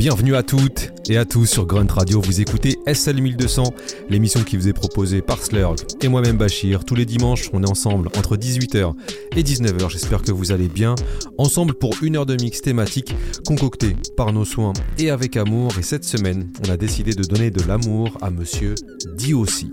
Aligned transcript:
Bienvenue 0.00 0.34
à 0.34 0.42
toutes 0.42 0.92
et 1.10 1.18
à 1.18 1.26
tous 1.26 1.44
sur 1.44 1.66
Grunt 1.66 1.92
Radio. 1.92 2.22
Vous 2.22 2.40
écoutez 2.40 2.78
SL 2.86 3.20
1200, 3.20 3.64
l'émission 4.08 4.42
qui 4.42 4.56
vous 4.56 4.66
est 4.66 4.72
proposée 4.72 5.20
par 5.20 5.42
Slurg 5.42 5.76
et 6.00 6.08
moi-même 6.08 6.38
Bachir. 6.38 6.86
Tous 6.86 6.94
les 6.94 7.04
dimanches, 7.04 7.50
on 7.52 7.62
est 7.62 7.68
ensemble 7.68 8.08
entre 8.16 8.38
18h 8.38 8.94
et 9.36 9.42
19h. 9.42 9.90
J'espère 9.90 10.22
que 10.22 10.32
vous 10.32 10.52
allez 10.52 10.68
bien. 10.68 10.94
Ensemble 11.36 11.74
pour 11.74 11.92
une 12.00 12.16
heure 12.16 12.24
de 12.24 12.42
mix 12.42 12.62
thématique 12.62 13.14
concoctée 13.44 13.94
par 14.16 14.32
nos 14.32 14.46
soins 14.46 14.72
et 14.96 15.10
avec 15.10 15.36
amour. 15.36 15.72
Et 15.78 15.82
cette 15.82 16.04
semaine, 16.04 16.50
on 16.66 16.70
a 16.70 16.78
décidé 16.78 17.12
de 17.12 17.22
donner 17.22 17.50
de 17.50 17.62
l'amour 17.68 18.16
à 18.22 18.30
monsieur 18.30 18.76
Diossi. 19.18 19.70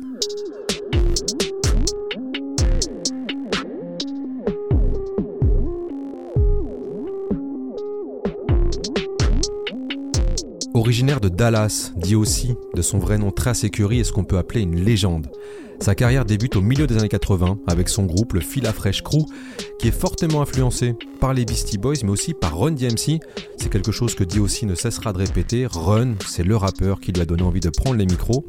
Originaire 10.78 11.20
de 11.20 11.28
Dallas, 11.28 11.92
dit 11.96 12.14
aussi 12.14 12.54
de 12.76 12.84
son 12.84 13.00
vrai 13.00 13.18
nom 13.18 13.32
Trace 13.32 13.66
Curry 13.72 14.00
est 14.00 14.04
ce 14.04 14.14
qu'on 14.14 14.24
peut 14.24 14.38
appeler 14.38 14.62
une 14.62 14.80
légende. 14.80 15.26
Sa 15.80 15.96
carrière 15.96 16.24
débute 16.24 16.56
au 16.56 16.62
milieu 16.62 16.86
des 16.86 16.98
années 16.98 17.10
80 17.10 17.58
avec 17.66 17.90
son 17.90 18.06
groupe, 18.06 18.34
le 18.34 18.42
Fila 18.42 18.72
Fresh 18.72 19.02
Crew, 19.02 19.26
qui 19.80 19.88
est 19.88 19.92
fortement 20.00 20.40
influencé 20.40 20.94
par 21.20 21.34
les 21.34 21.46
Beastie 21.46 21.80
Boys 21.80 21.96
mais 22.04 22.12
aussi 22.12 22.36
par 22.36 22.56
Run 22.56 22.74
DMC. 22.74 23.20
C'est 23.58 23.70
quelque 23.72 23.92
chose 23.92 24.14
que 24.14 24.24
D.O.C. 24.24 24.68
ne 24.68 24.76
cessera 24.76 25.14
de 25.14 25.18
répéter. 25.18 25.66
Run, 25.66 26.14
c'est 26.28 26.44
le 26.44 26.56
rappeur 26.56 27.00
qui 27.00 27.12
lui 27.12 27.24
a 27.24 27.26
donné 27.26 27.42
envie 27.42 27.60
de 27.60 27.70
prendre 27.72 27.98
les 27.98 28.06
micros. 28.06 28.46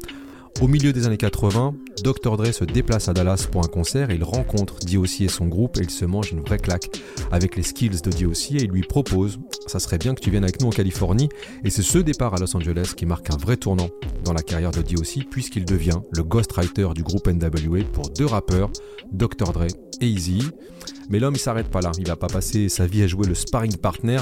Au 0.61 0.67
milieu 0.67 0.91
des 0.91 1.07
années 1.07 1.15
80, 1.15 1.73
Dr. 2.03 2.35
Dre 2.35 2.51
se 2.51 2.65
déplace 2.65 3.07
à 3.07 3.13
Dallas 3.13 3.47
pour 3.49 3.63
un 3.63 3.67
concert 3.69 4.11
il 4.11 4.25
rencontre 4.25 4.79
D.O.C. 4.79 5.23
et 5.23 5.27
son 5.29 5.47
groupe 5.47 5.77
et 5.77 5.83
il 5.83 5.89
se 5.89 6.03
mange 6.03 6.31
une 6.31 6.41
vraie 6.41 6.57
claque 6.57 6.89
avec 7.31 7.55
les 7.55 7.63
skills 7.63 8.01
de 8.01 8.09
D.O.C. 8.09 8.55
et 8.55 8.63
il 8.63 8.69
lui 8.69 8.81
propose 8.81 9.39
ça 9.67 9.79
serait 9.79 9.97
bien 9.97 10.13
que 10.13 10.19
tu 10.19 10.31
viennes 10.31 10.43
avec 10.43 10.59
nous 10.59 10.67
en 10.67 10.71
Californie 10.71 11.29
et 11.63 11.69
c'est 11.69 11.81
ce 11.81 11.97
départ 11.97 12.33
à 12.33 12.39
Los 12.39 12.57
Angeles 12.57 12.91
qui 12.97 13.05
marque 13.05 13.29
un 13.29 13.37
vrai 13.37 13.55
tournant 13.55 13.89
dans 14.25 14.33
la 14.33 14.41
carrière 14.41 14.71
de 14.71 14.81
D.O.C. 14.81 15.21
puisqu'il 15.29 15.63
devient 15.63 15.99
le 16.11 16.23
ghostwriter 16.23 16.89
du 16.93 17.03
groupe 17.03 17.27
NWA 17.27 17.85
pour 17.93 18.09
deux 18.09 18.25
rappeurs, 18.25 18.69
Dr. 19.13 19.53
Dre 19.53 19.67
Mais 21.09 21.19
l'homme 21.19 21.35
il 21.35 21.39
s'arrête 21.39 21.69
pas 21.69 21.81
là, 21.81 21.91
il 21.97 22.07
va 22.07 22.15
pas 22.15 22.27
passer 22.27 22.69
sa 22.69 22.85
vie 22.85 23.03
à 23.03 23.07
jouer 23.07 23.27
le 23.27 23.35
sparring 23.35 23.77
partner. 23.77 24.19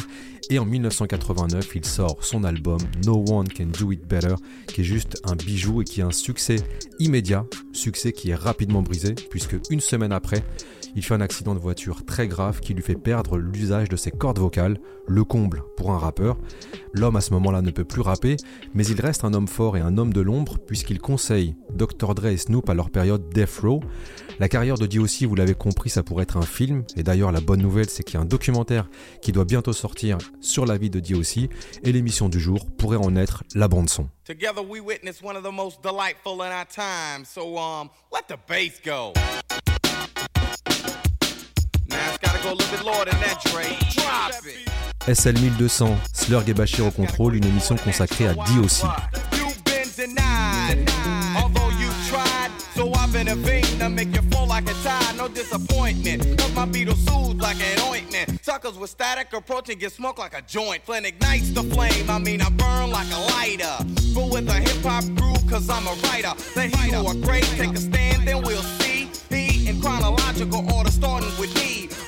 Et 0.49 0.59
en 0.59 0.65
1989 0.65 1.75
il 1.75 1.85
sort 1.85 2.23
son 2.23 2.43
album 2.43 2.79
No 3.05 3.23
One 3.29 3.47
Can 3.49 3.67
Do 3.77 3.91
It 3.91 4.07
Better 4.07 4.35
qui 4.67 4.81
est 4.81 4.85
juste 4.85 5.21
un 5.25 5.35
bijou 5.35 5.81
et 5.81 5.85
qui 5.85 6.01
a 6.01 6.07
un 6.07 6.11
succès 6.11 6.57
immédiat, 6.99 7.45
succès 7.73 8.13
qui 8.13 8.29
est 8.29 8.35
rapidement 8.35 8.81
brisé 8.81 9.13
puisque 9.29 9.57
une 9.69 9.81
semaine 9.81 10.13
après 10.13 10.43
il 10.95 11.03
fait 11.03 11.13
un 11.13 11.21
accident 11.21 11.53
de 11.53 11.59
voiture 11.59 12.05
très 12.05 12.27
grave 12.27 12.59
qui 12.59 12.73
lui 12.73 12.83
fait 12.83 12.95
perdre 12.95 13.37
l'usage 13.37 13.89
de 13.89 13.95
ses 13.95 14.11
cordes 14.11 14.39
vocales, 14.39 14.77
le 15.07 15.23
comble 15.23 15.63
pour 15.75 15.91
un 15.91 15.97
rappeur. 15.97 16.37
L'homme 16.93 17.15
à 17.15 17.21
ce 17.21 17.33
moment-là 17.33 17.61
ne 17.61 17.71
peut 17.71 17.85
plus 17.85 18.01
rapper, 18.01 18.37
mais 18.73 18.85
il 18.85 18.99
reste 18.99 19.23
un 19.23 19.33
homme 19.33 19.47
fort 19.47 19.77
et 19.77 19.81
un 19.81 19.97
homme 19.97 20.13
de 20.13 20.21
l'ombre 20.21 20.57
puisqu'il 20.57 20.99
conseille 20.99 21.55
Dr. 21.73 22.15
Dre 22.15 22.27
et 22.27 22.37
Snoop 22.37 22.69
à 22.69 22.73
leur 22.73 22.89
période 22.89 23.29
Death 23.33 23.59
Row. 23.61 23.81
La 24.39 24.49
carrière 24.49 24.77
de 24.77 24.85
D.O.C., 24.85 25.25
vous 25.25 25.35
l'avez 25.35 25.55
compris, 25.55 25.89
ça 25.89 26.03
pourrait 26.03 26.23
être 26.23 26.37
un 26.37 26.43
film, 26.43 26.83
et 26.95 27.03
d'ailleurs 27.03 27.31
la 27.31 27.41
bonne 27.41 27.61
nouvelle 27.61 27.89
c'est 27.89 28.03
qu'il 28.03 28.15
y 28.15 28.17
a 28.17 28.21
un 28.21 28.25
documentaire 28.25 28.87
qui 29.21 29.31
doit 29.31 29.45
bientôt 29.45 29.73
sortir 29.73 30.17
sur 30.41 30.65
la 30.65 30.77
vie 30.77 30.89
de 30.89 30.99
D.O.C., 30.99 31.49
et 31.83 31.91
l'émission 31.91 32.29
du 32.29 32.39
jour 32.39 32.67
pourrait 32.77 32.97
en 32.97 33.15
être 33.15 33.43
la 33.55 33.67
bande 33.67 33.89
son. 33.89 34.09
Together 34.25 34.61
we 34.61 34.81
witness 34.81 35.21
one 35.23 35.35
of 35.35 35.43
the 35.43 35.51
most 35.51 35.81
delightful 35.81 36.41
in 36.41 36.51
our 36.51 36.67
time, 36.67 37.25
so 37.25 37.57
um, 37.57 37.89
let 38.11 38.27
the 38.27 38.37
bass 38.47 38.79
go. 38.85 39.13
SL 45.13 45.39
1200, 45.39 45.97
Slurg 46.13 46.49
et 46.49 46.53
Bachir 46.53 46.85
au 46.85 46.91
contrôle, 46.91 47.35
une 47.35 47.45
émission 47.45 47.77
consacrée 47.77 48.27
à 48.27 48.33
D 48.33 48.59
aussi. 48.63 48.83
So 52.75 52.91
I've 52.93 53.11
been 53.11 53.27
a 53.29 53.35
vein 53.35 53.63
to 53.79 53.89
make 53.89 54.15
you 54.15 54.21
fall 54.29 54.45
like 54.45 54.69
a 54.69 54.73
tide, 54.83 55.17
no 55.17 55.27
disappointment. 55.27 56.21
Cause 56.37 56.53
my 56.53 56.67
Beatles 56.67 57.03
soothe 57.09 57.41
like 57.41 57.57
an 57.59 57.79
ointment. 57.89 58.39
Suckers 58.43 58.77
with 58.77 58.91
static 58.91 59.33
approaching 59.33 59.79
get 59.79 59.91
smoked 59.91 60.19
like 60.19 60.37
a 60.37 60.43
joint. 60.43 60.83
Flint 60.85 61.07
ignites 61.07 61.49
the 61.49 61.63
flame, 61.63 62.07
I 62.07 62.19
mean 62.19 62.39
I 62.39 62.49
burn 62.49 62.91
like 62.91 63.07
a 63.11 63.19
lighter. 63.33 63.83
But 64.13 64.29
with 64.29 64.47
a 64.47 64.53
hip 64.53 64.83
hop 64.83 65.05
groove, 65.15 65.49
cause 65.49 65.67
I'm 65.71 65.87
a 65.87 65.95
writer. 66.03 66.33
The 66.53 66.67
he 66.67 66.91
who 66.91 67.07
are 67.07 67.15
great, 67.15 67.45
take 67.57 67.71
a 67.71 67.77
stand, 67.77 68.27
then 68.27 68.43
we'll 68.43 68.61
see. 68.61 69.09
He 69.29 69.67
in 69.67 69.81
chronological 69.81 70.71
order, 70.71 70.91
starting 70.91 71.31
with. 71.39 71.56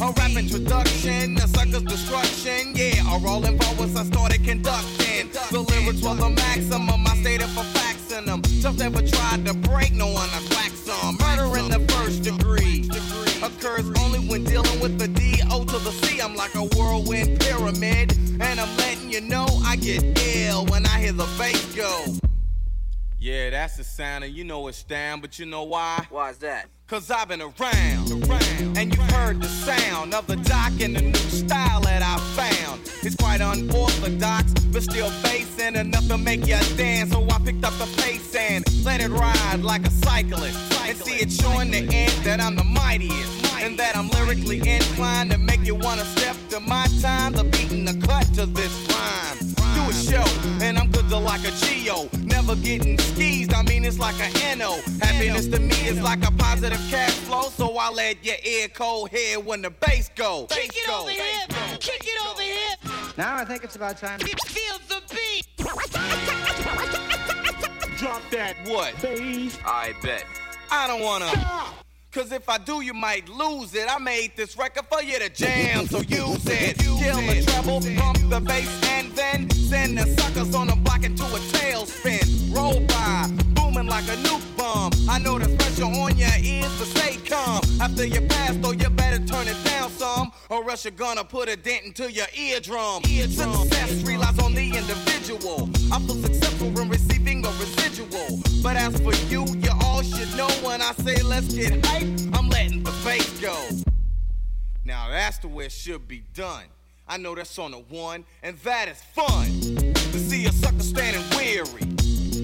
A 0.02 0.14
rap 0.14 0.32
introduction, 0.32 1.36
a 1.38 1.48
sucker's 1.48 1.84
destruction. 1.84 2.74
Yeah, 2.74 3.16
a 3.16 3.20
rolling 3.20 3.58
ball 3.58 3.76
once 3.78 3.98
I 3.98 4.06
started 4.06 4.42
conducting. 4.46 5.30
The 5.52 5.60
lyrics 5.60 6.02
were 6.02 6.16
the 6.16 6.30
maximum. 6.30 7.06
I 7.06 7.18
stated 7.18 7.50
for 7.50 7.66
facts 7.66 8.10
in 8.14 8.24
them. 8.26 8.42
Just 8.44 8.80
never 8.80 9.02
tried 9.02 9.46
to 9.46 9.54
break, 9.54 9.94
no 9.94 10.08
one 10.08 10.30
to 10.30 10.56
whack 10.56 10.72
some. 10.72 11.18
Murder 11.18 11.58
in 11.60 11.70
the 11.70 11.80
first 11.94 12.24
degree 12.24 12.90
occurs 13.44 13.92
only 14.00 14.20
when 14.20 14.46
dealing 14.46 14.80
with 14.80 14.98
the 14.98 15.10
D 15.10 15.42
O 15.52 15.66
to 15.66 15.78
the 15.80 15.92
C. 15.92 16.22
I'm 16.22 16.34
like 16.34 16.56
a 16.56 16.64
whirlwind 16.78 17.38
pyramid, 17.42 18.18
and 18.40 18.58
I'm 18.58 18.78
letting 18.78 19.12
you 19.12 19.20
know 19.20 19.48
I 19.66 19.76
get 19.76 20.02
ill 20.36 20.66
when 20.68 20.86
I 20.86 20.98
hear 21.02 21.12
the 21.12 21.28
bass 21.38 21.76
go. 21.76 22.29
Yeah, 23.22 23.50
that's 23.50 23.76
the 23.76 23.84
sound, 23.84 24.24
and 24.24 24.34
you 24.34 24.46
know 24.46 24.70
it's 24.70 24.82
down, 24.82 25.20
but 25.20 25.38
you 25.38 25.46
know 25.46 25.64
why? 25.64 26.06
Why 26.10 26.30
is 26.30 26.38
that? 26.38 26.68
Cause 26.88 27.12
I've 27.12 27.28
been 27.28 27.42
around, 27.42 28.12
around, 28.12 28.78
and 28.78 28.96
you've 28.96 29.12
heard 29.12 29.42
the 29.42 29.48
sound 29.48 30.14
of 30.14 30.26
the 30.26 30.38
doc 30.38 30.72
and 30.80 30.96
the 30.96 31.02
new 31.02 31.14
style 31.16 31.82
that 31.82 32.02
I 32.02 32.18
found. 32.34 32.82
It's 33.04 33.18
quite 33.18 33.42
unorthodox, 33.42 34.54
but 34.72 34.84
still 34.84 35.12
basing 35.22 35.76
enough 35.76 36.08
to 36.08 36.18
make 36.18 36.48
you 36.48 36.58
dance. 36.78 37.12
So 37.12 37.28
I 37.30 37.40
picked 37.40 37.66
up 37.66 37.74
the 37.74 37.88
pace 38.02 38.34
and 38.36 38.64
let 38.86 39.02
it 39.02 39.10
ride 39.10 39.64
like 39.64 39.86
a 39.86 39.92
cyclist. 39.92 40.58
And 40.88 40.98
see 40.98 41.18
it 41.18 41.30
showing 41.30 41.72
the 41.72 41.80
end 41.94 42.14
that 42.24 42.40
I'm 42.40 42.56
the 42.56 42.64
mightiest. 42.64 43.54
And 43.62 43.78
that 43.78 43.98
I'm 43.98 44.08
lyrically 44.10 44.58
inclined 44.68 45.32
to 45.32 45.38
make 45.38 45.66
you 45.66 45.76
wanna 45.76 46.06
step 46.06 46.38
to 46.52 46.62
my 46.62 46.88
time. 47.02 47.34
The 47.34 47.44
beating 47.44 47.84
the 47.84 48.08
cut 48.08 48.34
to 48.36 48.46
this 48.46 48.74
rhyme. 48.90 49.49
Do 49.90 49.96
a 49.96 50.02
show, 50.04 50.24
and 50.62 50.78
I'm 50.78 50.92
good 50.92 51.10
to 51.10 51.18
like 51.18 51.42
a 51.48 51.52
Geo. 51.52 52.10
Never 52.24 52.56
getting 52.56 52.98
skeezed, 53.00 53.54
I 53.54 53.64
mean 53.64 53.86
it's 53.86 53.98
like 53.98 54.16
a 54.20 54.56
NO. 54.56 54.80
Happiness 55.02 55.48
to 55.48 55.60
me 55.60 55.76
is 55.88 56.00
like 56.02 56.24
a 56.28 56.32
positive 56.32 56.80
cash 56.90 57.14
flow, 57.14 57.50
so 57.50 57.76
I 57.78 57.90
let 57.90 58.24
your 58.24 58.36
ear 58.46 58.68
cold 58.68 59.10
hear 59.10 59.40
when 59.40 59.62
the 59.64 59.72
bass 59.72 60.12
go. 60.16 60.46
Kick 60.50 60.72
it 60.76 60.90
over 60.90 61.10
here, 61.10 61.22
kick 61.80 62.04
it 62.04 62.28
over 62.28 62.42
here. 62.42 62.76
Now 63.18 63.38
I 63.38 63.46
think 63.46 63.64
it's 63.64 63.76
about 63.78 63.98
time. 63.98 64.20
Feel 64.20 64.78
the 64.88 65.02
beat. 65.10 65.48
Drop 67.98 68.22
that 68.32 68.56
what? 68.66 68.94
Bass. 69.02 69.58
I 69.66 69.94
bet. 70.04 70.24
I 70.70 70.88
don't 70.88 71.02
wanna. 71.02 71.30
Stop. 71.30 71.89
Cause 72.12 72.32
if 72.32 72.50
I 72.50 72.58
do, 72.58 72.82
you 72.82 72.96
might 72.96 73.30
lose 73.30 73.76
it. 73.76 73.88
I 73.88 74.00
made 74.00 74.36
this 74.36 74.58
record 74.58 74.86
for 74.90 75.04
you 75.04 75.20
to 75.20 75.30
jam, 75.30 75.86
so 75.86 76.00
use 76.00 76.44
it. 76.48 76.78
Kill 76.80 77.18
the 77.18 77.44
treble, 77.46 77.82
pump 78.02 78.18
the 78.30 78.42
bass, 78.42 78.68
and 78.90 79.12
then 79.12 79.48
send 79.52 79.96
the 79.96 80.08
suckers 80.20 80.56
on 80.56 80.68
the 80.68 80.76
block 80.76 81.04
into 81.04 81.24
a 81.24 81.40
tailspin. 81.54 82.56
Roll 82.56 82.80
by, 82.88 83.30
booming 83.54 83.86
like 83.86 84.06
a 84.06 84.18
nuke 84.24 84.58
bomb. 84.58 84.92
I 85.08 85.20
know 85.20 85.38
the 85.38 85.56
pressure 85.56 85.84
on 85.84 86.18
your 86.18 86.30
ears, 86.42 86.76
but 86.80 86.88
stay 86.88 87.18
calm. 87.18 87.62
After 87.80 88.06
you 88.06 88.22
pass, 88.22 88.56
though, 88.58 88.72
you 88.72 88.90
better 88.90 89.24
turn 89.24 89.48
it 89.48 89.64
down 89.64 89.92
some, 89.92 90.32
or 90.50 90.68
else 90.68 90.86
you're 90.86 90.92
gonna 90.92 91.24
put 91.24 91.48
a 91.48 91.56
dent 91.56 91.86
into 91.86 92.12
your 92.12 92.28
eardrum. 92.36 93.04
eardrum. 93.08 93.54
Success 93.54 94.02
relies 94.02 94.40
on 94.40 94.56
the 94.56 94.66
individual. 94.66 95.70
I 95.94 96.00
feel 96.00 96.16
successful 96.16 96.72
when 96.72 96.90
receiving 96.90 97.09
a 97.46 97.50
residual. 97.50 98.40
But 98.62 98.76
as 98.76 99.00
for 99.00 99.14
you, 99.30 99.46
you 99.46 99.72
all 99.84 100.02
should 100.02 100.36
know 100.36 100.50
when 100.64 100.82
I 100.82 100.94
say 100.94 101.22
let's 101.24 101.54
get 101.54 101.86
hype, 101.86 102.08
I'm 102.34 102.50
letting 102.50 102.84
the 102.84 102.92
bass 103.04 103.40
go. 103.40 103.56
Now 104.86 105.10
that's 105.10 105.38
the 105.40 105.48
way 105.48 105.66
it 105.66 105.72
should 105.72 106.08
be 106.08 106.24
done. 106.34 106.66
I 107.08 107.18
know 107.18 107.34
that's 107.36 107.58
on 107.58 107.72
the 107.72 107.78
one, 107.78 108.26
and 108.44 108.58
that 108.60 108.88
is 108.88 109.02
fun. 109.02 109.46
To 109.94 110.20
see 110.20 110.46
a 110.46 110.52
sucker 110.52 110.84
standing 110.84 111.24
weary, 111.38 111.82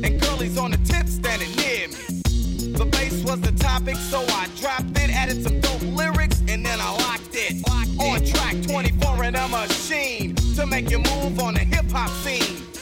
and 0.03 0.19
girlies 0.21 0.57
on 0.57 0.71
the 0.71 0.77
tip 0.77 1.07
standing 1.07 1.55
near 1.55 1.87
me. 1.87 2.21
The 2.75 2.85
bass 2.85 3.23
was 3.23 3.41
the 3.41 3.51
topic, 3.51 3.95
so 3.95 4.21
I 4.21 4.49
dropped 4.59 4.97
it, 4.97 5.09
added 5.15 5.43
some 5.43 5.59
dope 5.61 5.81
lyrics, 5.83 6.39
and 6.47 6.65
then 6.65 6.79
I 6.81 6.91
locked 6.91 7.33
it. 7.33 7.67
Locked 7.69 7.99
on 7.99 8.25
track 8.25 8.61
24 8.63 9.23
in 9.23 9.35
a 9.35 9.47
machine 9.47 10.35
to 10.55 10.65
make 10.65 10.89
you 10.89 10.99
move 10.99 11.39
on 11.39 11.53
the 11.53 11.61
hip 11.61 11.89
hop 11.91 12.09
scene. 12.09 12.74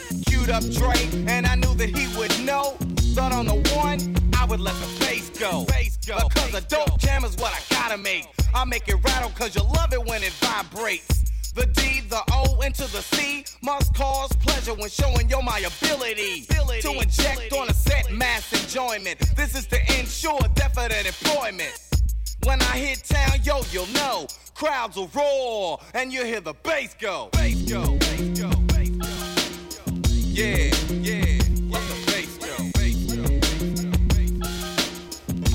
Queued 0.44 0.56
up 0.56 0.70
Dre, 0.72 1.08
and 1.26 1.46
I 1.46 1.54
knew 1.54 1.74
that 1.76 1.88
he 1.88 2.06
would 2.18 2.38
know. 2.44 2.76
But 3.16 3.32
on 3.32 3.46
the 3.46 3.54
one, 3.74 3.98
I 4.38 4.44
would 4.44 4.60
let 4.60 4.74
the 4.74 5.00
bass 5.00 5.30
go. 5.30 5.64
Bass 5.64 5.96
go. 6.06 6.18
Because 6.28 6.52
a 6.52 6.60
dope 6.60 6.98
jam 6.98 7.24
is 7.24 7.34
what 7.36 7.54
I 7.54 7.60
gotta 7.74 7.96
make. 7.96 8.28
I 8.54 8.66
make 8.66 8.86
it 8.86 8.96
rattle 9.02 9.30
cause 9.30 9.56
you 9.56 9.62
love 9.62 9.94
it 9.94 10.04
when 10.04 10.22
it 10.22 10.32
vibrates. 10.32 11.52
The 11.54 11.64
D, 11.64 12.00
the 12.10 12.20
O, 12.30 12.60
into 12.60 12.82
the 12.92 13.00
C 13.00 13.46
must 13.62 13.94
cause 13.94 14.30
pleasure 14.34 14.74
when 14.74 14.90
showing 14.90 15.30
yo 15.30 15.40
my 15.40 15.60
ability, 15.60 16.44
ability 16.50 16.82
to 16.82 16.92
inject 16.92 17.46
ability. 17.46 17.58
on 17.58 17.70
a 17.70 17.72
set 17.72 18.12
mass 18.12 18.52
enjoyment. 18.52 19.18
This 19.36 19.54
is 19.54 19.66
to 19.68 19.80
ensure 19.98 20.40
definite 20.54 21.06
employment. 21.06 21.72
When 22.42 22.60
I 22.60 22.76
hit 22.76 23.02
town, 23.04 23.38
yo, 23.44 23.62
you'll 23.72 23.86
know 23.94 24.26
crowds 24.54 24.96
will 24.96 25.10
roar 25.14 25.80
and 25.94 26.12
you 26.12 26.22
hear 26.26 26.42
the 26.42 26.52
go. 26.52 26.58
Bass 26.62 26.94
go. 27.00 27.28
Bass 27.32 27.62
go. 27.62 27.96
Bass 27.96 28.20
go. 28.28 28.33
Yeah, 30.34 30.74
yeah. 30.90 31.38
What's 31.70 31.86
the 31.86 31.94
face, 32.10 32.34
yo? 32.42 32.56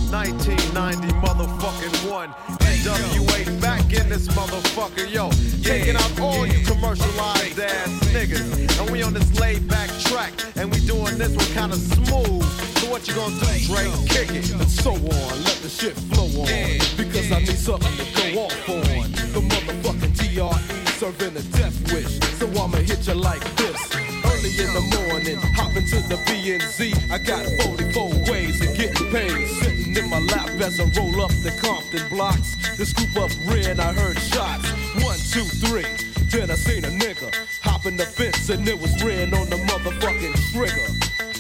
1990 0.09 1.07
motherfucking 1.19 2.09
one. 2.09 2.29
NWA 2.63 3.59
back 3.59 3.81
in 3.91 4.07
this 4.07 4.29
motherfucker, 4.29 5.11
yo. 5.11 5.31
Taking 5.61 5.97
out 5.97 6.19
all 6.21 6.47
you 6.47 6.65
commercialized 6.65 7.59
ass 7.59 7.89
niggas. 8.15 8.79
And 8.79 8.89
we 8.89 9.03
on 9.03 9.13
this 9.13 9.37
laid 9.37 9.67
back 9.67 9.89
track. 9.99 10.31
And 10.55 10.71
we 10.71 10.79
doing 10.87 11.17
this 11.17 11.35
one 11.35 11.47
kinda 11.47 11.75
smooth. 11.75 12.45
So 12.79 12.89
what 12.89 13.05
you 13.05 13.15
gonna 13.15 13.35
do, 13.35 13.47
Drake? 13.67 13.91
Kick 14.07 14.31
it. 14.31 14.49
And 14.49 14.71
so 14.71 14.93
on, 14.93 15.43
let 15.43 15.59
the 15.61 15.67
shit 15.67 15.97
flow 16.07 16.29
on. 16.39 16.47
Because 16.95 17.29
I 17.33 17.39
need 17.39 17.59
something 17.59 17.97
to 17.97 18.05
go 18.15 18.43
off 18.43 18.69
on. 18.69 19.11
The 19.35 19.41
motherfucking 19.41 20.15
TRE 20.15 20.89
serving 20.99 21.35
a 21.35 21.41
death 21.57 21.75
wish. 21.91 22.17
So 22.39 22.47
I'ma 22.47 22.77
hit 22.77 23.05
you 23.05 23.15
like 23.15 23.43
this 23.57 24.28
early 24.39 24.57
in 24.59 24.73
the 24.73 24.81
morning. 24.81 25.37
Hopping 25.53 25.85
to 25.85 25.99
the 26.07 26.15
BNZ. 26.27 27.11
I 27.11 27.17
got 27.17 27.45
44 27.63 28.31
ways 28.31 28.61
of 28.61 28.75
getting 28.75 29.11
paid. 29.11 29.47
Sitting 29.47 29.95
in 29.95 30.09
my 30.09 30.19
lap 30.19 30.49
as 30.61 30.79
I 30.79 30.85
roll 30.99 31.21
up 31.21 31.31
the 31.43 31.51
Compton 31.61 32.07
blocks. 32.09 32.55
The 32.77 32.85
scoop 32.85 33.15
up 33.17 33.31
red, 33.45 33.79
I 33.79 33.93
heard 33.93 34.17
shots. 34.19 34.69
One, 35.03 35.17
two, 35.17 35.47
three. 35.65 35.85
Then 36.29 36.51
I 36.51 36.55
seen 36.55 36.85
a 36.85 36.89
nigga 36.89 37.33
hopping 37.61 37.97
the 37.97 38.05
fence 38.05 38.49
and 38.49 38.67
it 38.67 38.79
was 38.79 39.03
red 39.03 39.33
on 39.33 39.49
the 39.49 39.55
motherfucking 39.55 40.35
trigger 40.53 40.87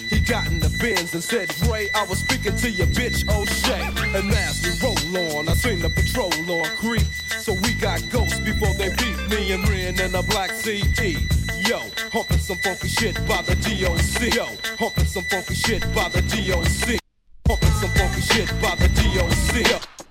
He 0.09 0.19
got 0.19 0.47
in 0.47 0.59
the 0.59 0.69
bins 0.81 1.13
and 1.13 1.23
said, 1.23 1.47
Ray, 1.69 1.89
I 1.93 2.03
was 2.05 2.19
speaking 2.19 2.55
to 2.55 2.71
your 2.71 2.87
bitch 2.87 3.23
O'Shea. 3.29 3.85
And 4.17 4.31
as 4.31 4.65
we 4.65 4.71
roll 4.81 5.37
on, 5.37 5.47
I 5.47 5.53
seen 5.53 5.79
the 5.79 5.89
patrol 5.89 6.33
on 6.49 6.65
creep. 6.77 7.05
So 7.37 7.53
we 7.53 7.75
got 7.75 8.01
ghosts 8.09 8.39
before 8.39 8.73
they 8.73 8.89
beat 8.89 9.29
me 9.29 9.51
and 9.51 9.67
Ren 9.69 9.99
in 9.99 10.15
a 10.15 10.23
black 10.23 10.49
CT. 10.49 11.38
Yo, 11.69 11.77
humping 12.11 12.39
some 12.39 12.57
funky 12.63 12.87
shit 12.87 13.13
by 13.27 13.43
the 13.43 13.53
DOC. 13.53 14.33
Yo, 14.33 14.45
humping 14.79 15.05
some 15.05 15.23
funky 15.25 15.53
shit 15.53 15.81
by 15.93 16.09
the 16.09 16.19
DOC. 16.25 16.97
Humping 17.45 17.69
some 17.77 17.91
funky 17.93 18.21
shit 18.21 18.49
by 18.59 18.73
the 18.73 18.89
DOC. 18.89 19.53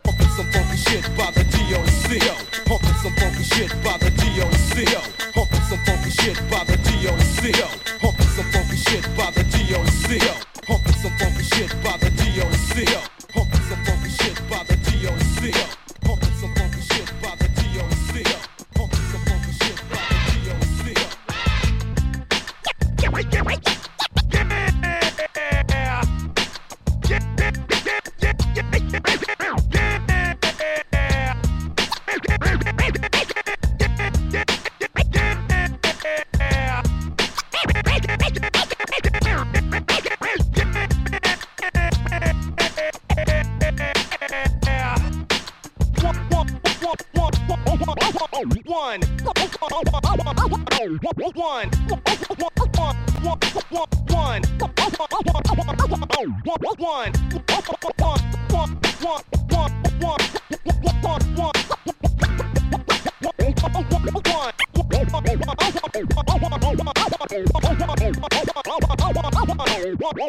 Humping 0.07 0.31
some 0.39 0.47
funky 0.53 0.77
shit 0.77 1.03
by 1.19 1.33
the 1.33 1.43
DOC. 1.51 2.23
Yo, 2.23 2.35
humping 2.71 2.95
some 3.03 3.13
funky 3.19 3.43
shit 3.43 3.75
by 3.83 3.99
the 3.99 4.11
DOC. 4.15 4.87
Yo, 4.87 5.03
humping 5.35 5.67
some 5.67 5.83
funky 5.83 6.11
shit 6.11 6.39
by 6.49 6.63
the 6.63 6.77
DOC. 6.79 7.51
Yo, 7.51 7.67
humping 8.07 8.31
some 8.39 8.47
funky 8.55 8.77
shit 8.77 9.03
by 9.19 9.31
the 9.35 9.43
DOC. 9.43 10.11
Yo, 10.15 10.35
humping 10.63 10.95
some 11.03 11.17
funky 11.19 11.43
shit 11.43 11.75
by 11.83 11.97
the 11.99 12.11
DOC. 12.15 13.18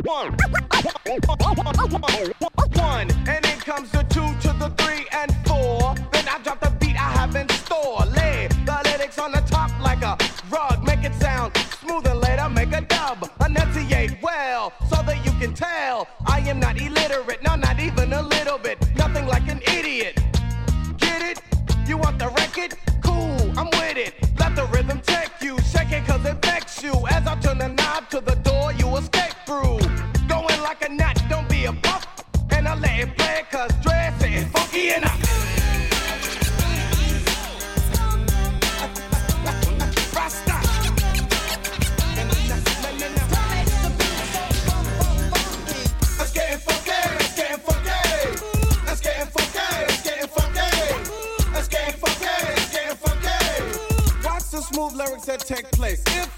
One. 0.09 0.38
to 55.37 55.45
take 55.45 55.69
place. 55.71 56.01
If 56.07 56.28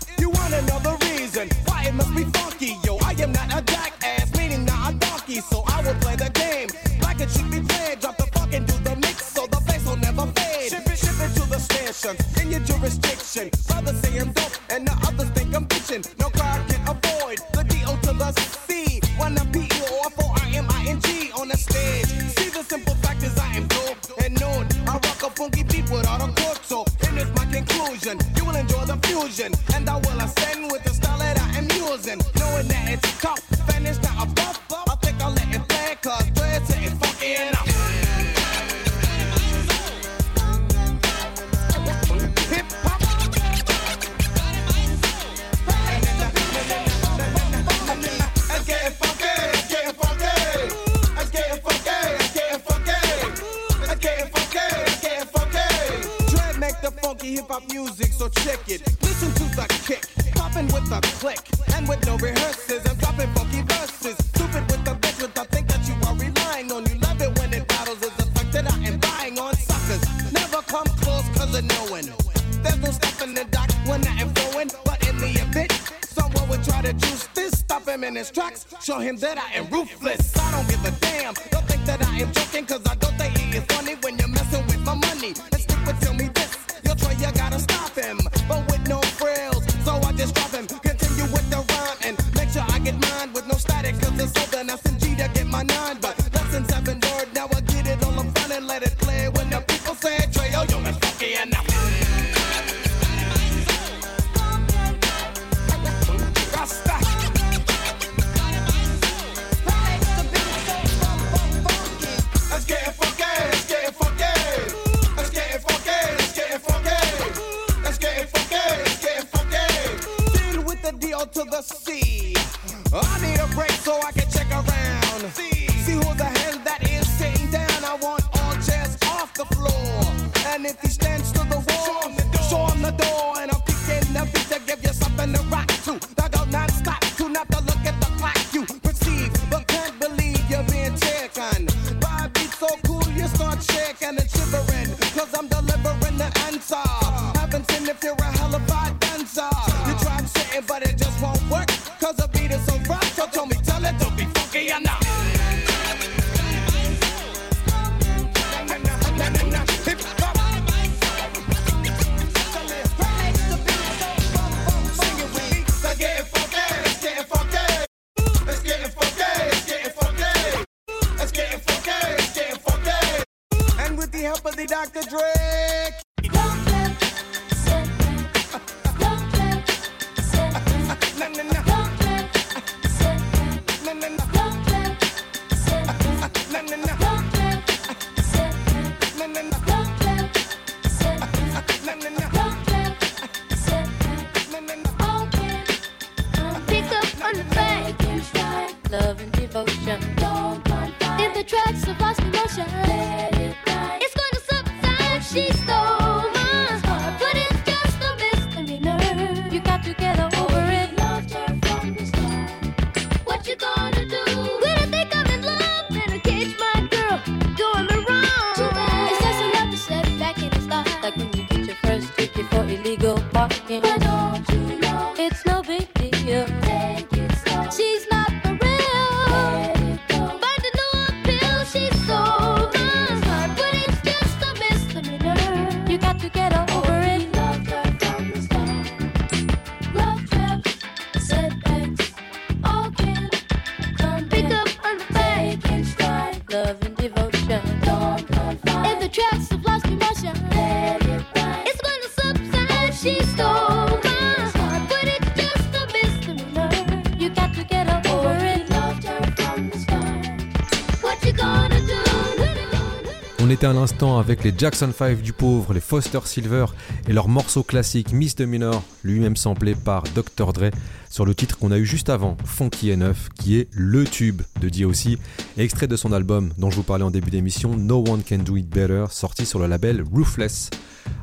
à 263.64 263.74
l'instant 263.74 264.18
avec 264.18 264.44
les 264.44 264.54
Jackson 264.58 264.92
5 264.98 265.22
du 265.22 265.34
pauvre, 265.34 265.74
les 265.74 265.82
Foster 265.82 266.20
Silver 266.26 266.66
et 267.08 267.14
leur 267.14 267.28
morceau 267.28 267.62
classique 267.64 268.12
Miss 268.12 268.40
Minor, 268.40 268.82
lui-même 269.04 269.36
samplé 269.36 269.76
par 269.76 270.04
Dr. 270.16 270.52
Dre, 270.52 270.72
sur 271.12 271.26
le 271.26 271.36
titre 271.36 271.58
qu'on 271.58 271.72
a 271.72 271.78
eu 271.78 271.86
juste 271.86 272.10
avant, 272.10 272.38
Funky 272.46 272.92
Enough, 272.92 273.30
qui 273.36 273.60
est 273.60 273.68
le 273.74 274.06
tube 274.06 274.42
de 274.62 274.70
DOC, 274.70 275.20
extrait 275.58 275.88
de 275.88 275.98
son 275.98 276.14
album 276.14 276.52
dont 276.58 276.72
je 276.72 276.78
vous 276.78 276.84
parlais 276.84 277.04
en 277.04 277.12
début 277.12 277.30
d'émission, 277.30 277.76
No 277.76 278.04
One 278.08 278.24
Can 278.24 278.40
Do 278.40 278.56
It 278.56 278.70
Better, 278.70 279.06
sorti 279.12 279.46
sur 279.46 279.60
le 279.60 279.68
label 279.68 280.04
Roofless. 280.12 280.70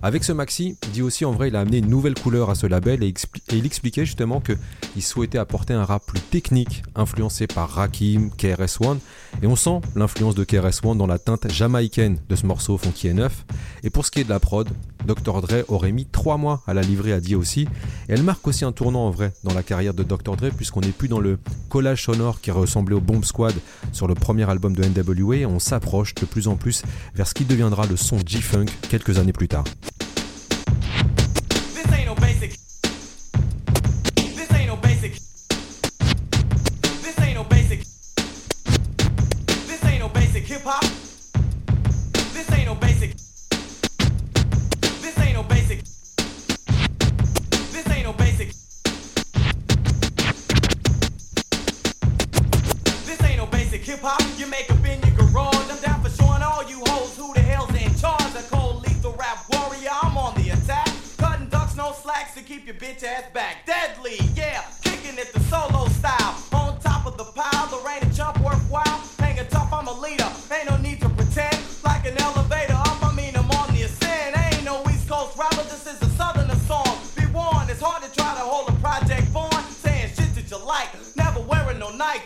Avec 0.02 0.24
ce 0.24 0.32
maxi, 0.32 0.76
DOC 0.94 1.22
en 1.24 1.32
vrai 1.32 1.48
il 1.48 1.56
a 1.56 1.60
amené 1.60 1.78
une 1.78 1.88
nouvelle 1.88 2.14
couleur 2.14 2.50
à 2.50 2.54
ce 2.54 2.66
label 2.66 3.02
et, 3.02 3.14
il 3.52 3.66
expliquait 3.66 4.04
justement 4.04 4.40
qu'il 4.40 5.02
souhaitait 5.02 5.38
apporter 5.38 5.72
un 5.72 5.84
rap 5.84 6.04
plus 6.06 6.20
technique, 6.20 6.82
influencé 6.94 7.46
par 7.46 7.70
Rakim, 7.70 8.30
KRS-One, 8.36 8.98
et 9.42 9.46
on 9.46 9.56
sent 9.56 9.80
l'influence 9.96 10.34
de 10.34 10.44
KRS-One 10.44 10.98
dans 10.98 11.06
la 11.06 11.18
teinte 11.18 11.50
jamaïcaine 11.50 12.18
de 12.28 12.36
ce 12.36 12.44
morceau 12.44 12.76
Funky 12.76 13.08
Enough. 13.08 13.44
Et 13.82 13.90
pour 13.90 14.04
ce 14.04 14.10
qui 14.10 14.20
est 14.20 14.24
de 14.24 14.28
la 14.28 14.40
prod, 14.40 14.68
Dr. 15.06 15.40
Dre 15.40 15.64
aurait 15.68 15.92
mis 15.92 16.06
trois 16.06 16.36
mois 16.36 16.62
à 16.66 16.74
la 16.74 16.82
livrer 16.82 17.12
à 17.12 17.20
D.O.C. 17.20 17.60
Et 17.62 17.68
elle 18.08 18.22
marque 18.22 18.46
aussi 18.46 18.64
un 18.64 18.72
tournant 18.72 19.06
en 19.06 19.10
vrai 19.10 19.32
dans 19.44 19.54
la 19.54 19.62
carrière 19.62 19.94
de 19.94 20.02
Dr. 20.02 20.36
Dre 20.36 20.50
puisqu'on 20.54 20.80
n'est 20.80 20.88
plus 20.88 21.08
dans 21.08 21.20
le 21.20 21.38
collage 21.68 22.04
sonore 22.04 22.40
qui 22.40 22.50
ressemblait 22.50 22.96
au 22.96 23.00
Bomb 23.00 23.24
Squad 23.24 23.54
sur 23.92 24.06
le 24.06 24.14
premier 24.14 24.48
album 24.48 24.74
de 24.74 24.84
NWA 24.84 25.46
on 25.48 25.58
s'approche 25.58 26.14
de 26.14 26.26
plus 26.26 26.48
en 26.48 26.56
plus 26.56 26.82
vers 27.14 27.26
ce 27.26 27.34
qui 27.34 27.44
deviendra 27.44 27.86
le 27.86 27.96
son 27.96 28.18
G-Funk 28.24 28.66
quelques 28.88 29.18
années 29.18 29.32
plus 29.32 29.48
tard. 29.48 29.64
night. 81.98 82.22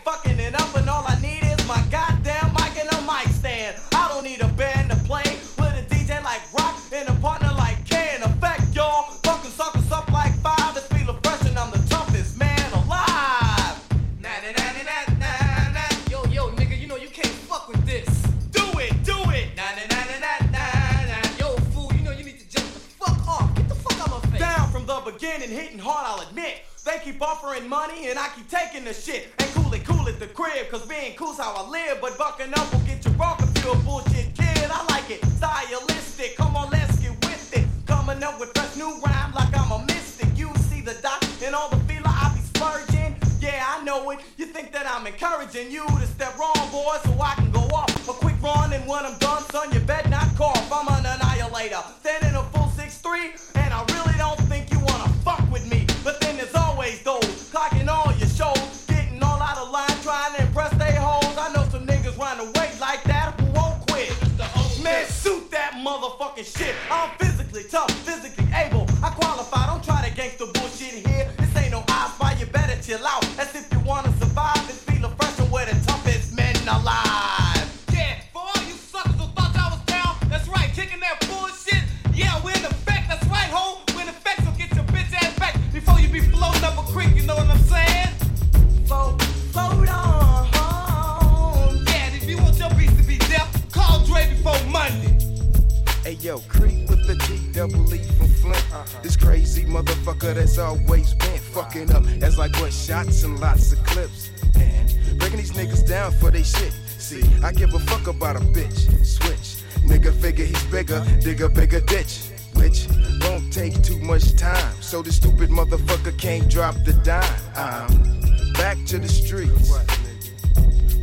Motherfucker 116.42 116.48
can't 116.48 116.50
drop 116.50 116.74
the 116.84 116.92
dime. 117.04 117.22
I'm 117.56 118.52
back 118.54 118.78
to 118.86 118.98
the 118.98 119.08
streets 119.08 119.70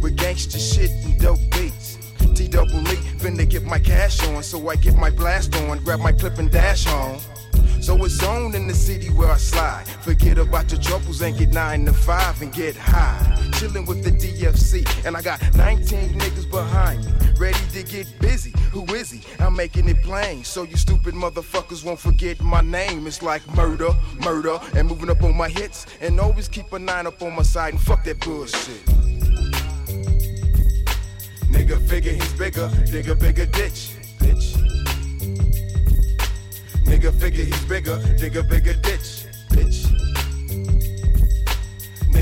with 0.01 0.17
gangster 0.17 0.59
shit 0.59 0.91
and 1.05 1.19
dope 1.19 1.39
beats. 1.51 1.97
T 2.35 2.47
double 2.47 2.81
E, 2.81 2.95
finna 3.17 3.49
get 3.49 3.63
my 3.63 3.79
cash 3.79 4.25
on, 4.27 4.43
so 4.43 4.69
I 4.69 4.75
get 4.75 4.95
my 4.95 5.09
blast 5.09 5.55
on, 5.55 5.83
grab 5.83 5.99
my 5.99 6.11
clip 6.11 6.37
and 6.37 6.51
dash 6.51 6.87
on. 6.87 7.19
So 7.81 8.03
it's 8.05 8.21
on 8.23 8.55
in 8.55 8.67
the 8.67 8.73
city 8.73 9.07
where 9.07 9.29
I 9.29 9.37
slide. 9.37 9.87
Forget 10.01 10.37
about 10.37 10.71
your 10.71 10.81
troubles 10.81 11.21
and 11.21 11.37
get 11.37 11.49
nine 11.49 11.85
to 11.85 11.93
five 11.93 12.41
and 12.41 12.53
get 12.53 12.75
high. 12.75 13.48
Chillin' 13.59 13.85
with 13.85 14.05
the 14.05 14.11
DFC, 14.11 14.87
and 15.05 15.17
I 15.17 15.21
got 15.21 15.41
19 15.53 16.17
niggas 16.17 16.49
behind 16.49 17.03
me, 17.03 17.11
ready 17.37 17.59
to 17.73 17.83
get 17.83 18.07
busy. 18.19 18.53
Who 18.71 18.85
is 18.95 19.11
he? 19.11 19.21
I'm 19.37 19.53
making 19.53 19.89
it 19.89 20.01
plain, 20.01 20.45
so 20.45 20.63
you 20.63 20.77
stupid 20.77 21.13
motherfuckers 21.13 21.83
won't 21.83 21.99
forget 21.99 22.41
my 22.41 22.61
name. 22.61 23.05
It's 23.05 23.21
like 23.21 23.45
murder, 23.57 23.89
murder, 24.23 24.57
and 24.77 24.87
moving 24.87 25.09
up 25.09 25.21
on 25.23 25.35
my 25.35 25.49
hits, 25.49 25.87
and 25.99 26.17
always 26.21 26.47
keep 26.47 26.71
a 26.71 26.79
nine 26.79 27.05
up 27.05 27.21
on 27.21 27.35
my 27.35 27.41
side 27.41 27.73
and 27.73 27.81
fuck 27.81 28.05
that 28.05 28.21
bullshit. 28.21 28.85
Nigga 31.51 31.85
figure 31.89 32.13
he's 32.13 32.33
bigger, 32.35 32.71
dig 32.85 33.09
a 33.09 33.15
bigger 33.15 33.45
ditch, 33.45 33.91
bitch. 34.19 34.55
Nigga 36.85 37.11
figure 37.19 37.43
he's 37.43 37.65
bigger, 37.65 37.99
dig 38.15 38.37
a 38.37 38.43
bigger 38.43 38.75
ditch, 38.75 39.18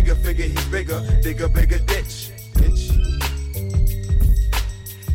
Nigga 0.07 0.23
figure 0.23 0.45
he's 0.45 0.65
bigger, 0.67 1.19
dig 1.21 1.41
a 1.41 1.49
bigger 1.49 1.79
ditch, 1.79 2.31
bitch. 2.53 2.91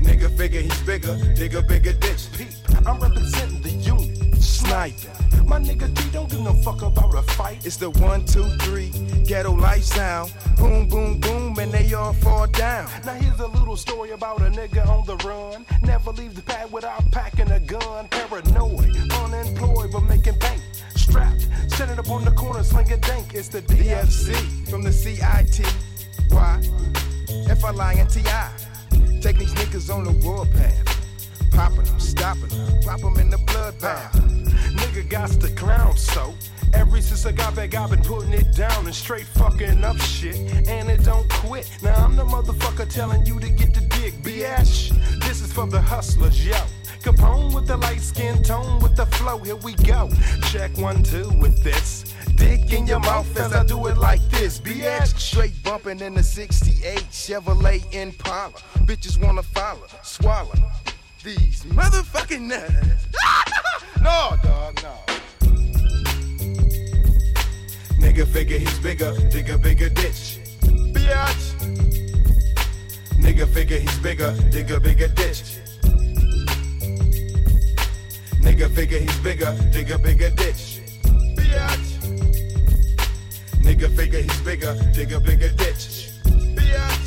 Nigga 0.03 0.37
figure 0.37 0.61
he's 0.61 0.83
bigger, 0.83 1.17
dig 1.35 1.55
a 1.55 1.63
bigger 1.63 1.95
ditch. 1.95 2.31
Peep, 2.37 2.49
I'm 2.87 3.01
representing 3.01 3.63
the 3.63 3.71
unit. 3.71 4.43
Sniping. 4.43 5.49
My 5.49 5.59
nigga 5.59 5.89
D 5.95 6.11
don't 6.13 6.31
give 6.31 6.41
no 6.41 6.53
fuck 6.53 6.83
about 6.83 7.15
a 7.15 7.23
fight. 7.23 7.65
It's 7.65 7.79
the 7.79 7.89
one, 7.89 8.27
two, 8.27 8.45
three, 8.59 8.91
ghetto 9.25 9.53
life 9.53 9.85
sound. 9.85 10.35
Boom, 10.59 10.87
boom, 10.89 11.21
boom, 11.21 11.59
and 11.59 11.73
they 11.73 11.95
all 11.95 12.13
fall 12.13 12.47
down. 12.49 12.91
Now 13.07 13.15
here's 13.15 13.41
a 13.41 13.47
little 13.47 13.79
story 13.79 14.11
about 14.11 14.43
a 14.43 14.51
nigga 14.51 14.87
on 14.87 15.07
the 15.07 15.17
run. 15.27 15.65
Never 15.81 16.13
leave 16.13 16.35
the 16.35 16.43
pad 16.43 16.71
without 16.71 17.11
packing 17.13 17.51
a 17.51 17.61
gun. 17.61 18.09
Paranoid, 18.09 18.95
unemployed, 19.11 19.91
but 19.91 20.03
making 20.03 20.39
bank. 20.39 20.62
Strapped, 21.13 21.47
sitting 21.73 21.99
up 21.99 22.09
on 22.09 22.25
the 22.25 22.31
corner, 22.31 22.63
slinging 22.63 22.99
dank. 23.01 23.35
It's 23.35 23.49
the 23.49 23.61
DFC. 23.61 24.33
From 24.71 24.81
the 24.81 24.91
CIT. 24.91 25.61
Why? 26.31 26.59
FLI 27.53 28.01
and 28.01 28.09
TI. 28.09 29.21
Take 29.21 29.37
these 29.37 29.53
niggas 29.53 29.95
on 29.95 30.05
the 30.05 30.13
warpath. 30.27 31.51
Popping 31.51 31.85
them, 31.85 32.01
stopping 32.01 32.49
them, 32.49 32.81
drop 32.81 33.01
them 33.01 33.19
in 33.19 33.29
the 33.29 33.37
bloodbath. 33.37 34.13
Nigga 34.73 35.07
got 35.11 35.29
the 35.33 35.51
clown 35.51 35.99
so. 35.99 36.35
Every 36.73 37.03
since 37.03 37.27
I 37.27 37.33
got 37.33 37.55
back, 37.55 37.75
I've 37.75 37.91
been 37.91 38.03
putting 38.03 38.33
it 38.33 38.57
down 38.57 38.87
and 38.87 38.95
straight 38.95 39.27
fucking 39.27 39.85
up 39.85 39.99
shit. 39.99 40.37
And 40.67 40.89
it 40.89 41.05
don't 41.05 41.29
quit. 41.29 41.71
Now 41.83 41.95
I'm 41.97 42.17
the 42.17 42.25
motherfucker 42.25 42.89
telling 42.89 43.27
you 43.27 43.39
to 43.39 43.51
get 43.51 43.75
the 43.75 43.83
dick, 43.83 44.15
bitch. 44.23 44.89
This 45.21 45.43
is 45.43 45.53
for 45.53 45.67
the 45.67 45.83
hustlers, 45.83 46.43
yo. 46.43 46.57
Capone 47.03 47.53
with 47.53 47.67
the 47.67 47.77
light 47.77 48.01
skin 48.01 48.41
tone 48.45 48.79
with 48.79 48.95
the 48.95 49.07
flow. 49.07 49.39
Here 49.39 49.57
we 49.57 49.75
go. 49.75 50.09
Check 50.51 50.77
one, 50.79 51.03
two 51.03 51.29
with 51.41 51.61
this. 51.65 52.15
Dick 52.37 52.73
in 52.73 52.87
your 52.87 53.01
mouth 53.01 53.37
as 53.37 53.53
I 53.53 53.65
do 53.65 53.89
it 53.89 53.99
like 53.99 54.23
this, 54.31 54.61
bitch. 54.61 55.19
Straight 55.19 55.61
bumping 55.65 55.99
in 55.99 56.15
the 56.15 56.23
68 56.23 56.99
Chevrolet 57.11 57.93
Impala. 57.93 58.53
Bitches 58.87 59.21
wanna 59.21 59.43
follow, 59.43 59.87
swallow 60.05 60.55
these 61.25 61.65
motherfucking 61.65 62.43
nuts. 62.43 63.09
no, 64.01 64.37
dog, 64.43 64.81
no. 64.83 64.95
Nigga 67.99 68.27
figure 68.29 68.59
he's 68.59 68.79
bigger, 68.79 69.13
dig 69.31 69.51
a 69.51 69.59
bigger 69.59 69.89
ditch. 69.89 70.39
Bitch. 70.93 71.55
Nigga 73.19 73.49
figure 73.49 73.79
he's 73.79 73.99
bigger, 73.99 74.33
dig 74.51 74.71
a 74.71 74.79
bigger 74.79 75.09
ditch. 75.09 75.62
Nigga 78.63 78.75
figure 78.77 78.99
he's 79.01 79.19
bigger, 79.19 79.59
dig 79.73 79.91
a 79.91 79.99
bigger 79.99 80.31
ditch. 80.31 80.83
Bitch. 81.35 81.99
Nigga 83.61 83.97
figure 83.97 84.21
he's 84.21 84.41
bigger, 84.43 84.77
dig 84.95 85.13
a 85.13 85.19
bigger 85.19 85.49
ditch. 85.49 86.13
Bitch. 86.55 87.03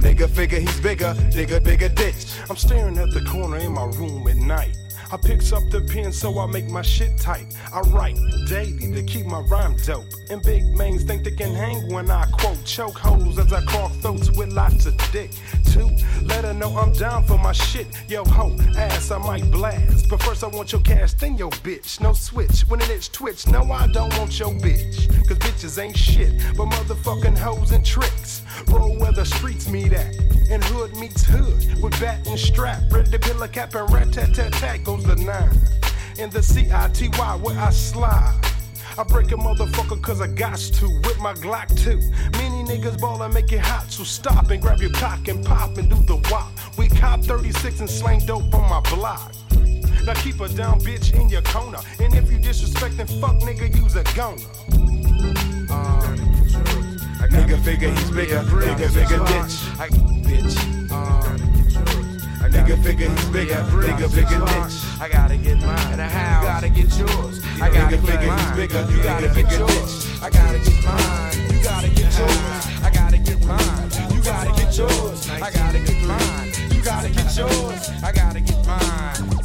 Nigga 0.00 0.28
figure 0.28 0.58
he's 0.58 0.80
bigger, 0.80 1.14
dig 1.30 1.52
a 1.52 1.60
bigger 1.60 1.88
ditch. 1.90 2.26
I'm 2.50 2.56
staring 2.56 2.98
at 2.98 3.12
the 3.12 3.24
corner 3.30 3.58
in 3.58 3.72
my 3.72 3.84
room 3.84 4.26
at 4.26 4.34
night. 4.38 4.77
I 5.10 5.16
picks 5.16 5.52
up 5.52 5.62
the 5.70 5.80
pen 5.80 6.12
so 6.12 6.38
I 6.38 6.46
make 6.46 6.68
my 6.68 6.82
shit 6.82 7.16
tight. 7.16 7.54
I 7.72 7.80
write 7.80 8.18
daily 8.46 8.92
to 8.92 9.02
keep 9.02 9.24
my 9.24 9.40
rhyme 9.40 9.76
dope. 9.84 10.04
And 10.30 10.42
big 10.42 10.64
mains 10.76 11.04
think 11.04 11.24
they 11.24 11.30
can 11.30 11.54
hang 11.54 11.90
when 11.92 12.10
I 12.10 12.26
quote 12.26 12.62
choke 12.64 12.98
holes 12.98 13.38
as 13.38 13.52
I 13.52 13.64
crawl 13.64 13.88
throats 13.88 14.30
with 14.30 14.52
lots 14.52 14.84
of 14.84 14.96
dick. 15.10 15.30
Two, 15.64 15.88
let 16.24 16.44
her 16.44 16.52
know 16.52 16.76
I'm 16.76 16.92
down 16.92 17.24
for 17.24 17.38
my 17.38 17.52
shit. 17.52 17.86
Yo 18.08 18.24
ho, 18.24 18.54
ass 18.76 19.10
I 19.10 19.18
might 19.18 19.50
blast. 19.50 20.10
But 20.10 20.22
first 20.22 20.44
I 20.44 20.48
want 20.48 20.72
your 20.72 20.82
cash, 20.82 21.14
then 21.14 21.38
your 21.38 21.50
bitch. 21.50 22.00
No 22.00 22.12
switch, 22.12 22.60
when 22.68 22.82
an 22.82 22.90
itch 22.90 23.10
twitch. 23.10 23.46
No, 23.46 23.62
I 23.72 23.86
don't 23.86 24.16
want 24.18 24.38
your 24.38 24.50
bitch. 24.50 25.08
Cause 25.26 25.38
bitches 25.38 25.82
ain't 25.82 25.96
shit, 25.96 26.32
but 26.56 26.66
motherfucking 26.66 27.38
hoes 27.38 27.72
and 27.72 27.84
tricks. 27.84 28.42
Roll 28.66 28.98
where 28.98 29.12
the 29.12 29.24
streets 29.24 29.68
meet 29.68 29.92
at. 29.92 30.14
And 30.50 30.62
hood 30.64 30.96
meets 30.96 31.24
hood 31.24 31.82
with 31.82 31.98
bat 32.00 32.26
and 32.26 32.38
strap. 32.38 32.82
Ready 32.90 33.10
to 33.10 33.18
pill 33.18 33.42
a 33.42 33.48
cap 33.48 33.74
and 33.74 33.90
rat 33.92 34.12
tat 34.12 34.34
tat 34.34 34.52
tat 34.52 34.84
goes 34.84 35.04
the 35.04 35.16
nine. 35.16 35.50
In 36.18 36.30
the 36.30 36.42
CITY 36.42 37.08
where 37.16 37.58
I 37.58 37.70
slide. 37.70 38.48
I 38.98 39.04
break 39.04 39.30
a 39.30 39.36
motherfucker 39.36 40.02
cause 40.02 40.20
I 40.20 40.26
got 40.26 40.58
to 40.58 40.86
with 41.04 41.20
my 41.20 41.32
Glock 41.34 41.68
2. 41.84 41.98
Many 42.36 42.64
niggas 42.64 43.00
ball 43.00 43.22
and 43.22 43.32
make 43.32 43.52
it 43.52 43.60
hot, 43.60 43.92
so 43.92 44.02
stop 44.02 44.50
and 44.50 44.60
grab 44.60 44.80
your 44.80 44.90
cock 44.90 45.28
and 45.28 45.44
pop 45.44 45.76
and 45.78 45.88
do 45.88 45.94
the 46.02 46.16
wop. 46.32 46.50
We 46.76 46.88
cop 46.88 47.20
36 47.20 47.78
and 47.78 47.88
slang 47.88 48.26
dope 48.26 48.52
on 48.52 48.68
my 48.68 48.80
block. 48.90 49.32
Now 50.04 50.14
keep 50.14 50.40
a 50.40 50.48
down, 50.48 50.80
bitch, 50.80 51.14
in 51.14 51.28
your 51.28 51.42
corner. 51.42 51.78
And 52.00 52.12
if 52.14 52.28
you 52.32 52.38
disrespectin', 52.38 53.20
fuck 53.20 53.36
nigga, 53.40 53.72
use 53.76 53.94
a 53.94 54.02
goner. 54.16 54.42
Uh, 55.70 56.37
Nigga 57.30 57.58
figure 57.62 57.90
he's 57.90 58.10
bigger, 58.10 58.42
dig 58.42 58.80
a 58.80 58.88
bigger 58.92 59.18
ditch. 59.28 59.54
Bitch. 60.26 60.90
Um, 60.90 61.38
Nigga 62.50 62.82
figure 62.82 63.10
he's 63.10 63.28
bigger, 63.28 63.64
dig 63.80 64.00
a 64.00 64.08
bigger 64.08 64.40
ditch. 64.46 64.74
I 65.00 65.08
gotta 65.10 65.36
get 65.36 65.60
mine. 65.60 65.92
And 65.92 66.00
how? 66.00 66.40
You 66.40 66.46
gotta 66.46 66.68
get 66.68 66.98
yours. 66.98 67.42
I 67.60 67.70
gotta 67.70 67.78
Nigga 67.78 67.90
get 67.90 68.00
figure 68.00 68.36
he's 68.36 68.50
bigger, 68.56 68.90
You 68.90 69.02
gotta 69.02 69.28
get 69.28 69.52
yours. 69.58 70.22
I 70.22 70.30
gotta 70.30 70.58
get 70.58 70.84
mine. 70.84 71.54
You 71.54 71.62
gotta 71.62 71.88
get 71.88 72.18
yours. 72.18 72.82
I 72.82 72.90
gotta 72.92 73.18
get 73.18 73.44
mine. 73.46 73.90
You 74.14 74.22
gotta 74.22 74.52
get 74.52 74.76
yours. 74.78 75.30
I 75.30 75.50
gotta 75.50 75.78
get 75.78 76.02
mine. 76.06 76.52
You 76.74 76.82
gotta 76.82 77.10
get 77.10 77.36
yours. 77.36 77.90
I 78.02 78.12
gotta 78.12 78.40
get 78.40 78.66
mine. 78.66 79.37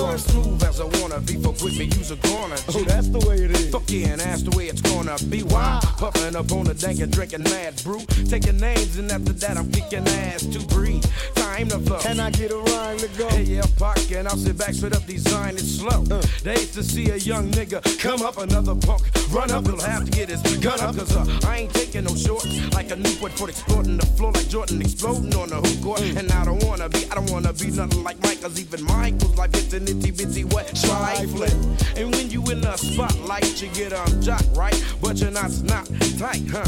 Get 0.00 0.06
you 0.06 0.12
I'm 0.12 0.18
smooth 0.18 0.62
as 0.64 0.80
I 0.80 0.84
wanna 1.00 1.20
be 1.20 1.34
fuck 1.34 1.60
with 1.62 1.78
me, 1.78 1.84
you's 1.84 2.10
a 2.10 2.16
goner. 2.16 2.56
Oh, 2.68 2.84
that's 2.84 3.08
the 3.08 3.18
way 3.28 3.36
it 3.36 3.50
is. 3.50 3.70
Fuck 3.70 3.90
yeah, 3.90 4.08
and 4.08 4.20
that's 4.20 4.42
the 4.42 4.56
way 4.56 4.68
it's 4.68 4.80
gonna 4.80 5.16
be. 5.28 5.42
Why? 5.42 5.80
Puffing 5.98 6.36
up 6.36 6.50
on 6.52 6.64
the 6.64 6.74
dank 6.74 7.00
and 7.00 7.12
drinking 7.12 7.42
mad 7.44 7.80
brew. 7.84 8.00
Taking 8.26 8.56
names, 8.56 8.96
and 8.96 9.10
after 9.12 9.32
that, 9.32 9.56
I'm 9.56 9.70
kicking 9.70 10.06
ass 10.08 10.46
to 10.46 10.58
breathe. 10.66 11.04
Time 11.34 11.68
to 11.68 11.78
flow. 11.80 11.98
Can 11.98 12.18
I 12.20 12.30
get 12.30 12.50
a 12.50 12.56
rhyme 12.56 12.98
to 12.98 13.08
go? 13.18 13.28
Hey, 13.28 13.42
yeah, 13.42 13.62
Pac, 13.78 14.10
and 14.12 14.26
I'll 14.26 14.36
sit 14.36 14.56
back, 14.56 14.74
spit 14.74 14.96
up, 14.96 15.06
design 15.06 15.54
it 15.54 15.60
slow. 15.60 16.04
Uh. 16.10 16.22
They 16.42 16.54
used 16.54 16.74
to 16.74 16.82
see 16.82 17.10
a 17.10 17.16
young 17.16 17.50
nigga 17.50 17.82
come 17.98 18.22
up, 18.22 18.38
another 18.38 18.74
punk 18.74 19.02
run 19.30 19.50
up. 19.50 19.66
He'll 19.66 19.80
have 19.80 20.04
to 20.04 20.10
get 20.10 20.28
his 20.28 20.42
gun 20.58 20.80
up, 20.80 20.96
cause 20.96 21.14
uh, 21.14 21.46
I 21.46 21.58
ain't 21.58 21.74
taking 21.74 22.04
no 22.04 22.14
shorts. 22.14 22.46
Like 22.72 22.90
a 22.90 22.96
Newport 22.96 23.32
for 23.32 23.48
exploding 23.48 23.96
the 23.96 24.06
floor, 24.06 24.32
like 24.32 24.48
Jordan 24.48 24.80
exploding 24.80 25.34
on 25.34 25.50
the 25.50 25.56
hoop 25.56 25.82
court. 25.82 26.00
And 26.00 26.30
I 26.32 26.44
don't 26.44 26.62
wanna 26.64 26.88
be, 26.88 27.06
I 27.10 27.14
don't 27.14 27.30
wanna 27.30 27.52
be 27.52 27.70
nothing 27.70 28.02
like 28.02 28.20
Mike, 28.22 28.42
cause 28.42 28.60
even 28.60 28.84
Mike 28.84 29.14
was 29.14 29.36
like 29.36 29.50
it's 29.56 29.72
an 29.72 29.88
itty 29.90 30.10
bitty 30.10 30.44
wet 30.44 30.74
trifling. 30.74 31.76
And 31.96 32.14
when 32.14 32.30
you 32.30 32.42
in 32.50 32.60
the 32.60 32.76
spotlight, 32.76 33.60
you 33.60 33.68
get 33.68 33.92
um 33.92 34.22
jock 34.22 34.44
right, 34.54 34.78
but 35.00 35.20
you're 35.20 35.30
not 35.30 35.50
snot 35.50 35.86
tight, 36.18 36.42
huh? 36.50 36.64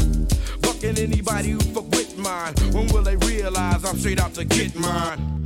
Bucking 0.61 0.97
anybody 0.97 1.51
who 1.51 1.59
fuck 1.59 1.89
with 1.91 2.17
mine. 2.17 2.53
When 2.71 2.87
will 2.87 3.03
they 3.03 3.15
realize 3.17 3.85
I'm 3.85 3.97
straight 3.97 4.19
out 4.19 4.33
to 4.35 4.45
get 4.45 4.75
mine? 4.75 5.42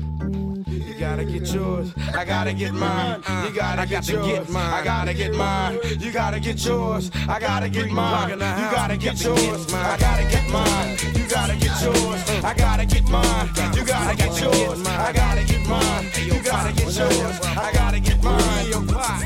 You 0.97 1.01
gotta 1.05 1.25
get 1.25 1.53
yours. 1.53 1.93
I 2.15 2.25
gotta 2.25 2.53
get 2.53 2.73
mine. 2.73 3.21
You 3.45 3.53
gotta 3.53 3.85
get 3.85 4.09
yours. 4.09 4.55
I 4.55 4.83
gotta 4.83 5.13
get 5.13 5.35
mine. 5.35 5.77
You 5.99 6.11
gotta 6.11 6.39
get 6.39 6.65
yours. 6.65 7.11
I 7.13 7.39
gotta 7.39 7.69
get 7.69 7.91
mine. 7.91 8.31
You 8.31 8.71
gotta 8.71 8.97
get 8.97 9.23
yours. 9.23 9.71
I 9.75 9.95
gotta 9.99 10.23
get 10.25 10.49
mine. 10.49 10.97
You 11.13 11.27
gotta 11.29 11.55
get 11.55 11.81
yours. 11.83 12.43
I 12.43 12.53
gotta 12.55 12.85
get 12.87 13.07
mine. 13.11 13.47
You 13.75 13.85
gotta 13.85 14.17
get 14.17 14.41
yours. 14.41 14.87
I 14.87 15.13
gotta 15.13 15.45
get 15.45 15.67
mine. 15.67 16.09
You 16.15 16.41
gotta 16.41 16.73
get 16.73 16.97
yours. 16.97 17.41
I 17.43 17.71
gotta 17.73 17.99
get 17.99 18.23
mine. 18.23 18.71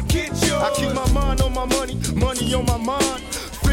Get 0.10 0.28
yours. 0.44 0.52
I 0.52 0.74
keep 0.76 0.94
my 0.94 1.10
mind 1.14 1.40
on 1.40 1.54
my 1.54 1.66
money, 1.68 1.96
money 2.16 2.54
on 2.54 2.66
my 2.66 2.76
mind. 2.76 3.31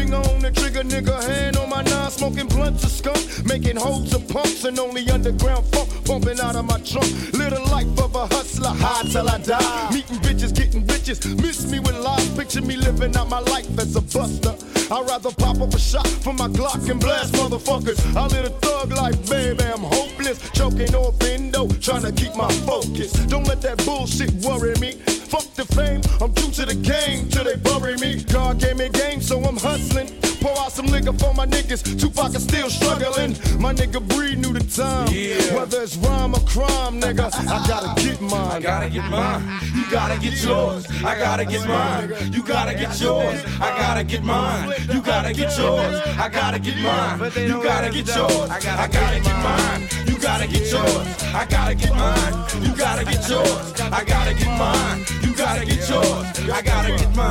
Finger 0.09 0.27
on 0.29 0.39
the 0.39 0.49
trigger, 0.49 0.81
nigga, 0.81 1.21
hand 1.21 1.55
on 1.57 1.69
my 1.69 1.83
nine, 1.83 2.09
smoking 2.09 2.47
blunts 2.47 2.83
of 2.83 2.89
skunk, 2.89 3.45
making 3.45 3.75
holes 3.75 4.11
of 4.15 4.27
pumps 4.27 4.63
and 4.63 4.79
only 4.79 5.07
underground 5.07 5.67
funk 5.67 5.87
bumping 6.03 6.39
out 6.39 6.55
of 6.55 6.65
my 6.65 6.79
trunk. 6.79 7.05
Little 7.33 7.63
life 7.65 7.85
of 7.99 8.15
a 8.15 8.25
hustler, 8.25 8.73
high 8.73 9.03
till 9.03 9.29
I 9.29 9.37
die. 9.37 9.89
Meeting 9.93 10.17
bitches, 10.17 10.55
getting 10.55 10.83
riches, 10.87 11.23
miss 11.35 11.71
me 11.71 11.79
with 11.79 11.95
lies, 11.99 12.27
picture 12.35 12.63
me 12.63 12.75
living 12.75 13.15
out 13.15 13.29
my 13.29 13.39
life 13.53 13.69
as 13.77 13.95
a 13.95 14.01
buster. 14.01 14.55
I'd 14.91 15.07
rather 15.07 15.29
pop 15.29 15.61
up 15.61 15.75
a 15.75 15.79
shot 15.79 16.07
for 16.07 16.33
my 16.33 16.47
Glock 16.47 16.89
and 16.89 16.99
blast 16.99 17.35
motherfuckers. 17.35 17.99
I 18.15 18.25
live 18.25 18.45
a 18.45 18.49
thug 18.65 18.91
life, 18.91 19.29
baby, 19.29 19.63
I'm 19.63 19.83
hopeless. 19.83 20.39
Choking 20.53 20.95
off 20.95 21.21
endo, 21.21 21.67
trying 21.79 22.01
to 22.01 22.11
keep 22.11 22.35
my 22.35 22.51
focus. 22.65 23.11
Don't 23.27 23.45
let 23.45 23.61
that 23.61 23.85
bullshit 23.85 24.33
worry 24.41 24.73
me. 24.79 24.97
Fuck 25.29 25.53
the 25.53 25.65
fame, 25.75 26.01
I'm 26.21 26.33
true 26.33 26.49
to 26.49 26.65
the 26.65 26.73
game 26.73 27.29
till 27.29 27.43
they 27.43 27.55
bury 27.55 27.95
me. 27.97 28.23
God 28.23 28.59
gave 28.59 28.77
me 28.77 28.89
game, 28.89 29.21
so 29.21 29.37
I'm 29.43 29.57
hustling. 29.57 30.09
Pour 30.41 30.57
out 30.57 30.71
some 30.71 30.87
liquor 30.87 31.13
for 31.13 31.33
my 31.35 31.45
niggas. 31.45 31.83
Tupac 31.99 32.33
is 32.33 32.43
still 32.43 32.69
struggling. 32.69 33.35
My 33.61 33.71
nigga 33.73 34.01
Breed 34.01 34.39
knew 34.39 34.53
the 34.53 34.65
time. 34.65 35.07
Yeah. 35.11 35.53
Whether 35.53 35.83
it's 35.83 35.97
rhyme 35.97 36.33
or 36.33 36.39
crime, 36.41 36.99
nigga, 36.99 37.29
I 37.47 37.67
gotta 37.67 38.01
get 38.01 38.21
mine. 38.21 38.51
I 38.51 38.59
gotta 38.59 38.89
get 38.89 39.09
mine. 39.11 39.43
You 39.75 39.83
gotta 39.91 40.19
get 40.19 40.43
yours. 40.43 40.87
I 41.03 41.15
gotta 41.19 41.45
get 41.45 41.67
mine. 41.67 42.09
You 42.33 42.41
gotta 42.41 42.73
get 42.73 42.99
yours. 42.99 43.43
I 43.61 43.69
gotta 43.77 44.03
get 44.03 44.23
mine. 44.23 44.73
You 44.91 45.01
gotta 45.01 45.33
get 45.33 45.57
yours. 45.59 46.01
I 46.17 46.29
gotta 46.29 46.57
get 46.57 46.77
mine. 46.77 47.19
You 47.45 47.61
gotta 47.61 47.91
get 47.91 48.15
yours. 48.15 48.49
I 48.49 48.87
gotta 48.87 49.21
get 49.21 49.37
mine. 49.43 49.87
You 50.07 50.17
gotta 50.17 50.47
get 50.47 50.71
yours. 50.71 51.23
I 51.35 51.45
gotta 51.45 51.75
get 51.75 51.93
mine. 51.93 52.33
You 52.63 52.75
gotta 52.75 53.05
get 53.05 53.29
yours. 53.29 53.81
I 53.81 54.03
gotta 54.05 54.33
get 54.33 54.57
mine. 54.57 55.18
Gotta 55.39 55.65
get 55.65 55.89
yours. 55.89 56.49
I 56.49 56.61
gotta 56.61 56.89
get 56.97 57.15
mine. 57.15 57.29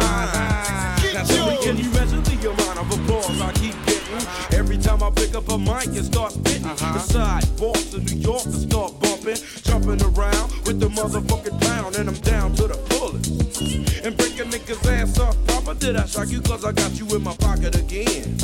Now 1.13 1.25
tell 1.25 1.51
me, 1.51 1.59
can 1.63 1.77
you 1.77 1.91
measure 1.91 2.19
the 2.23 2.51
amount 2.51 2.79
of 2.79 2.91
applause 2.91 3.39
I 3.39 3.53
keep 3.53 3.75
getting 3.85 4.59
every 4.59 4.79
time 4.79 5.03
I 5.03 5.11
pick 5.11 5.35
up 5.35 5.47
a 5.51 5.59
mic 5.59 5.89
and 5.89 6.07
start 6.07 6.33
spitting? 6.33 6.65
Uh-huh. 6.65 6.95
The 6.95 7.01
sidewalks 7.01 7.93
in 7.93 8.07
New 8.07 8.17
York 8.17 8.45
to 8.45 8.53
start 8.53 8.99
bumping, 9.01 9.37
jumping 9.63 10.03
around 10.03 10.51
with 10.65 10.81
the 10.81 10.89
motherfucking 10.89 11.61
pound, 11.61 11.97
and 11.97 12.09
I'm 12.09 12.15
down 12.15 12.55
to 12.55 12.69
the 12.69 12.75
fullest. 12.89 13.88
And 14.05 14.17
breaking 14.17 14.51
niggas' 14.51 14.87
ass 14.87 15.19
off 15.19 15.37
proper. 15.47 15.75
Did 15.75 15.97
I 15.97 16.07
shock 16.07 16.29
you? 16.29 16.41
Cause 16.41 16.65
I 16.65 16.73
got 16.73 16.99
you 16.99 17.07
in 17.17 17.23
my 17.23 17.35
pocket 17.35 17.75
again. 17.75 18.37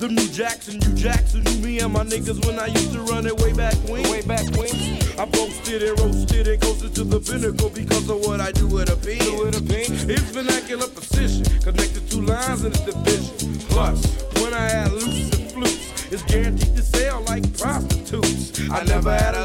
The 0.00 0.08
new 0.08 0.28
Jackson, 0.28 0.78
new 0.78 0.94
Jackson, 0.94 1.42
knew 1.42 1.58
me 1.58 1.80
and 1.80 1.92
my 1.92 2.04
niggas 2.04 2.44
when 2.46 2.58
I 2.58 2.66
used 2.66 2.92
to 2.92 3.00
run 3.00 3.26
it 3.26 3.36
way 3.36 3.52
back 3.52 3.74
when. 3.88 4.02
Way 4.10 4.22
back 4.22 4.44
when. 4.56 4.72
I 5.20 5.26
boasted 5.26 5.82
and 5.82 6.00
roasted 6.00 6.48
and 6.48 6.60
coasted 6.62 6.94
to 6.94 7.04
the 7.04 7.20
pinnacle 7.20 7.68
because 7.68 8.08
of 8.08 8.20
what 8.20 8.40
I 8.40 8.52
do 8.52 8.66
with 8.66 8.88
a 8.88 8.96
pen. 8.96 9.18
Do 9.18 9.44
with 9.44 9.58
a 9.58 9.62
pen. 9.62 9.84
It's 10.08 10.30
vernacular 10.30 10.88
precision, 10.88 11.44
connected 11.60 12.10
two 12.10 12.22
lines 12.22 12.64
in 12.64 12.72
its 12.72 12.80
division. 12.80 13.58
Plus, 13.68 14.00
when 14.40 14.54
I 14.54 14.66
add 14.68 14.92
loops 14.92 15.36
and 15.36 15.52
flutes, 15.52 16.12
it's 16.12 16.22
guaranteed 16.22 16.74
to 16.76 16.82
sell 16.82 17.20
like 17.28 17.44
prostitutes. 17.58 18.70
I 18.70 18.82
never 18.84 19.12
had 19.12 19.34
a 19.34 19.44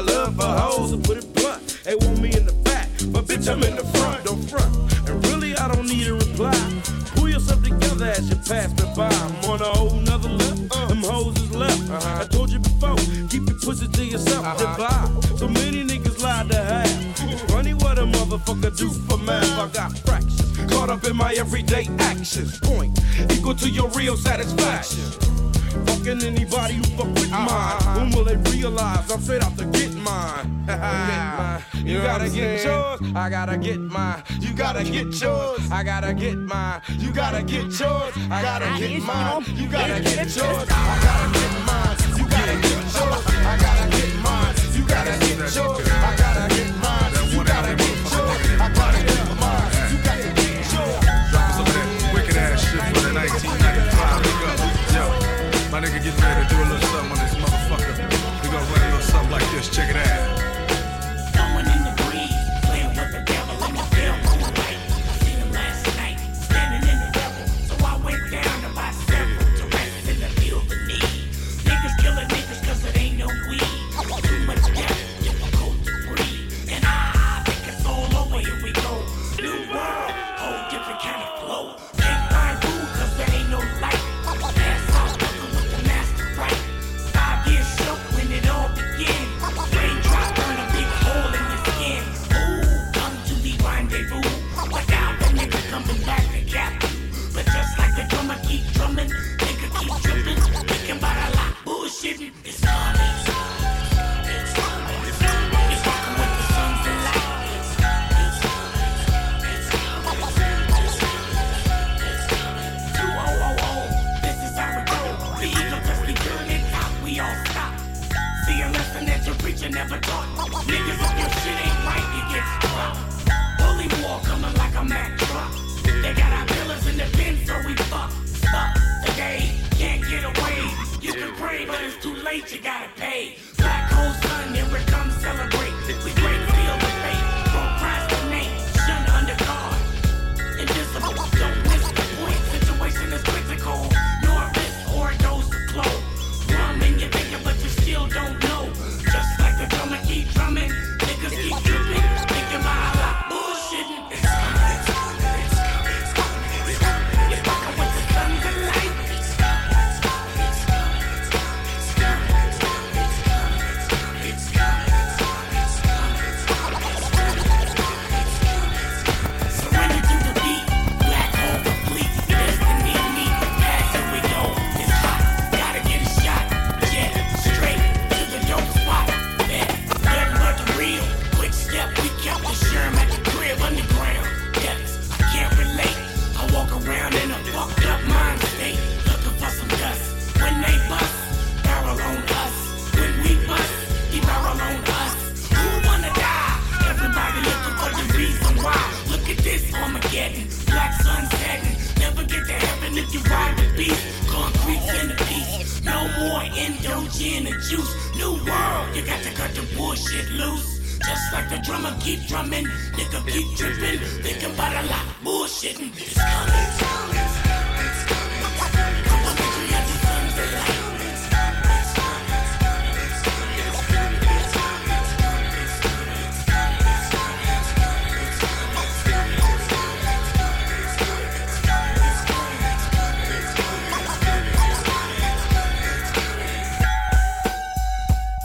everyday. 22.34 22.68
Point 22.68 22.98
equal 23.32 23.54
to 23.54 23.68
your 23.68 23.88
real 23.90 24.16
satisfaction. 24.16 25.04
Fucking 25.86 26.22
anybody 26.22 26.74
who 26.74 26.82
fuck 26.96 27.06
with 27.06 27.32
uh-huh. 27.32 27.94
mine. 27.94 27.96
When 27.96 28.10
will 28.10 28.24
they 28.24 28.36
realize 28.50 29.10
I'm 29.10 29.20
straight 29.20 29.42
out 29.42 29.56
to 29.58 29.64
get 29.66 29.92
mine? 29.94 30.64
you 31.84 32.00
gotta 32.00 32.28
get 32.30 32.64
yours, 32.64 33.00
I 33.14 33.28
gotta 33.30 33.56
get 33.56 33.78
mine. 33.78 34.22
You 34.40 34.54
gotta 34.54 34.82
get 34.84 35.20
yours, 35.20 35.70
I 35.70 35.82
gotta 35.84 36.14
get 36.14 36.36
mine. 36.36 36.80
You 36.98 37.12
gotta 37.12 37.42
get 37.42 37.78
yours, 37.78 38.14
I 38.30 38.42
gotta 38.42 38.78
get 38.78 39.02
mine. 39.02 39.44
You 39.54 39.68
gotta 39.68 40.02
get 40.02 40.36
yours, 40.36 40.68
I 40.70 40.98
gotta 41.02 41.38
get 41.38 41.52
mine. 41.66 42.18
You 42.18 42.28
gotta 42.28 42.54
get 42.60 42.94
yours, 42.94 43.05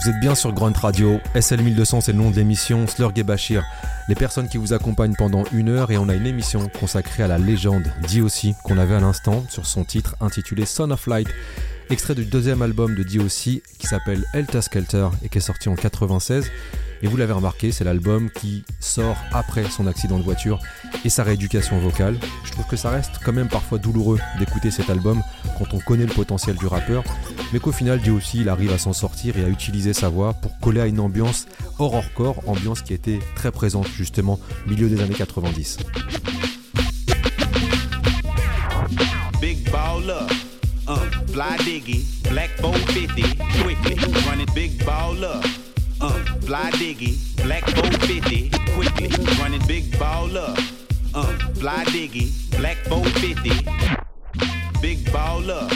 Vous 0.02 0.10
êtes 0.10 0.20
bien 0.20 0.34
sur 0.34 0.52
Grunt 0.52 0.74
Radio, 0.74 1.20
SL1200 1.36 2.02
c'est 2.02 2.12
le 2.12 2.18
nom 2.18 2.32
de 2.32 2.36
l'émission, 2.36 2.88
Slurg 2.88 3.14
et 3.18 3.24
Bachir, 3.24 3.64
les 4.10 4.16
personnes 4.16 4.50
qui 4.50 4.58
vous 4.58 4.74
accompagnent 4.74 5.14
pendant 5.14 5.44
une 5.52 5.70
heure 5.70 5.92
et 5.92 5.98
on 6.00 6.10
a 6.10 6.16
une 6.16 6.26
émission 6.26 6.70
consacrée 6.80 7.22
à 7.22 7.28
la 7.28 7.38
légende 7.38 7.84
D.O.C. 8.12 8.56
qu'on 8.64 8.80
avait 8.80 8.96
à 8.96 9.00
l'instant 9.00 9.46
sur 9.48 9.68
son 9.68 9.84
titre 9.84 10.16
intitulé 10.20 10.66
Son 10.66 10.90
of 10.90 11.06
Light, 11.06 11.28
extrait 11.92 12.16
du 12.16 12.26
deuxième 12.26 12.64
album 12.64 12.96
de 12.96 13.04
D.O.C. 13.04 13.62
qui 13.78 13.86
s'appelle 13.86 14.26
Helter 14.34 14.64
Skelter 14.64 15.08
et 15.24 15.30
qui 15.30 15.38
est 15.38 15.42
sorti 15.42 15.70
en 15.70 15.76
96. 15.76 16.50
Et 17.04 17.08
vous 17.08 17.18
l'avez 17.18 17.34
remarqué, 17.34 17.72
c'est 17.72 17.84
l'album 17.84 18.30
qui 18.30 18.64
sort 18.80 19.18
après 19.32 19.64
son 19.66 19.88
accident 19.88 20.18
de 20.20 20.24
voiture 20.24 20.60
et 21.04 21.10
sa 21.10 21.24
rééducation 21.24 21.80
vocale. 21.80 22.18
Je 22.44 22.52
trouve 22.52 22.68
que 22.68 22.76
ça 22.76 22.92
reste 22.92 23.14
quand 23.26 23.34
même 23.34 23.48
parfois 23.48 23.80
douloureux 23.80 24.20
d'écouter 24.38 24.70
cet 24.70 24.90
album 24.90 25.22
quand 25.58 25.74
on 25.74 25.80
connaît 25.80 26.06
le 26.06 26.14
potentiel 26.14 26.56
du 26.58 26.68
rappeur, 26.68 27.04
mais 27.54 27.60
qu'au 27.60 27.72
final, 27.72 28.00
Dieu 28.00 28.14
aussi, 28.14 28.42
il 28.42 28.50
arrive 28.50 28.72
à 28.72 28.78
s'en 28.78 28.94
sortir 28.94 29.38
et 29.38 29.44
à 29.44 29.48
utiliser 29.48 29.94
sa 29.94 30.10
voix 30.10 30.34
pour 30.34 30.58
coller 30.60 30.82
à 30.82 30.88
une 30.88 31.00
ambiance 31.00 31.48
horrorcore, 31.80 32.42
ambiance 32.48 32.82
qui 32.82 32.94
était 32.94 33.20
très 33.36 33.52
présente 33.52 33.88
justement 33.88 34.40
au 34.66 34.70
milieu 34.70 34.88
des 34.88 35.02
années 35.02 35.16
90. 35.16 35.78
Big 39.42 39.68
uh, 40.88 41.32
fly 41.32 41.58
diggy, 41.66 42.06
black 42.30 42.52
450, 42.58 43.38
quickly, 43.64 43.96
running 44.28 44.48
big 44.54 44.78
uh, 46.02 46.24
fly 46.42 46.72
diggy, 46.72 47.18
black 47.44 47.64
450, 47.70 48.50
quickly, 48.74 49.10
running 49.40 49.66
big 49.68 49.98
ball 50.00 50.36
up. 50.38 50.58
uh, 51.14 51.38
fly 51.56 51.84
diggy, 51.86 52.32
black 52.58 52.78
450, 52.88 53.50
big 54.82 55.12
ball 55.12 55.50
up. 55.52 55.72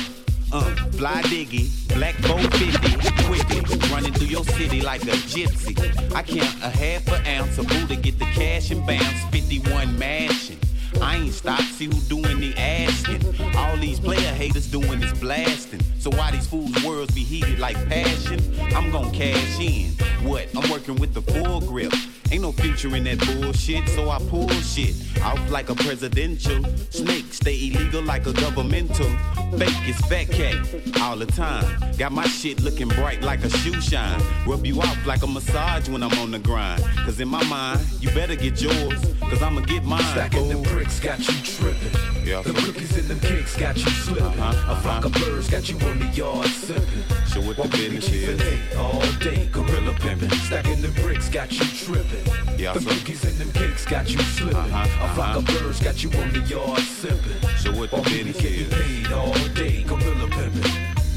Uh, 0.51 0.75
fly 0.93 1.21
diggy, 1.23 1.69
black 1.95 2.15
450, 2.15 3.23
quickly, 3.25 3.89
running 3.91 4.13
through 4.13 4.27
your 4.27 4.43
city 4.45 4.81
like 4.81 5.03
a 5.03 5.17
gypsy. 5.31 5.75
I 6.13 6.23
count 6.23 6.55
a 6.63 6.69
half 6.69 7.07
an 7.09 7.25
ounce 7.27 7.57
of 7.57 7.67
Buddha, 7.67 7.95
get 7.95 8.17
the 8.19 8.25
cash 8.25 8.71
and 8.71 8.85
bounce, 8.85 9.23
51 9.31 9.97
mansion. 9.99 10.57
I 11.01 11.17
ain't 11.17 11.33
stopped, 11.33 11.63
see 11.63 11.85
who 11.85 11.99
doing 12.07 12.39
the 12.39 12.53
asking. 12.57 13.21
All 13.57 13.75
these 13.77 13.99
player 13.99 14.33
haters 14.33 14.67
doing 14.67 15.03
is 15.03 15.13
blasting. 15.19 15.81
So 16.05 16.11
why 16.11 16.29
these 16.29 16.45
fools' 16.45 16.83
worlds 16.83 17.15
be 17.15 17.23
heated 17.23 17.57
like 17.57 17.75
passion? 17.89 18.39
I'm 18.75 18.91
gon' 18.91 19.09
cash 19.09 19.59
in. 19.59 19.89
What? 20.23 20.47
I'm 20.55 20.69
working 20.69 20.97
with 20.97 21.15
the 21.15 21.21
full 21.23 21.61
grip. 21.61 21.91
Ain't 22.31 22.43
no 22.43 22.51
future 22.51 22.95
in 22.95 23.05
that 23.05 23.19
bullshit, 23.19 23.89
so 23.89 24.11
I 24.11 24.19
pull 24.29 24.49
shit 24.49 24.95
off 25.23 25.39
like 25.49 25.69
a 25.69 25.75
presidential. 25.75 26.63
Snake 26.91 27.33
stay 27.33 27.69
illegal 27.69 28.03
like 28.03 28.27
a 28.27 28.33
governmental. 28.33 29.09
Fake 29.57 29.87
is 29.87 29.97
fat 30.01 30.29
cat 30.29 30.57
all 31.01 31.17
the 31.17 31.25
time. 31.25 31.65
Got 31.97 32.11
my 32.11 32.27
shit 32.27 32.61
looking 32.61 32.87
bright 32.89 33.21
like 33.21 33.43
a 33.43 33.49
shoe 33.49 33.79
shine. 33.81 34.21
Rub 34.45 34.65
you 34.65 34.79
off 34.81 35.05
like 35.05 35.23
a 35.23 35.27
massage 35.27 35.87
when 35.89 36.03
I'm 36.03 36.17
on 36.19 36.31
the 36.31 36.39
grind. 36.39 36.83
Cause 37.05 37.19
in 37.19 37.27
my 37.27 37.43
mind, 37.45 37.81
you 37.99 38.09
better 38.09 38.35
get 38.35 38.61
yours. 38.61 39.13
Cause 39.21 39.41
I'ma 39.41 39.61
get 39.61 39.83
mine. 39.83 40.03
Stacking 40.03 40.49
them 40.49 40.63
fool. 40.63 40.73
bricks 40.73 40.99
got 40.99 41.19
you 41.19 41.33
tripping. 41.43 41.99
Yeah, 42.25 42.41
the 42.41 42.53
cookies 42.53 42.97
and 42.97 43.07
them 43.07 43.19
cakes 43.19 43.55
got 43.55 43.77
you 43.77 43.89
slipping. 43.91 44.25
Uh-huh, 44.25 44.71
A 44.73 44.75
flock 44.81 45.05
of 45.05 45.13
birds 45.13 45.47
got 45.47 45.69
you 45.69 45.77
the 45.99 46.07
yard 46.07 46.47
sipping. 46.47 47.03
So 47.27 47.41
what 47.41 47.57
the 47.57 47.67
business 47.69 48.09
is? 48.11 48.75
all 48.77 49.01
day, 49.19 49.47
gorilla 49.51 49.93
pimping. 49.99 50.29
Stacking 50.31 50.81
the 50.81 50.89
bricks 51.01 51.29
got 51.29 51.51
you 51.51 51.65
tripping. 51.65 52.25
Yeah, 52.57 52.73
the 52.73 52.79
cookies 52.79 53.23
and 53.25 53.35
them 53.37 53.51
cakes 53.51 53.85
got 53.85 54.09
you 54.09 54.19
slipping. 54.19 54.57
Uh-huh, 54.57 55.05
A 55.05 55.15
flock 55.15 55.37
of 55.37 55.45
birds 55.45 55.81
got 55.81 56.03
you 56.03 56.09
on 56.19 56.31
the 56.33 56.39
yard 56.41 56.79
sipping. 56.79 57.49
So 57.57 57.71
what 57.73 57.91
the 57.91 57.97
business 58.01 58.43
is? 58.43 58.67
paid 58.73 59.11
all 59.11 59.33
day. 59.53 59.83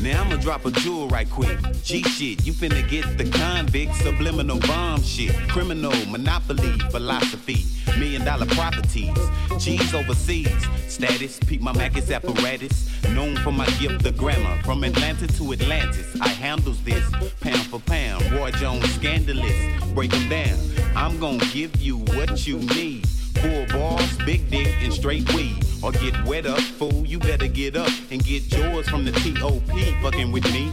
Now 0.00 0.22
I'ma 0.22 0.36
drop 0.36 0.64
a 0.64 0.70
jewel 0.70 1.08
right 1.08 1.28
quick. 1.28 1.58
G 1.82 2.02
shit, 2.04 2.46
you 2.46 2.52
finna 2.52 2.88
get 2.88 3.18
the 3.18 3.28
convict 3.30 3.96
subliminal 3.96 4.60
bomb 4.60 5.02
shit. 5.02 5.34
Criminal 5.48 5.92
monopoly 6.06 6.78
philosophy. 6.90 7.64
Million 7.98 8.24
dollar 8.24 8.46
properties. 8.46 9.18
G's 9.58 9.92
overseas. 9.92 10.54
Status, 10.86 11.40
peep 11.40 11.60
my 11.60 11.72
Mac's 11.72 12.12
apparatus. 12.12 12.88
Known 13.12 13.36
for 13.38 13.50
my 13.50 13.66
gift 13.80 14.06
of 14.06 14.16
grammar. 14.16 14.62
From 14.62 14.84
Atlanta 14.84 15.26
to 15.26 15.52
Atlantis, 15.52 16.16
I 16.20 16.28
handles 16.28 16.80
this 16.84 17.04
pound 17.40 17.66
for 17.66 17.80
pound. 17.80 18.30
Roy 18.30 18.52
Jones 18.52 18.88
scandalous. 18.94 19.56
Break 19.94 20.14
'em 20.14 20.28
down. 20.28 20.58
I'm 20.94 21.18
gonna 21.18 21.44
give 21.52 21.74
you 21.82 21.98
what 22.14 22.46
you 22.46 22.58
need. 22.58 23.04
Full 23.40 23.66
bars, 23.66 24.16
big 24.18 24.50
dick, 24.50 24.68
and 24.82 24.92
straight 24.92 25.32
weed. 25.34 25.64
Or 25.82 25.92
get 25.92 26.14
wet 26.24 26.46
up, 26.46 26.58
fool. 26.58 27.04
You 27.06 27.18
better 27.18 27.46
get 27.46 27.76
up 27.76 27.92
and 28.10 28.22
get 28.24 28.50
yours 28.56 28.88
from 28.88 29.04
the 29.04 29.12
T.O.P. 29.12 30.02
Fucking 30.02 30.32
with 30.32 30.44
me. 30.52 30.72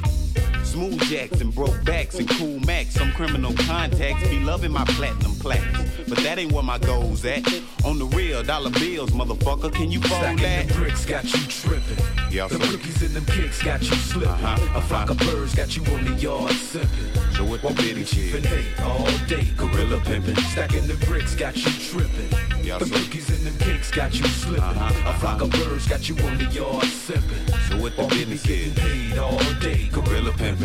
Smooth 0.76 1.00
jacks 1.04 1.40
and 1.40 1.56
broke 1.56 1.86
backs 1.86 2.16
and 2.20 2.28
cool 2.32 2.60
max. 2.66 2.96
Some 2.96 3.10
criminal 3.14 3.54
contacts 3.54 4.28
be 4.28 4.42
loving 4.42 4.74
my 4.74 4.84
platinum 4.84 5.32
plaques. 5.36 5.80
But 6.06 6.18
that 6.18 6.38
ain't 6.38 6.52
where 6.52 6.64
my 6.64 6.78
goals 6.80 7.24
at. 7.24 7.48
On 7.86 7.98
the 7.98 8.04
real, 8.08 8.44
dollar 8.44 8.72
bills, 8.72 9.12
motherfucker. 9.12 9.72
Can 9.74 9.90
you 9.90 10.02
fold 10.02 10.20
Stacking 10.20 10.44
that? 10.44 10.68
them 10.68 10.78
bricks 10.78 11.06
got 11.06 11.24
you 11.24 11.40
tripping. 11.48 11.98
Yeah, 12.30 12.48
the 12.48 12.58
cookies 12.60 13.02
and 13.04 13.12
them 13.16 13.26
kicks 13.26 13.64
got 13.64 13.84
you 13.84 13.96
slipping. 13.96 14.28
Uh-huh, 14.30 14.78
A 14.78 14.82
flock 14.82 15.10
of 15.12 15.18
birds 15.20 15.56
got 15.56 15.78
you 15.78 15.84
on 15.96 16.04
the 16.04 16.14
yard 16.16 16.52
sipping. 16.52 16.90
So 17.38 17.46
what 17.46 17.62
the 17.62 17.70
business 17.70 18.14
keeping 18.14 18.44
is? 18.44 18.80
all 18.82 19.06
day, 19.30 19.48
gorilla 19.56 20.02
pimping. 20.02 20.36
Stacking 20.52 20.88
the 20.88 20.96
bricks 21.06 21.36
got 21.36 21.56
you 21.56 21.72
tripping. 21.72 22.30
Yeah, 22.66 22.80
the 22.80 22.86
cookies 22.86 23.30
and 23.30 23.48
them 23.48 23.58
kicks 23.60 23.92
got 23.92 24.14
you 24.14 24.26
slipping. 24.28 24.62
Uh-huh, 24.64 25.10
A 25.10 25.14
flock 25.20 25.42
of 25.42 25.52
birds 25.52 25.88
got 25.88 26.10
you 26.10 26.18
on 26.28 26.38
the 26.38 26.46
yard 26.46 26.84
sipping. 26.86 27.48
So 27.70 27.78
what 27.82 27.96
the 27.96 28.06
getting 28.08 28.34
is? 28.34 28.44
paid 28.44 29.18
all 29.18 29.38
day, 29.62 29.88
Gorilla 29.94 30.32
pimping. 30.34 30.65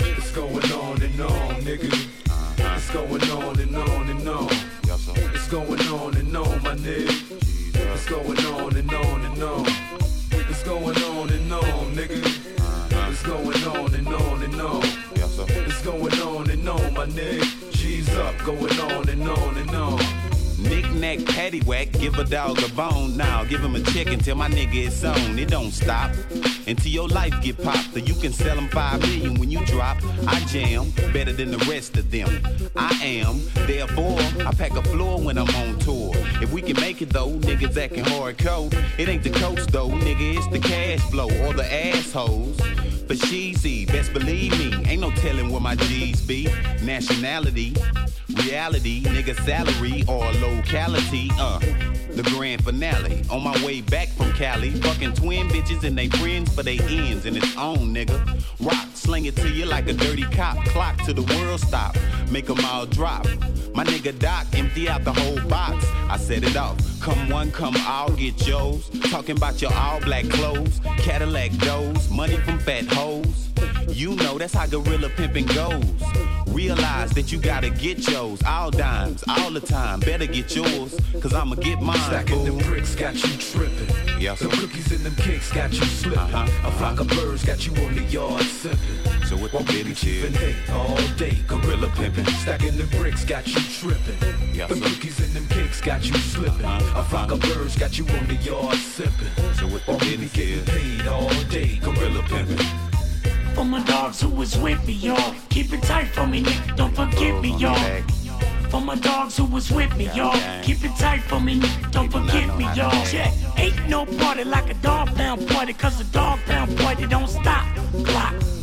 It's 0.00 0.30
going 0.32 0.72
on 0.72 1.02
and 1.02 1.20
on, 1.20 1.54
nigga. 1.62 1.92
Uh-huh. 2.28 2.76
It's 2.76 2.90
going 2.90 3.30
on 3.30 3.60
and 3.60 3.76
on 3.76 4.10
and 4.10 4.28
on. 4.28 4.48
It's 5.34 5.48
going 5.48 5.80
on 5.80 6.16
and 6.16 6.36
on, 6.36 6.62
my 6.62 6.74
nigga. 6.76 7.10
It's 7.74 8.06
going 8.08 8.38
on 8.46 8.76
and 8.76 8.92
on 8.92 9.24
and 9.24 9.42
on. 9.42 9.66
It's 10.32 10.62
going 10.62 10.96
on 10.96 11.30
and 11.30 11.52
on, 11.52 11.94
nigga. 11.94 12.50
It's 13.10 13.22
going 13.22 13.64
on 13.64 13.94
and 13.94 14.08
on 14.08 14.42
and 14.42 14.60
on. 14.60 14.82
It's 14.84 15.82
going 15.82 16.20
on 16.20 16.50
and 16.50 16.68
on, 16.68 16.94
my 16.94 17.06
nigga. 17.06 17.72
G's 17.72 18.08
up, 18.16 18.36
going 18.44 18.80
on 18.80 19.08
and 19.08 19.28
on 19.28 19.56
and 19.56 19.70
on. 19.70 20.09
Knick-knack, 20.92 21.18
paddywhack, 21.34 21.98
give 22.00 22.18
a 22.18 22.24
dog 22.24 22.58
a 22.62 22.68
bone. 22.74 23.16
Now 23.16 23.44
give 23.44 23.60
him 23.60 23.74
a 23.76 23.80
check 23.80 24.08
until 24.08 24.36
my 24.36 24.48
nigga 24.48 24.86
is 24.86 25.04
on. 25.04 25.38
It 25.38 25.48
don't 25.48 25.70
stop 25.70 26.10
until 26.66 26.90
your 26.90 27.08
life 27.08 27.34
get 27.42 27.62
popped. 27.62 27.94
Or 27.96 28.00
you 28.00 28.14
can 28.14 28.32
sell 28.32 28.56
them 28.56 28.68
five 28.68 29.00
million 29.00 29.38
when 29.38 29.50
you 29.50 29.64
drop. 29.66 29.98
I 30.26 30.40
jam 30.46 30.90
better 31.12 31.32
than 31.32 31.50
the 31.50 31.58
rest 31.70 31.96
of 31.96 32.10
them. 32.10 32.28
I 32.76 32.92
am, 33.02 33.40
therefore, 33.66 34.18
I 34.44 34.52
pack 34.52 34.72
a 34.72 34.82
floor 34.82 35.20
when 35.20 35.38
I'm 35.38 35.48
on 35.56 35.78
tour. 35.78 36.12
If 36.42 36.52
we 36.52 36.62
can 36.62 36.80
make 36.80 37.02
it 37.02 37.10
though, 37.10 37.30
niggas 37.30 37.76
acting 37.76 38.04
hardcore. 38.04 38.72
It 38.98 39.08
ain't 39.08 39.22
the 39.22 39.30
coach 39.30 39.66
though, 39.66 39.88
nigga, 39.88 40.38
it's 40.38 40.46
the 40.48 40.58
cash 40.58 41.00
flow 41.10 41.28
or 41.46 41.52
the 41.52 41.66
assholes. 41.72 42.58
For 43.06 43.14
cheesy, 43.14 43.86
best 43.86 44.12
believe 44.12 44.52
me, 44.58 44.72
ain't 44.88 45.00
no 45.00 45.10
telling 45.10 45.50
where 45.50 45.60
my 45.60 45.74
G's 45.74 46.20
be. 46.20 46.48
Nationality, 46.82 47.74
reality, 48.34 49.02
nigga 49.02 49.34
salary 49.44 50.04
or 50.08 50.24
locality, 50.40 51.30
uh. 51.38 51.60
The 52.10 52.24
grand 52.34 52.64
finale. 52.64 53.22
On 53.30 53.42
my 53.42 53.54
way 53.64 53.82
back 53.82 54.08
from 54.08 54.32
Cali, 54.32 54.70
fucking 54.70 55.14
twin 55.14 55.46
bitches 55.48 55.84
and 55.84 55.96
they 55.96 56.08
friends 56.08 56.52
for 56.52 56.64
they 56.64 56.78
ends 56.80 57.24
and 57.24 57.36
its 57.36 57.56
on, 57.56 57.94
nigga. 57.94 58.18
Rock, 58.58 58.88
sling 58.94 59.26
it 59.26 59.36
to 59.36 59.48
you 59.48 59.64
like 59.64 59.86
a 59.88 59.92
dirty 59.92 60.24
cop. 60.24 60.56
Clock 60.66 60.96
to 61.04 61.12
the 61.14 61.22
world 61.22 61.60
stop, 61.60 61.96
make 62.30 62.48
make 62.48 62.58
'em 62.58 62.64
all 62.64 62.86
drop. 62.86 63.26
My 63.74 63.84
nigga 63.84 64.18
Doc, 64.18 64.46
empty 64.54 64.88
out 64.88 65.04
the 65.04 65.12
whole 65.12 65.40
box. 65.48 65.86
I 66.08 66.16
set 66.16 66.42
it 66.42 66.56
off. 66.56 66.76
Come 67.00 67.28
one, 67.28 67.52
come 67.52 67.76
all, 67.86 68.10
get 68.10 68.46
yours. 68.46 68.90
Talking 69.10 69.36
about 69.36 69.62
your 69.62 69.72
all 69.74 70.00
black 70.00 70.28
clothes, 70.28 70.80
Cadillac 70.98 71.52
doors, 71.58 72.10
money 72.10 72.36
from 72.38 72.58
fat 72.58 72.86
hoes. 72.86 73.49
You 73.92 74.14
know 74.16 74.38
that's 74.38 74.54
how 74.54 74.66
gorilla 74.66 75.08
pimping 75.10 75.46
goes. 75.46 75.84
Realize 76.48 77.10
that 77.10 77.30
you 77.32 77.38
gotta 77.38 77.70
get 77.70 78.08
yours. 78.08 78.40
All 78.46 78.70
dimes, 78.70 79.24
all 79.28 79.50
the 79.50 79.60
time. 79.60 80.00
Better 80.00 80.26
get 80.26 80.54
yours, 80.54 80.94
cause 81.20 81.34
I'ma 81.34 81.56
get 81.56 81.80
mine. 81.80 81.98
Stacking 81.98 82.44
them 82.44 82.58
bricks 82.58 82.94
got 82.94 83.14
you 83.14 83.36
tripping. 83.36 84.20
Yes, 84.20 84.40
the 84.40 84.48
cookies 84.48 84.92
and 84.92 85.00
them 85.00 85.14
cakes 85.16 85.52
got 85.52 85.72
you 85.72 85.84
slipping. 85.84 86.18
Uh-huh. 86.18 86.68
A 86.68 86.72
flock 86.72 87.00
of 87.00 87.08
birds 87.08 87.44
got 87.44 87.66
you 87.66 87.72
on 87.84 87.94
the 87.94 88.02
yard 88.04 88.42
sipping. 88.42 89.26
So 89.26 89.36
what 89.36 89.52
the? 89.52 89.80
And 90.26 90.36
hey, 90.36 90.54
all 90.72 90.96
day 91.16 91.38
gorilla 91.46 91.88
pimping. 91.94 92.26
Stacking 92.26 92.76
them 92.76 92.88
bricks 92.88 93.24
got 93.24 93.46
you 93.46 93.60
tripping. 93.60 94.54
Yes, 94.54 94.68
the 94.68 94.80
cookies 94.80 95.20
and 95.20 95.32
them 95.34 95.46
cakes 95.48 95.80
got 95.80 96.04
you 96.04 96.14
slipping. 96.14 96.64
Uh-huh. 96.64 97.00
A 97.00 97.04
flock 97.04 97.32
of 97.32 97.40
birds 97.40 97.76
got 97.78 97.98
you 97.98 98.06
on 98.06 98.26
the 98.26 98.36
yard 98.36 98.76
sipping. 98.76 99.28
So 99.54 99.66
what 99.68 99.84
the 99.86 99.92
business 99.94 100.32
Getting 100.32 100.58
is? 100.58 100.68
paid 100.68 101.06
all 101.06 101.28
day 101.44 101.76
gorilla 101.82 102.22
pimping. 102.22 102.89
For 103.54 103.64
my 103.64 103.82
dogs 103.84 104.20
who 104.20 104.28
was 104.28 104.56
with 104.58 104.86
me, 104.86 104.94
y'all. 104.94 105.34
Keep 105.48 105.72
it 105.72 105.82
tight 105.82 106.08
for 106.08 106.26
me, 106.26 106.42
nigga. 106.42 106.76
Don't 106.76 106.94
forget 106.94 107.40
me, 107.42 107.54
y'all. 107.56 108.02
For 108.70 108.80
my 108.80 108.94
dogs 108.94 109.36
who 109.36 109.44
was 109.44 109.70
with 109.70 109.94
me, 109.96 110.08
y'all. 110.14 110.38
Keep 110.62 110.84
it 110.84 110.96
tight 110.96 111.22
for 111.22 111.40
me, 111.40 111.60
nigga. 111.60 111.90
Don't 111.92 112.10
forget 112.10 112.56
me, 112.56 112.64
y'all. 112.74 113.04
Check. 113.06 113.32
Ain't 113.56 113.88
no 113.88 114.06
party 114.06 114.44
like 114.44 114.70
a 114.70 114.74
dog 114.74 115.14
pound 115.16 115.46
party, 115.48 115.72
cause 115.72 116.00
a 116.00 116.04
dog 116.04 116.38
pound 116.46 116.76
party 116.78 117.06
don't 117.06 117.28
stop. 117.28 117.66
Clock. 118.04 118.59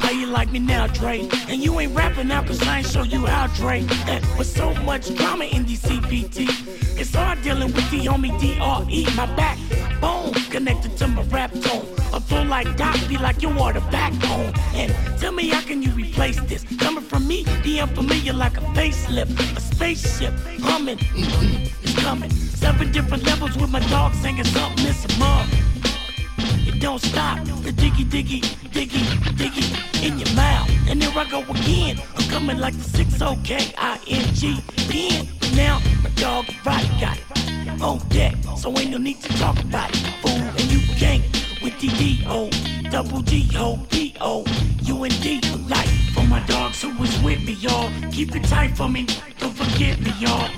How 0.00 0.10
you 0.10 0.26
like 0.26 0.50
me 0.50 0.58
now, 0.58 0.88
Dre? 0.88 1.28
And 1.48 1.62
you 1.62 1.78
ain't 1.78 1.94
rapping 1.94 2.28
now 2.28 2.42
cause 2.42 2.60
I 2.66 2.78
ain't 2.78 2.86
show 2.86 3.02
you 3.02 3.24
how, 3.24 3.46
Dre. 3.48 3.82
With 4.36 4.46
so 4.46 4.74
much 4.82 5.14
drama 5.14 5.44
in 5.44 5.64
these 5.64 5.82
CPT, 5.82 6.48
it's 6.98 7.14
hard 7.14 7.40
dealing 7.42 7.72
with 7.72 7.90
the 7.90 8.00
homie 8.00 8.34
DRE. 8.40 9.16
My 9.16 9.26
backbone 9.36 10.32
connected 10.50 10.96
to 10.98 11.06
my 11.06 11.22
rap 11.24 11.52
tone. 11.52 11.86
A 12.12 12.20
flow 12.20 12.42
like 12.42 12.76
Doc 12.76 12.96
be 13.08 13.16
like 13.16 13.42
you 13.42 13.50
are 13.50 13.72
the 13.72 13.80
backbone. 13.92 14.52
And 14.74 14.92
tell 15.20 15.32
me 15.32 15.48
how 15.48 15.60
can 15.60 15.82
you 15.82 15.92
replace 15.92 16.40
this? 16.40 16.64
Coming 16.78 17.04
from 17.04 17.28
me, 17.28 17.44
be 17.62 17.78
unfamiliar 17.78 18.32
like 18.32 18.56
a 18.56 18.62
facelift, 18.74 19.56
a 19.56 19.60
spaceship 19.60 20.34
humming. 20.60 20.98
It's 21.82 21.94
coming. 22.02 22.30
Seven 22.30 22.90
different 22.90 23.22
levels 23.24 23.56
with 23.56 23.70
my 23.70 23.80
dog 23.88 24.12
singing 24.14 24.44
something. 24.44 24.86
It's 24.86 25.04
a 25.04 25.18
mug. 25.18 25.46
Don't 26.78 27.00
stop. 27.00 27.38
The 27.62 27.72
diggy, 27.72 28.04
diggy, 28.04 28.40
diggy, 28.70 29.02
diggy 29.36 30.06
in 30.06 30.18
your 30.18 30.34
mouth. 30.34 30.70
And 30.88 31.00
there 31.00 31.10
I 31.16 31.28
go 31.28 31.40
again. 31.40 32.00
I'm 32.16 32.28
coming 32.28 32.58
like 32.58 32.74
the 32.76 32.84
6 32.84 33.18
K 33.44 33.74
I 33.78 33.98
N 34.08 34.34
G 34.34 34.60
pen. 34.88 35.28
Now 35.56 35.80
my 36.02 36.10
dog 36.10 36.46
right 36.64 36.88
got 37.00 37.18
it 37.18 37.82
on 37.82 37.98
deck, 38.08 38.34
so 38.56 38.76
ain't 38.78 38.90
no 38.90 38.98
need 38.98 39.20
to 39.22 39.28
talk 39.38 39.58
about 39.60 39.90
it. 39.90 39.96
Fool, 40.22 40.32
and 40.32 40.72
you 40.72 40.80
can't 40.96 41.24
with 41.62 41.78
the 41.80 41.88
D 41.88 42.22
O 42.26 42.50
double 42.90 43.22
G 43.22 43.48
O 43.56 43.78
P 43.90 44.14
O 44.20 44.44
U 44.82 45.04
N 45.04 45.10
D 45.22 45.40
for 45.40 45.58
life. 45.68 45.90
For 46.14 46.24
my 46.24 46.40
dogs 46.46 46.82
who 46.82 46.96
was 46.98 47.10
with 47.22 47.44
me, 47.44 47.54
y'all. 47.54 47.90
Keep 48.12 48.36
it 48.36 48.44
tight 48.44 48.76
for 48.76 48.88
me. 48.88 49.06
Don't 49.38 49.54
forget 49.54 49.98
me, 50.00 50.12
y'all. 50.18 50.50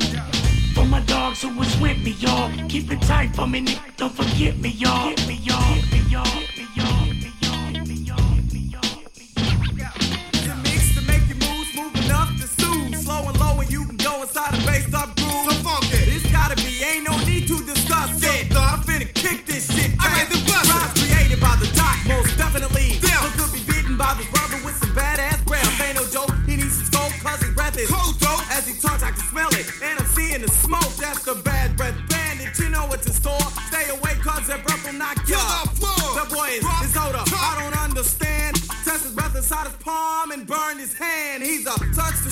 For 0.79 0.85
my 0.85 1.01
dogs 1.01 1.43
who 1.43 1.49
was 1.59 1.77
with 1.81 1.99
me, 2.05 2.13
y'all. 2.21 2.53
Keep 2.69 2.93
it 2.93 3.03
tight 3.03 3.35
for 3.35 3.49
me, 3.49 3.63
nigga. 3.67 3.97
Don't 3.97 4.15
forget 4.15 4.57
me, 4.59 4.69
y'all. 4.69 5.11
Get 5.11 5.27
me, 5.27 5.35
y'all. 5.43 5.75
Get 5.75 5.91
me, 5.91 6.01
y'all. 6.09 6.25
Get 6.25 6.57
me, 6.57 6.63
y'all. 6.77 7.03
Y'all. 7.43 7.73
Get 7.73 7.89
me, 7.89 7.95
y'all. 8.07 8.35
Get 8.37 8.53
me, 8.53 8.61
y'all. 8.71 8.87
The 10.47 10.55
mix 10.63 10.95
to 10.95 11.03
make 11.11 11.27
you 11.29 11.35
move 11.35 11.67
smooth 11.73 12.05
enough 12.05 12.31
to 12.41 12.47
soothe. 12.47 12.95
Slow 12.95 13.27
and 13.27 13.41
low, 13.41 13.59
and 13.59 13.69
you 13.69 13.87
can 13.87 13.97
go 13.97 14.23
inside 14.23 14.55
a 14.55 14.59
bass 14.65 14.95
up 14.95 15.17
groove. 15.17 15.51
So 15.51 15.55
funky. 15.67 15.99
This 16.11 16.31
gotta 16.31 16.55
be, 16.55 16.81
ain't 16.85 17.11
no 17.11 17.19
need 17.27 17.49
to 17.49 17.59
discuss 17.67 18.23
it. 18.23 18.57
I'm 18.57 18.79
finna 18.87 19.13
kick 19.13 19.47
this 19.47 19.67
shit. 19.75 19.88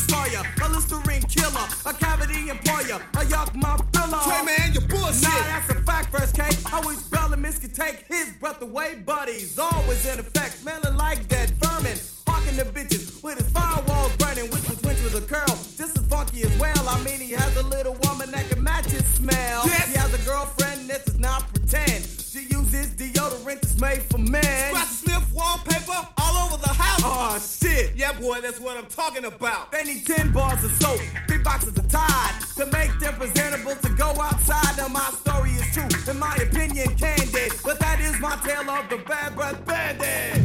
Destroyer, 0.06 0.42
a 0.62 0.68
Listerine 0.68 1.22
killer, 1.22 1.66
a 1.84 1.92
cavity 1.94 2.48
employer, 2.48 3.00
a 3.14 3.24
yuck 3.24 3.54
my 3.54 3.76
pillow. 3.92 4.18
Trey, 4.24 4.44
man, 4.44 4.72
you 4.72 4.80
bullshit. 4.80 5.22
Nah, 5.22 5.30
that's 5.30 5.70
a 5.70 5.82
fact, 5.82 6.10
first 6.10 6.34
K. 6.34 6.44
Wish 6.86 6.98
Bellamy's 7.10 7.58
could 7.58 7.74
take 7.74 8.04
his 8.06 8.30
breath 8.40 8.62
away, 8.62 9.02
but 9.04 9.28
he's 9.28 9.58
always 9.58 10.06
in 10.06 10.18
effect, 10.20 10.58
smelling 10.58 10.95
Yeah, 28.06 28.20
boy, 28.20 28.40
that's 28.40 28.60
what 28.60 28.76
I'm 28.76 28.86
talking 28.86 29.24
about. 29.24 29.72
They 29.72 29.82
need 29.82 30.06
10 30.06 30.30
bars 30.30 30.62
of 30.62 30.70
soap, 30.80 31.00
three 31.26 31.38
boxes 31.38 31.76
of 31.76 31.88
Tide 31.88 32.40
to 32.54 32.66
make 32.66 32.96
them 33.00 33.14
presentable 33.14 33.74
to 33.74 33.88
go 33.96 34.10
outside. 34.22 34.76
Now 34.76 34.86
my 34.86 35.10
story 35.24 35.50
is 35.50 35.74
true, 35.74 36.12
in 36.12 36.16
my 36.16 36.36
opinion, 36.36 36.94
candid. 36.94 37.54
But 37.64 37.80
that 37.80 37.98
is 38.00 38.20
my 38.20 38.36
tale 38.44 38.70
of 38.70 38.88
the 38.90 38.98
bad 38.98 39.34
breath 39.34 39.66
bandit. 39.66 40.35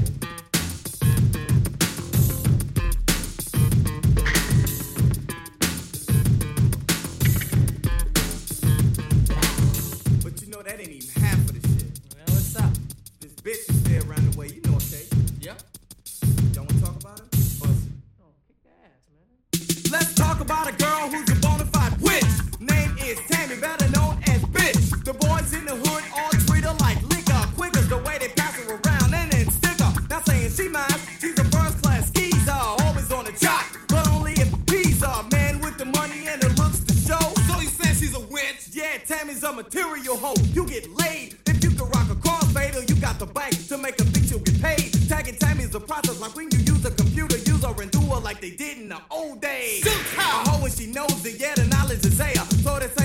Name 23.12 23.20
is 23.20 23.28
Tammy, 23.28 23.60
better 23.60 23.90
known 23.90 24.18
as 24.28 24.42
Bitch. 24.56 25.04
The 25.04 25.12
boys 25.12 25.54
in 25.54 25.66
the 25.66 25.76
hood 25.76 26.04
all 26.16 26.32
treat 26.48 26.64
her 26.64 26.74
like 26.80 27.02
liquor. 27.10 27.44
Quick 27.58 27.76
as 27.76 27.90
the 27.90 27.98
way 27.98 28.18
they 28.18 28.30
pass 28.30 28.56
her 28.56 28.72
around 28.72 29.14
and 29.14 29.30
then 29.30 29.52
stick 29.52 29.80
her. 29.82 29.92
Not 30.10 30.26
saying 30.26 30.52
she 30.52 30.70
mine, 30.70 30.88
she's 31.20 31.38
a 31.38 31.44
first 31.52 31.82
class 31.82 32.08
skeezer. 32.08 32.52
Always 32.52 33.12
on 33.12 33.26
the 33.26 33.34
jock, 33.34 33.68
but 33.90 34.08
only 34.12 34.32
if 34.34 34.48
he's 34.70 35.04
a 35.04 35.28
man 35.30 35.60
with 35.60 35.78
the 35.78 35.86
money 35.92 36.28
and 36.30 36.42
the 36.42 36.50
looks 36.62 36.80
to 36.88 36.94
show. 36.96 37.20
So 37.52 37.60
you 37.60 37.68
saying 37.68 37.96
she's 37.96 38.16
a 38.16 38.22
witch? 38.32 38.70
Yeah, 38.72 38.96
Tammy's 39.06 39.44
a 39.44 39.52
material 39.52 40.16
hoe. 40.16 40.40
You 40.54 40.66
get 40.66 40.88
laid 40.96 41.36
if 41.48 41.62
you 41.62 41.72
can 41.72 41.90
rock 41.90 42.08
a 42.10 42.16
crossfade 42.16 42.78
or 42.78 42.84
you 42.88 42.96
got 43.02 43.20
the 43.20 43.26
bank 43.26 43.68
to 43.68 43.78
make 43.78 44.00
a 44.00 44.06
think 44.06 44.32
you'll 44.32 44.40
get 44.40 44.62
paid. 44.62 44.88
Tagging 45.10 45.36
Tammy's 45.36 45.76
a 45.76 45.82
process 45.82 46.22
like 46.22 46.34
when 46.38 46.48
you 46.52 46.60
use 46.60 46.86
a 46.86 46.92
computer, 46.92 47.36
use 47.36 47.66
her 47.66 47.76
and 47.82 47.92
do 47.92 48.00
her 48.00 48.22
like 48.22 48.40
they 48.40 48.52
did 48.52 48.78
in 48.78 48.88
the 48.88 49.02
old 49.12 49.42
days. 49.42 49.84
Shoot. 49.84 50.18
A 50.18 50.22
hoe 50.48 50.64
and 50.64 50.74
she 50.74 50.88
knows 50.88 51.26
it, 51.26 51.42
yeah, 51.42 51.56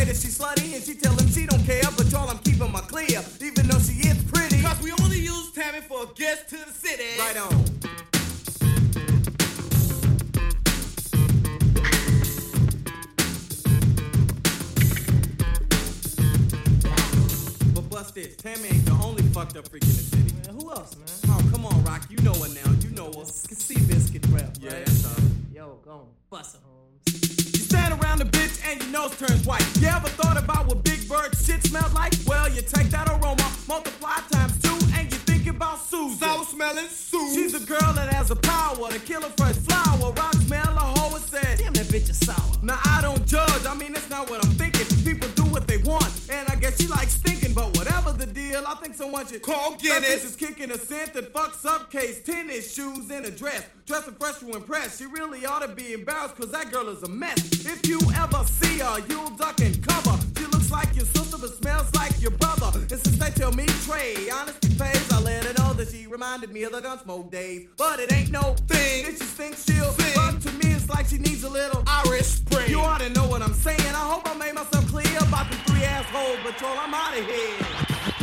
So 0.07 0.13
they 0.13 0.19
she's 0.19 0.39
slutty 0.39 0.75
and 0.77 0.85
she 0.85 0.95
tell 0.95 1.17
him 1.17 1.27
she 1.27 1.47
don't 1.47 1.65
care, 1.65 1.83
but 1.97 2.09
y'all 2.13 2.29
I'm 2.29 2.39
keeping 2.39 2.71
my 2.71 2.81
clear, 2.81 3.25
even 3.41 3.67
though 3.67 3.81
she 3.81 4.07
is 4.07 4.23
pretty. 4.31 4.63
Cause 4.63 4.81
we 4.81 4.93
only 5.03 5.19
use 5.19 5.51
Tammy 5.51 5.81
for 5.81 6.05
a 6.05 6.07
guest 6.15 6.49
to 6.51 6.57
the 6.57 6.73
city. 6.73 7.19
Right 7.19 7.37
on. 7.37 7.65
But 17.75 17.91
bust 17.91 18.15
this, 18.15 18.37
Tammy 18.37 18.69
ain't 18.69 18.87
the 18.87 18.97
only 19.03 19.25
fucked 19.25 19.57
up 19.57 19.67
freak 19.67 19.83
in 19.83 19.89
the 19.89 19.95
city. 19.97 20.33
Man, 20.47 20.61
who 20.61 20.71
else, 20.71 20.97
man? 20.97 21.09
Oh, 21.35 21.51
come 21.51 21.67
on, 21.67 21.83
Rock, 21.83 22.07
you 22.11 22.19
know 22.19 22.35
her 22.35 22.49
now, 22.55 22.71
you 22.81 22.91
know 22.91 23.07
her. 23.13 23.25
Sea 23.25 23.75
biscuit 23.87 24.25
rap. 24.31 24.57
Yeah, 24.61 24.71
right? 24.71 24.87
that's 24.87 25.05
her. 25.05 25.23
Yo, 25.53 25.79
go 25.85 25.91
on. 25.91 26.07
Bust 26.31 26.55
it, 26.55 26.61
Holmes. 26.63 26.77
Um, 27.09 27.16
You 28.07 28.13
stand 28.13 28.21
around 28.21 28.31
the 28.31 28.39
bitch 28.39 28.71
and 28.71 28.83
your 28.83 28.93
nose 28.93 29.19
turns 29.19 29.45
white. 29.47 29.65
You 29.81 29.89
ever 29.89 30.09
thought 30.09 30.37
about 30.37 30.67
what 30.67 30.85
Big 30.85 31.09
Bird 31.09 31.37
shit 31.37 31.63
smells 31.65 31.93
like? 31.93 32.13
Well, 32.27 32.49
you 32.49 32.63
take 32.63 32.89
that 32.91 33.09
aroma, 33.09 33.51
multiply 33.67 34.17
times 34.31 34.61
two, 34.63 34.79
and 34.95 35.11
you 35.11 35.19
think 35.27 35.47
about 35.49 35.81
Susan. 35.81 36.19
Sour 36.19 36.45
smelling 36.45 36.89
Sue. 36.89 37.35
She's 37.35 37.55
a 37.55 37.67
girl 37.67 37.93
that 37.95 38.13
has 38.13 38.29
the 38.29 38.37
power 38.37 38.91
to 38.91 38.99
kill 39.01 39.25
a 39.25 39.31
fresh 39.31 39.57
flower. 39.57 40.13
Rock 40.13 40.35
smell 40.35 40.77
a 40.77 40.87
hoe 40.99 41.17
and 41.17 41.25
said, 41.25 41.59
Damn, 41.59 41.73
that 41.75 41.87
bitch 41.87 42.09
is 42.11 42.19
sour. 42.19 42.53
Now 42.63 42.79
I 42.85 43.01
don't 43.03 43.27
judge, 43.27 43.67
I 43.67 43.75
mean 43.75 43.93
that's 43.93 44.09
not 44.09 44.31
what 44.31 44.45
I'm 44.45 44.53
thinking. 44.53 44.87
People 45.05 45.29
do 45.35 45.45
what 45.51 45.67
they 45.67 45.79
want, 45.79 46.11
and 46.31 46.46
she 46.77 46.87
likes 46.87 47.17
thinking, 47.17 47.55
but 47.55 47.77
whatever 47.77 48.13
the 48.13 48.27
deal, 48.27 48.63
I 48.67 48.75
think 48.75 48.95
so 48.95 49.07
someone 49.07 49.27
it. 49.33 49.43
call 49.43 49.77
Guinness. 49.77 50.25
is 50.25 50.37
kicking 50.37 50.71
a 50.71 50.79
scent 50.79 51.15
that 51.15 51.33
fucks 51.33 51.65
up 51.65 51.91
case, 51.91 52.23
tennis 52.23 52.75
shoes 52.75 53.11
and 53.11 53.25
a 53.25 53.31
dress, 53.31 53.65
dressing 53.87 54.15
fresh 54.15 54.39
to 54.39 54.51
impress. 54.53 54.99
She 54.99 55.07
really 55.07 55.47
ought 55.47 55.61
to 55.61 55.69
be 55.69 55.93
embarrassed, 55.93 56.37
cause 56.37 56.51
that 56.53 56.73
girl 56.73 56.89
is 56.89 57.03
a 57.03 57.09
mess. 57.09 57.39
If 57.65 57.87
you 57.87 58.01
ever 58.17 58.45
see 58.45 58.79
her, 58.79 58.99
you'll 59.09 59.31
duck 59.31 59.61
and 59.61 59.87
cover. 59.87 60.19
She 60.37 60.45
looks 60.47 60.71
like 60.71 60.95
your 60.97 61.07
sister, 61.07 61.39
but 61.39 61.55
smells 61.55 61.95
like 61.95 62.21
your 62.21 62.33
brother. 62.33 62.79
And 62.79 62.91
since 62.91 63.19
they 63.19 63.31
tell 63.31 63.53
me 63.53 63.67
Trey, 63.85 64.29
honesty 64.31 64.75
pays, 64.77 65.13
I 65.13 65.21
let 65.21 65.45
her 65.45 65.55
know 65.63 65.73
that 65.75 65.89
she 65.89 66.07
reminded 66.07 66.53
me 66.53 66.65
of 66.65 66.73
the 66.73 66.81
gunsmoke 66.81 67.31
days. 67.31 67.69
But 67.77 68.01
it 68.01 68.13
ain't 68.13 68.31
no 68.31 68.55
thing, 68.67 69.07
if 69.07 69.19
she 69.19 69.25
thinks 69.25 69.65
she'll 69.65 70.06
like 70.89 71.07
she 71.07 71.19
needs 71.19 71.43
a 71.45 71.49
little 71.49 71.83
Irish 71.87 72.27
spring. 72.27 72.71
You 72.71 72.81
ought 72.81 73.01
to 73.01 73.11
know 73.11 73.27
what 73.27 73.43
I'm 73.43 73.55
saying. 73.55 73.81
I 73.81 74.07
hope 74.13 74.29
I 74.29 74.35
made 74.35 74.55
myself 74.55 74.87
clear 74.89 75.19
about 75.19 75.51
the 75.51 75.57
three 75.59 75.85
asshole 75.85 76.37
patrol. 76.45 76.77
I'm 76.79 76.95
out 76.95 77.19
of 77.19 77.27
here. 77.27 78.16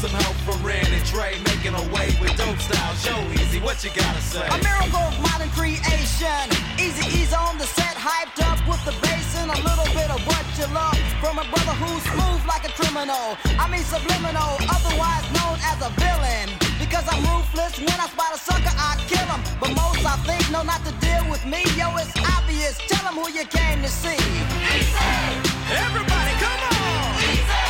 some 0.00 0.16
help 0.24 0.36
from 0.48 0.56
Ren 0.64 0.80
and 0.80 1.04
Trey, 1.04 1.36
making 1.44 1.76
a 1.76 1.84
way 1.92 2.08
with 2.24 2.32
dope 2.40 2.56
style. 2.56 2.94
Show 3.04 3.20
Eazy 3.36 3.60
what 3.60 3.84
you 3.84 3.92
gotta 3.92 4.22
say. 4.24 4.40
A 4.48 4.56
miracle 4.64 5.04
of 5.04 5.12
modern 5.20 5.52
creation. 5.52 6.40
Eazy-E's 6.80 7.36
on 7.36 7.60
the 7.60 7.68
set, 7.68 8.00
hyped 8.00 8.40
up 8.48 8.56
with 8.64 8.80
the 8.88 8.96
bass 9.04 9.28
and 9.36 9.52
a 9.52 9.60
little 9.60 9.84
bit 9.92 10.08
of 10.08 10.16
what 10.24 10.40
you 10.56 10.64
love 10.72 10.96
from 11.20 11.36
a 11.36 11.44
brother 11.52 11.76
who's 11.76 12.00
smooth 12.16 12.40
like 12.48 12.64
a 12.64 12.72
criminal. 12.72 13.36
I 13.60 13.68
mean 13.68 13.84
subliminal, 13.84 14.56
otherwise 14.72 15.24
known 15.36 15.60
as 15.68 15.76
a 15.84 15.92
villain. 16.00 16.48
Because 16.80 17.04
I'm 17.04 17.20
ruthless, 17.28 17.76
when 17.76 18.00
I 18.00 18.08
spot 18.08 18.32
a 18.32 18.40
sucker, 18.40 18.72
I 18.72 18.96
kill 19.04 19.28
him. 19.28 19.44
But 19.60 19.76
most 19.76 20.00
I 20.00 20.16
think 20.24 20.48
know 20.48 20.64
not 20.64 20.80
to 20.88 20.96
deal 21.04 21.28
with 21.28 21.44
me. 21.44 21.60
Yo, 21.76 21.92
it's 22.00 22.16
obvious. 22.40 22.80
Tell 22.88 23.04
them 23.04 23.20
who 23.20 23.28
you 23.28 23.44
came 23.44 23.84
to 23.84 23.90
see. 23.92 24.16
Eazy! 24.64 25.12
Everybody, 25.76 26.32
come 26.40 26.60
on! 26.72 27.20
Eazy! 27.36 27.69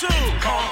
two. 0.00 0.69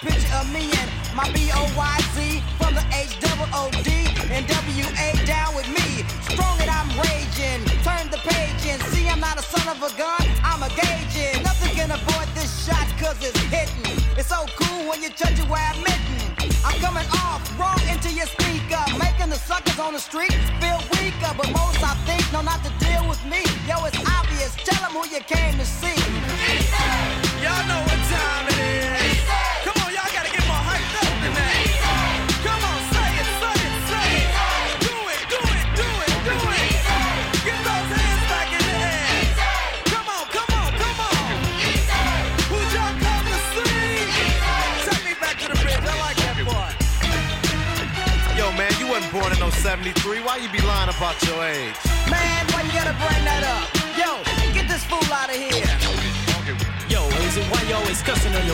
picture 0.00 0.32
of 0.34 0.48
me 0.52 0.64
and 0.80 0.90
my 1.14 1.28
B-O-Y-Z 1.32 2.42
from 2.56 2.74
the 2.74 2.84
H-double-O-D 2.88 3.88
and 4.32 4.46
W-A 4.48 5.08
down 5.26 5.54
with 5.54 5.68
me. 5.68 6.04
Strong 6.32 6.56
and 6.60 6.70
I'm 6.70 6.88
raging. 6.96 7.60
Turn 7.84 8.08
the 8.08 8.20
page 8.24 8.64
and 8.64 8.80
see 8.88 9.08
I'm 9.08 9.20
not 9.20 9.38
a 9.38 9.42
son 9.42 9.68
of 9.68 9.82
a 9.84 9.92
gun. 9.96 10.24
I'm 10.42 10.62
a 10.62 10.70
gauging. 10.72 11.42
Nothing 11.42 11.76
can 11.76 11.90
avoid 11.90 12.28
this 12.34 12.48
shot 12.64 12.88
cause 12.96 13.20
it's 13.20 13.38
hitting. 13.52 13.92
It's 14.16 14.28
so 14.28 14.46
cool 14.56 14.88
when 14.88 15.02
you 15.02 15.10
judge 15.10 15.38
it 15.38 15.48
where 15.48 15.60
I'm 15.60 15.76
mitten. 15.84 16.48
I'm 16.64 16.80
coming 16.80 17.06
off 17.20 17.44
wrong 17.60 17.80
into 17.92 18.08
your 18.10 18.26
speaker. 18.26 18.80
Making 18.96 19.28
the 19.28 19.36
suckers 19.36 19.78
on 19.78 19.92
the 19.92 20.00
street 20.00 20.32
feel 20.64 20.80
weaker. 20.96 21.32
But 21.36 21.52
most 21.52 21.82
I 21.84 21.92
think 22.08 22.24
know 22.32 22.40
not 22.40 22.64
to 22.64 22.72
deal 22.80 23.04
with 23.06 23.20
me. 23.28 23.44
Yo, 23.68 23.84
it's 23.84 24.00
obvious. 24.08 24.56
Tell 24.64 24.80
them 24.80 24.96
who 24.96 25.04
you 25.12 25.20
came 25.28 25.58
to 25.60 25.66
see. 25.66 26.00
Y'all 27.44 27.66
know 27.68 27.89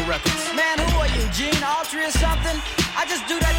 records. 0.07 0.55
Man, 0.55 0.79
who 0.79 0.99
are 0.99 1.09
you, 1.09 1.23
Gene 1.33 1.63
Autry 1.67 2.07
or 2.07 2.11
something? 2.11 2.57
I 2.97 3.05
just 3.07 3.27
do 3.27 3.39
that 3.41 3.56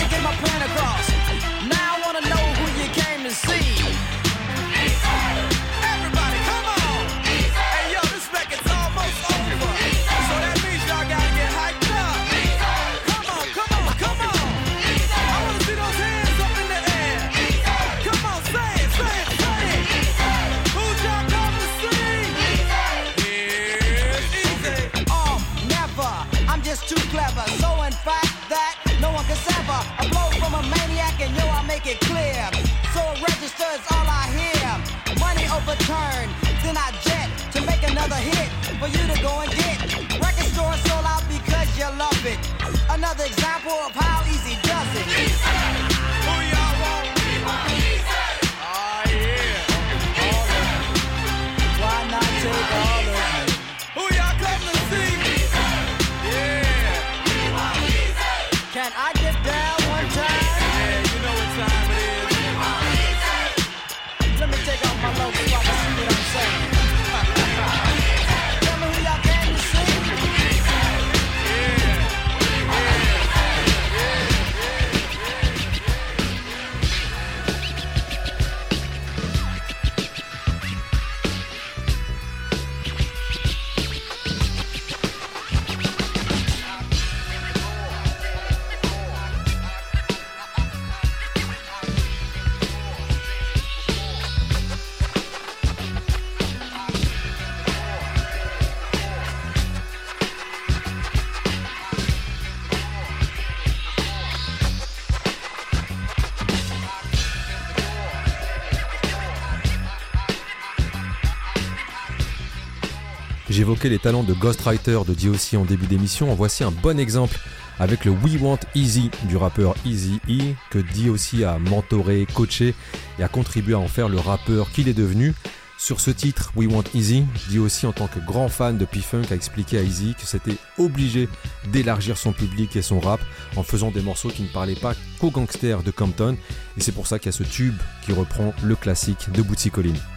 Les 113.68 114.00
talents 114.00 114.24
de 114.24 114.34
Ghostwriter 114.34 115.00
de 115.06 115.14
DOC 115.14 115.60
en 115.60 115.66
début 115.66 115.88
d'émission, 115.88 116.32
en 116.32 116.36
voici 116.36 116.64
un 116.64 116.72
bon 116.72 116.98
exemple 116.98 117.38
avec 117.80 118.06
le 118.06 118.12
We 118.12 118.42
Want 118.42 118.60
Easy 118.76 119.12
du 119.24 119.36
rappeur 119.36 119.76
Easy 119.86 120.22
E 120.30 120.54
que 120.70 120.80
DOC 120.80 121.44
a 121.44 121.60
mentoré, 121.60 122.26
coaché 122.34 122.74
et 123.20 123.24
a 123.24 123.28
contribué 123.28 123.74
à 123.74 123.80
en 123.80 123.90
faire 123.90 124.08
le 124.08 124.20
rappeur 124.20 124.72
qu'il 124.72 124.88
est 124.88 124.94
devenu. 124.94 125.34
Sur 125.78 126.00
ce 126.00 126.12
titre, 126.12 126.54
We 126.56 126.72
Want 126.72 126.86
Easy, 126.94 127.26
DOC 127.54 127.84
en 127.84 127.92
tant 127.92 128.08
que 128.08 128.20
grand 128.20 128.48
fan 128.48 128.78
de 128.78 128.86
P-Funk 128.86 129.26
a 129.32 129.36
expliqué 129.36 129.78
à 129.78 129.82
Easy 129.82 130.16
que 130.16 130.26
c'était 130.26 130.58
obligé 130.78 131.28
d'élargir 131.70 132.18
son 132.18 132.32
public 132.32 132.78
et 132.78 132.82
son 132.82 133.02
rap 133.02 133.20
en 133.58 133.64
faisant 133.64 133.92
des 133.92 134.02
morceaux 134.02 134.30
qui 134.30 134.44
ne 134.44 134.48
parlaient 134.48 134.76
pas 134.76 134.94
qu'aux 135.20 135.32
gangsters 135.32 135.84
de 135.84 135.92
Compton 135.92 136.38
et 136.78 136.82
c'est 136.82 136.94
pour 136.94 137.06
ça 137.06 137.20
qu'il 137.20 137.34
y 137.34 137.36
a 137.36 137.38
ce 137.38 137.44
tube 137.44 137.76
qui 138.06 138.14
reprend 138.14 138.54
le 138.64 138.78
classique 138.78 139.30
de 139.34 139.42
Bootsy 139.42 139.72
Collins. 139.72 140.17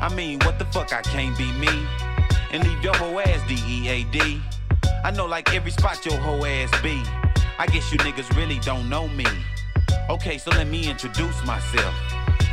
I 0.00 0.12
mean, 0.14 0.38
what 0.40 0.58
the 0.58 0.64
fuck, 0.66 0.92
I 0.92 1.02
can't 1.02 1.36
be 1.36 1.50
me. 1.52 1.86
And 2.52 2.64
leave 2.64 2.82
your 2.82 2.94
whole 2.96 3.18
ass 3.20 3.40
D-E-A-D. 3.48 4.40
I 5.04 5.10
know 5.10 5.26
like 5.26 5.54
every 5.54 5.70
spot 5.70 6.04
your 6.06 6.18
whole 6.18 6.44
ass 6.46 6.70
be. 6.82 7.02
I 7.58 7.66
guess 7.66 7.90
you 7.92 7.98
niggas 7.98 8.34
really 8.36 8.58
don't 8.60 8.88
know 8.88 9.08
me. 9.08 9.26
Okay, 10.08 10.38
so 10.38 10.50
let 10.52 10.68
me 10.68 10.88
introduce 10.88 11.44
myself. 11.44 11.94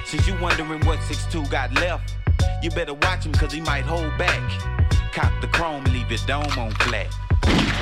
Since 0.05 0.27
you 0.27 0.37
wondering 0.39 0.85
what 0.85 0.99
6'2 0.99 1.49
got 1.49 1.73
left, 1.75 2.15
you 2.61 2.69
better 2.71 2.93
watch 2.93 3.25
him 3.25 3.33
cause 3.33 3.51
he 3.51 3.61
might 3.61 3.83
hold 3.83 4.17
back. 4.17 4.41
Cop 5.13 5.31
the 5.41 5.47
chrome 5.47 5.85
and 5.85 5.93
leave 5.93 6.09
your 6.09 6.19
dome 6.25 6.57
on 6.57 6.71
flat. 6.71 7.07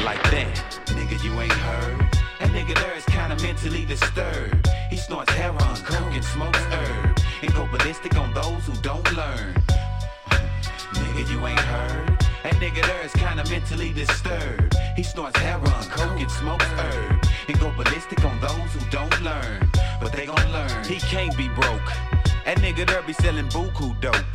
Like 0.04 0.22
that. 0.32 0.82
Nigga, 0.88 1.24
you 1.24 1.40
ain't 1.40 1.52
heard. 1.52 2.08
That 2.44 2.52
nigga 2.52 2.76
there 2.76 2.94
is 2.94 3.06
kinda 3.06 3.42
mentally 3.42 3.86
disturbed. 3.86 4.68
He 4.90 4.98
snorts 4.98 5.32
heroin, 5.32 5.78
coke, 5.78 6.14
and 6.14 6.26
smokes 6.26 6.60
herb. 6.60 7.18
And 7.42 7.54
go 7.54 7.66
ballistic 7.72 8.18
on 8.18 8.34
those 8.34 8.66
who 8.66 8.74
don't 8.82 9.10
learn. 9.14 9.54
nigga, 10.92 11.32
you 11.32 11.48
ain't 11.48 11.58
heard. 11.58 12.20
That 12.44 12.56
nigga 12.56 12.86
there 12.86 13.02
is 13.06 13.14
kinda 13.14 13.50
mentally 13.50 13.94
disturbed. 13.94 14.76
He 14.98 15.04
snorts 15.04 15.40
heroin, 15.40 15.86
coke, 15.90 16.20
and 16.20 16.30
smokes 16.30 16.66
herb. 16.66 17.26
And 17.48 17.58
go 17.62 17.72
ballistic 17.78 18.26
on 18.26 18.38
those 18.42 18.70
who 18.76 18.82
don't 18.90 19.22
learn. 19.22 19.72
But 20.02 20.12
they 20.12 20.26
gon' 20.26 20.52
learn. 20.52 20.84
He 20.84 21.00
can't 21.00 21.36
be 21.38 21.48
broke. 21.48 21.90
That 22.44 22.58
nigga 22.58 22.86
there 22.86 23.04
be 23.04 23.14
selling 23.14 23.48
buku 23.56 23.98
dope. 24.02 24.26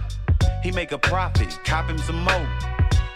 He 0.63 0.71
make 0.71 0.93
a 0.93 0.99
profit, 0.99 1.61
cop 1.63 1.91
him 1.91 1.99
some 1.99 2.25
more. 2.25 2.49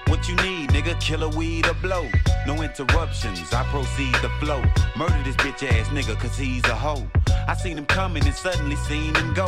What 0.08 0.28
you 0.28 0.36
need, 0.36 0.70
nigga? 0.70 1.00
Killer 1.00 1.28
weed 1.28 1.66
or 1.66 1.74
blow. 1.74 2.08
No 2.46 2.62
interruptions, 2.62 3.52
I 3.52 3.64
proceed 3.64 4.14
to 4.14 4.28
flow. 4.40 4.62
Murder 4.96 5.22
this 5.24 5.36
bitch 5.36 5.62
ass 5.68 5.88
nigga, 5.88 6.18
cause 6.18 6.36
he's 6.36 6.64
a 6.64 6.74
hoe. 6.74 7.06
I 7.48 7.54
seen 7.54 7.78
him 7.78 7.86
coming 7.86 8.24
and 8.24 8.34
suddenly 8.34 8.76
seen 8.76 9.14
him 9.14 9.34
go. 9.34 9.46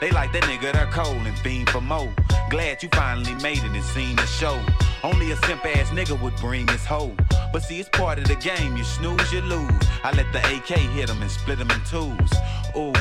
They 0.00 0.10
like 0.10 0.32
that 0.32 0.44
nigga, 0.44 0.72
they're 0.72 0.90
cold 0.92 1.26
and 1.26 1.38
fiend 1.38 1.70
for 1.70 1.80
more. 1.80 2.12
Glad 2.50 2.82
you 2.82 2.88
finally 2.92 3.34
made 3.42 3.58
it 3.58 3.72
and 3.72 3.84
seen 3.84 4.16
the 4.16 4.26
show. 4.26 4.58
Only 5.02 5.32
a 5.32 5.36
simp 5.36 5.64
ass 5.66 5.90
nigga 5.90 6.20
would 6.22 6.36
bring 6.36 6.66
his 6.68 6.84
hoe. 6.84 7.14
But 7.52 7.62
see, 7.62 7.80
it's 7.80 7.88
part 7.88 8.18
of 8.18 8.26
the 8.26 8.36
game, 8.36 8.76
you 8.76 8.84
snooze, 8.84 9.32
you 9.32 9.40
lose. 9.42 9.70
I 10.02 10.12
let 10.12 10.32
the 10.32 10.38
AK 10.38 10.78
hit 10.96 11.08
him 11.08 11.22
and 11.22 11.30
split 11.30 11.58
him 11.58 11.70
in 11.70 11.80
twos. 11.82 12.32
Ooh, 12.76 12.92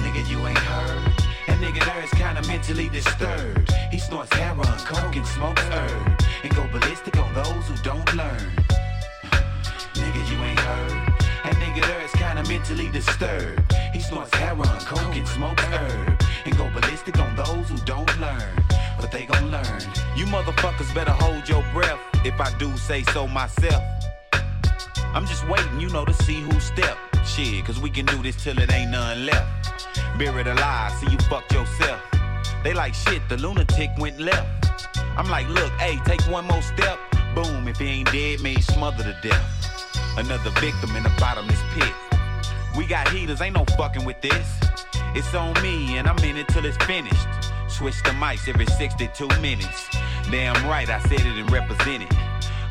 nigga, 0.00 0.28
you 0.30 0.46
ain't 0.46 0.58
heard. 0.58 1.29
That 1.46 1.58
nigga 1.58 1.84
there 1.84 2.02
is 2.02 2.10
kinda 2.10 2.42
mentally 2.46 2.88
disturbed. 2.88 3.72
He 3.90 3.98
snorts 3.98 4.32
heroin, 4.34 4.78
coke, 4.84 5.16
and 5.16 5.26
smokes 5.26 5.62
herb. 5.62 6.22
And 6.42 6.54
go 6.54 6.66
ballistic 6.68 7.16
on 7.16 7.32
those 7.34 7.64
who 7.68 7.76
don't 7.82 8.14
learn. 8.14 8.50
Nigga, 9.94 10.20
you 10.30 10.38
ain't 10.44 10.60
heard. 10.60 11.12
That 11.44 11.54
nigga 11.62 11.86
there 11.86 12.02
is 12.02 12.12
kinda 12.12 12.42
mentally 12.48 12.88
disturbed. 12.88 13.72
He 13.92 14.00
snorts 14.00 14.34
heroin, 14.34 14.80
coke, 14.80 15.16
and 15.16 15.28
smokes 15.28 15.64
herb. 15.64 16.22
And 16.44 16.56
go 16.56 16.70
ballistic 16.70 17.18
on 17.18 17.34
those 17.36 17.68
who 17.68 17.76
don't 17.84 18.12
learn. 18.20 18.64
But 19.00 19.10
they 19.10 19.24
gon' 19.26 19.50
learn. 19.50 19.80
You 20.16 20.26
motherfuckers 20.26 20.92
better 20.94 21.12
hold 21.12 21.48
your 21.48 21.64
breath 21.72 22.00
if 22.24 22.38
I 22.40 22.50
do 22.58 22.76
say 22.76 23.02
so 23.14 23.26
myself. 23.26 23.82
I'm 25.14 25.26
just 25.26 25.46
waiting, 25.48 25.80
you 25.80 25.88
know, 25.88 26.04
to 26.04 26.14
see 26.14 26.40
who 26.42 26.60
step. 26.60 26.96
Shit, 27.24 27.64
cause 27.64 27.80
we 27.80 27.90
can 27.90 28.06
do 28.06 28.22
this 28.22 28.36
till 28.42 28.58
it 28.58 28.72
ain't 28.72 28.90
none 28.90 29.26
left. 29.26 29.79
Buried 30.18 30.46
alive, 30.46 30.92
see 30.94 31.10
you 31.10 31.18
fuck 31.28 31.50
yourself. 31.52 32.00
They 32.62 32.74
like 32.74 32.94
shit, 32.94 33.22
the 33.28 33.36
lunatic 33.36 33.90
went 33.98 34.20
left. 34.20 34.70
I'm 35.16 35.28
like, 35.28 35.48
look, 35.48 35.72
hey, 35.72 35.98
take 36.04 36.20
one 36.30 36.46
more 36.46 36.62
step. 36.62 36.98
Boom, 37.34 37.68
if 37.68 37.78
he 37.78 37.86
ain't 37.86 38.12
dead, 38.12 38.40
may 38.42 38.54
he 38.54 38.62
smother 38.62 39.02
to 39.02 39.16
death. 39.22 40.16
Another 40.18 40.50
victim 40.60 40.94
in 40.96 41.02
the 41.02 41.12
bottomless 41.18 41.62
pit. 41.74 41.92
We 42.76 42.86
got 42.86 43.08
heaters, 43.08 43.40
ain't 43.40 43.56
no 43.56 43.64
fucking 43.76 44.04
with 44.04 44.20
this. 44.20 44.46
It's 45.14 45.34
on 45.34 45.60
me, 45.62 45.98
and 45.98 46.06
I'm 46.06 46.18
in 46.18 46.36
it 46.36 46.48
till 46.48 46.64
it's 46.64 46.76
finished. 46.84 47.26
Switch 47.68 48.02
the 48.02 48.10
mics 48.10 48.48
every 48.48 48.66
62 48.66 49.26
minutes. 49.40 49.88
Damn 50.30 50.54
right, 50.68 50.88
I 50.88 51.00
said 51.00 51.20
it 51.20 51.26
and 51.26 51.50
represented. 51.50 52.08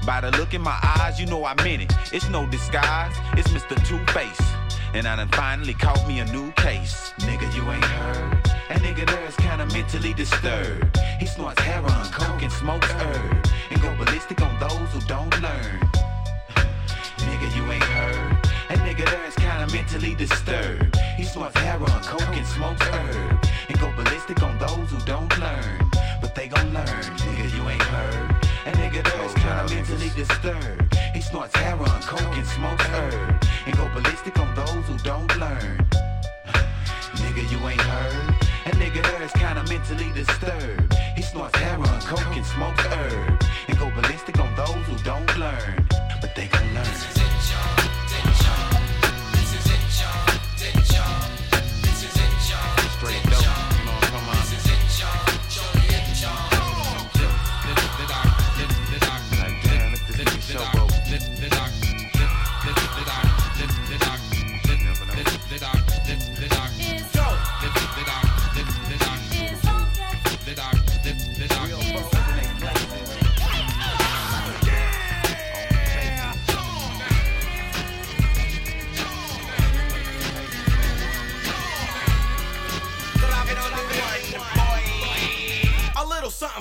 By 0.06 0.22
the 0.22 0.32
look 0.32 0.54
in 0.54 0.62
my 0.62 0.80
eyes, 1.00 1.20
you 1.20 1.26
know 1.26 1.44
I 1.46 1.54
meant 1.64 1.82
it. 1.84 1.94
It's 2.14 2.30
no 2.30 2.48
disguise, 2.48 3.16
it's 3.34 3.50
Mr. 3.50 3.76
Two 3.86 4.00
Face. 4.14 4.59
And 4.94 5.08
I 5.08 5.16
done 5.16 5.30
finally 5.30 5.76
caught 5.76 6.08
me 6.08 6.20
a 6.20 6.26
new 6.26 6.52
case. 6.54 7.14
Nigga, 7.20 7.54
you 7.56 7.62
ain't 7.70 7.86
heard. 7.86 8.44
That 8.70 8.82
nigga 8.82 9.06
there 9.06 9.24
is 9.26 9.36
kinda 9.36 9.66
mentally 9.68 10.14
disturbed. 10.14 10.98
He 11.20 11.28
snorts 11.28 11.62
heroin, 11.62 12.06
coke, 12.12 12.42
and 12.42 12.52
smokes 12.52 12.90
herb. 12.92 13.48
And 13.70 13.82
go 13.82 13.96
ballistic 13.96 14.42
on 14.42 14.60
those 14.60 14.90
who 14.94 15.00
don't 15.02 15.34
learn. 15.42 15.80
nigga, 17.20 17.56
you 17.56 17.72
ain't 17.72 17.84
heard. 17.84 18.38
That 18.70 18.80
nigga 18.80 19.06
there 19.06 19.26
is 19.26 19.36
kinda 19.36 19.68
mentally 19.72 20.16
disturbed. 20.16 20.96
He 21.18 21.24
snorts 21.24 21.58
heroin, 21.60 22.02
coke, 22.02 22.36
and 22.36 22.48
smokes 22.48 22.82
herb. 22.82 23.46
And 23.70 23.80
go 23.80 23.92
ballistic 23.96 24.42
on 24.42 24.58
those 24.58 24.90
who 24.90 25.00
don't 25.06 25.32
learn. 25.38 25.92
But 26.20 26.34
they 26.34 26.48
gon' 26.48 26.74
learn, 26.74 27.04
nigga, 27.24 27.56
you 27.56 27.70
ain't 27.70 27.84
heard. 27.84 28.29
That 28.66 28.76
nigga 28.76 29.02
is 29.26 29.34
kinda 29.36 29.74
mentally 29.74 30.12
disturbed. 30.16 30.96
He 31.14 31.22
snorts 31.22 31.56
heroin, 31.56 32.02
coke, 32.02 32.36
and 32.36 32.46
smokes 32.46 32.86
herb. 32.86 33.46
And 33.66 33.78
go 33.78 33.88
ballistic 33.94 34.38
on 34.38 34.54
those 34.54 34.86
who 34.88 34.98
don't 34.98 35.34
learn. 35.38 35.78
Nigga, 37.16 37.44
you 37.52 37.60
ain't 37.68 37.82
heard. 37.82 38.36
That 38.66 38.76
nigga 38.76 39.02
is 39.22 39.32
kinda 39.32 39.64
mentally 39.70 40.12
disturbed. 40.12 40.94
He 41.16 41.22
snorts 41.22 41.58
heroin, 41.58 42.02
coke, 42.02 42.36
and 42.36 42.46
smokes 42.46 42.84
herb. 42.86 43.44
And 43.68 43.80
go 43.80 43.90
ballistic 43.92 44.40
on 44.40 44.54
those 44.56 44.86
who 44.88 44.96
don't 45.04 45.38
learn. 45.38 45.88
But 46.22 46.36
they 46.36 46.48
gon' 46.48 46.74
learn. 46.74 47.79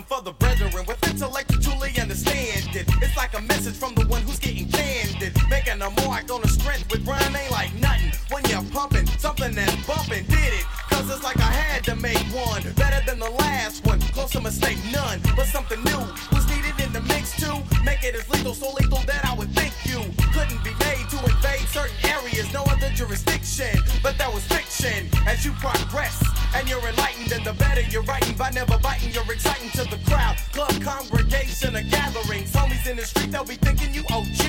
Pandering 0.04 0.86
with 0.86 0.98
intellect 1.08 1.50
to 1.50 1.58
truly 1.58 1.90
understand 2.00 2.74
it. 2.74 2.86
It's 3.02 3.16
like 3.16 3.36
a 3.36 3.42
message 3.42 3.74
from 3.74 3.94
the 3.94 4.06
one 4.06 4.22
who's 4.22 4.38
getting 4.38 4.68
candid. 4.68 5.32
Making 5.48 5.82
a 5.82 5.90
mark 6.06 6.30
on 6.30 6.40
the 6.42 6.48
strength 6.48 6.90
with 6.90 7.06
rhyme 7.06 7.34
ain't 7.34 7.50
like 7.50 7.74
nothing. 7.74 8.12
When 8.30 8.44
you're 8.46 8.62
pumping, 8.70 9.06
something 9.18 9.54
that's 9.54 9.74
bumping, 9.86 10.24
did 10.26 10.52
it. 10.54 10.64
Cause 10.90 11.10
it's 11.10 11.22
like 11.24 11.38
I 11.38 11.50
had 11.50 11.84
to 11.84 11.96
make 11.96 12.18
one. 12.34 12.62
Better 12.74 13.04
than 13.06 13.18
the 13.18 13.30
last 13.30 13.84
one. 13.86 14.00
Close 14.14 14.30
to 14.32 14.40
mistake, 14.40 14.78
none. 14.92 15.20
But 15.36 15.46
something 15.46 15.82
new 15.84 16.02
was 16.32 16.46
needed 16.48 16.78
in 16.80 16.92
the 16.92 17.00
mix 17.02 17.34
too. 17.38 17.58
Make 17.84 18.04
it 18.04 18.14
as 18.14 18.28
lethal, 18.30 18.54
so 18.54 18.72
lethal 18.72 19.02
that 19.06 19.24
I 19.24 19.34
would 19.34 19.50
think 19.54 19.72
you 19.84 20.00
couldn't 20.32 20.62
be 20.62 20.74
made 20.84 21.06
to 21.10 21.18
invade 21.24 21.66
certain 21.68 21.96
areas, 22.04 22.52
no 22.52 22.62
other 22.64 22.90
jurisdiction. 22.94 23.78
But 24.02 24.18
that 24.18 24.32
was 24.32 24.44
fiction. 24.46 25.08
As 25.26 25.44
you 25.44 25.52
progress 25.52 26.37
and 26.54 26.68
you're 26.68 26.86
enlightened, 26.86 27.32
and 27.32 27.44
the 27.44 27.52
better 27.54 27.82
you're 27.82 28.02
writing 28.02 28.36
by 28.36 28.50
never 28.50 28.78
biting, 28.78 29.12
you're 29.12 29.32
exciting 29.32 29.70
to 29.70 29.84
the 29.84 29.98
crowd. 30.06 30.36
Club 30.52 30.80
congregation, 30.82 31.76
a 31.76 31.82
gathering. 31.82 32.44
Homies 32.44 32.88
in 32.88 32.96
the 32.96 33.04
street, 33.04 33.30
they'll 33.30 33.44
be 33.44 33.56
thinking 33.56 33.94
you 33.94 34.02
OG. 34.10 34.42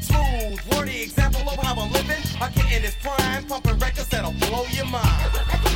Smooth, 0.00 0.60
wordy 0.72 1.02
example 1.02 1.48
of 1.48 1.56
how 1.56 1.74
I'm 1.74 1.92
living. 1.92 2.22
I 2.40 2.50
get 2.50 2.72
in 2.72 2.82
this 2.82 2.96
prime, 3.02 3.44
pumping 3.46 3.78
records 3.78 4.08
that'll 4.08 4.32
blow 4.32 4.64
your 4.72 4.86
mind. 4.86 5.75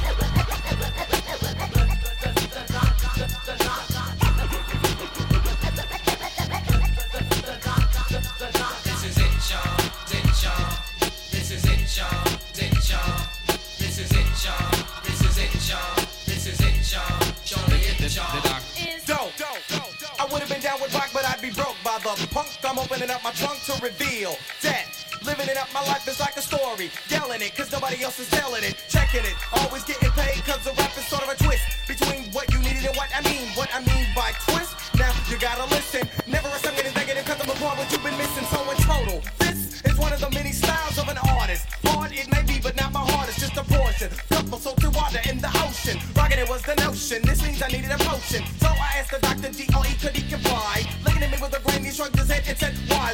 Opening 22.81 23.11
up 23.11 23.23
my 23.23 23.31
trunk 23.33 23.61
to 23.69 23.77
reveal 23.83 24.37
that. 24.63 24.89
Living 25.23 25.49
it 25.49 25.57
up, 25.61 25.69
my 25.75 25.85
life 25.85 26.09
is 26.09 26.19
like 26.19 26.37
a 26.37 26.43
story. 26.43 26.91
Yelling 27.09 27.43
it, 27.43 27.55
cause 27.55 27.71
nobody 27.71 28.03
else 28.03 28.19
is 28.19 28.29
telling 28.31 28.65
it. 28.65 28.75
Checking 28.89 29.21
it, 29.21 29.37
always 29.53 29.85
getting 29.85 30.11
paid, 30.17 30.41
cause 30.49 30.65
the 30.65 30.73
rap 30.81 30.97
is 30.97 31.05
sort 31.07 31.23
of 31.23 31.29
a 31.29 31.37
twist 31.37 31.61
between 31.87 32.33
what 32.33 32.51
you 32.53 32.59
needed 32.61 32.85
and 32.89 32.97
what 32.97 33.13
I 33.13 33.21
mean. 33.29 33.49
What 33.53 33.69
I 33.75 33.85
mean 33.85 34.07
by 34.17 34.33
twist, 34.49 34.73
now 34.97 35.13
you 35.29 35.37
gotta 35.37 35.69
listen. 35.69 36.09
Never 36.27 36.49
assume 36.49 36.73
anything 36.81 36.97
negative, 36.97 37.25
cause 37.29 37.41
I'm 37.45 37.51
upon 37.53 37.77
what 37.77 37.93
you've 37.93 38.03
been 38.03 38.17
missing. 38.17 38.47
So 38.49 38.65
in 38.71 38.77
total, 38.81 39.21
this 39.39 39.85
is 39.85 39.99
one 39.99 40.13
of 40.13 40.21
the 40.21 40.31
many 40.31 40.53
styles 40.53 40.97
of 40.97 41.09
an 41.09 41.19
artist. 41.37 41.69
Hard 41.85 42.13
it 42.13 42.33
may 42.33 42.43
be, 42.49 42.61
but 42.61 42.77
not 42.81 42.93
my 42.93 43.05
heart, 43.13 43.29
it's 43.29 43.41
just 43.41 43.57
a 43.61 43.65
portion. 43.65 44.09
Couple 44.31 44.59
salty 44.59 44.89
water 44.89 45.21
in 45.29 45.39
the 45.39 45.53
ocean. 45.61 46.01
Rocking 46.17 46.39
it 46.39 46.49
was 46.49 46.63
the 46.63 46.77
notion. 46.77 47.21
This 47.29 47.43
means 47.45 47.61
I 47.61 47.69
needed 47.69 47.91
a 47.93 47.99
potion. 47.99 48.41
So 48.57 48.69
I 48.69 48.97
asked 48.97 49.13
the 49.13 49.21
doctor 49.21 49.53
D.O.E. 49.53 49.93
could 50.01 50.17
he 50.17 50.25
comply? 50.31 50.89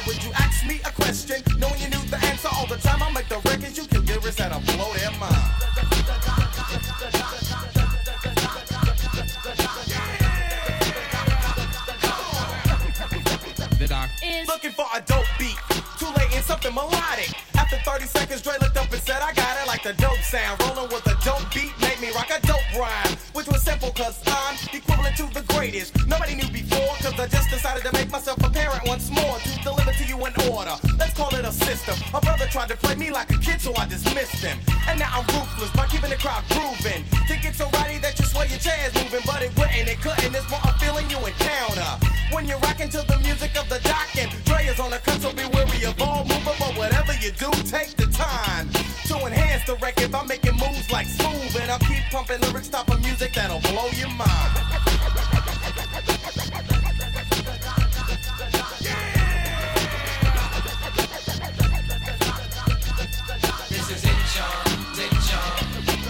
Would 0.07 0.23
you. 0.23 0.31
Ask 0.33 0.46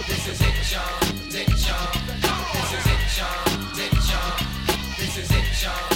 This 0.08 0.26
is 0.26 0.40
it, 0.40 0.72
y'all. 0.72 1.08
This 4.96 5.16
is 5.16 5.30
it, 5.30 5.64
y'all. 5.64 5.87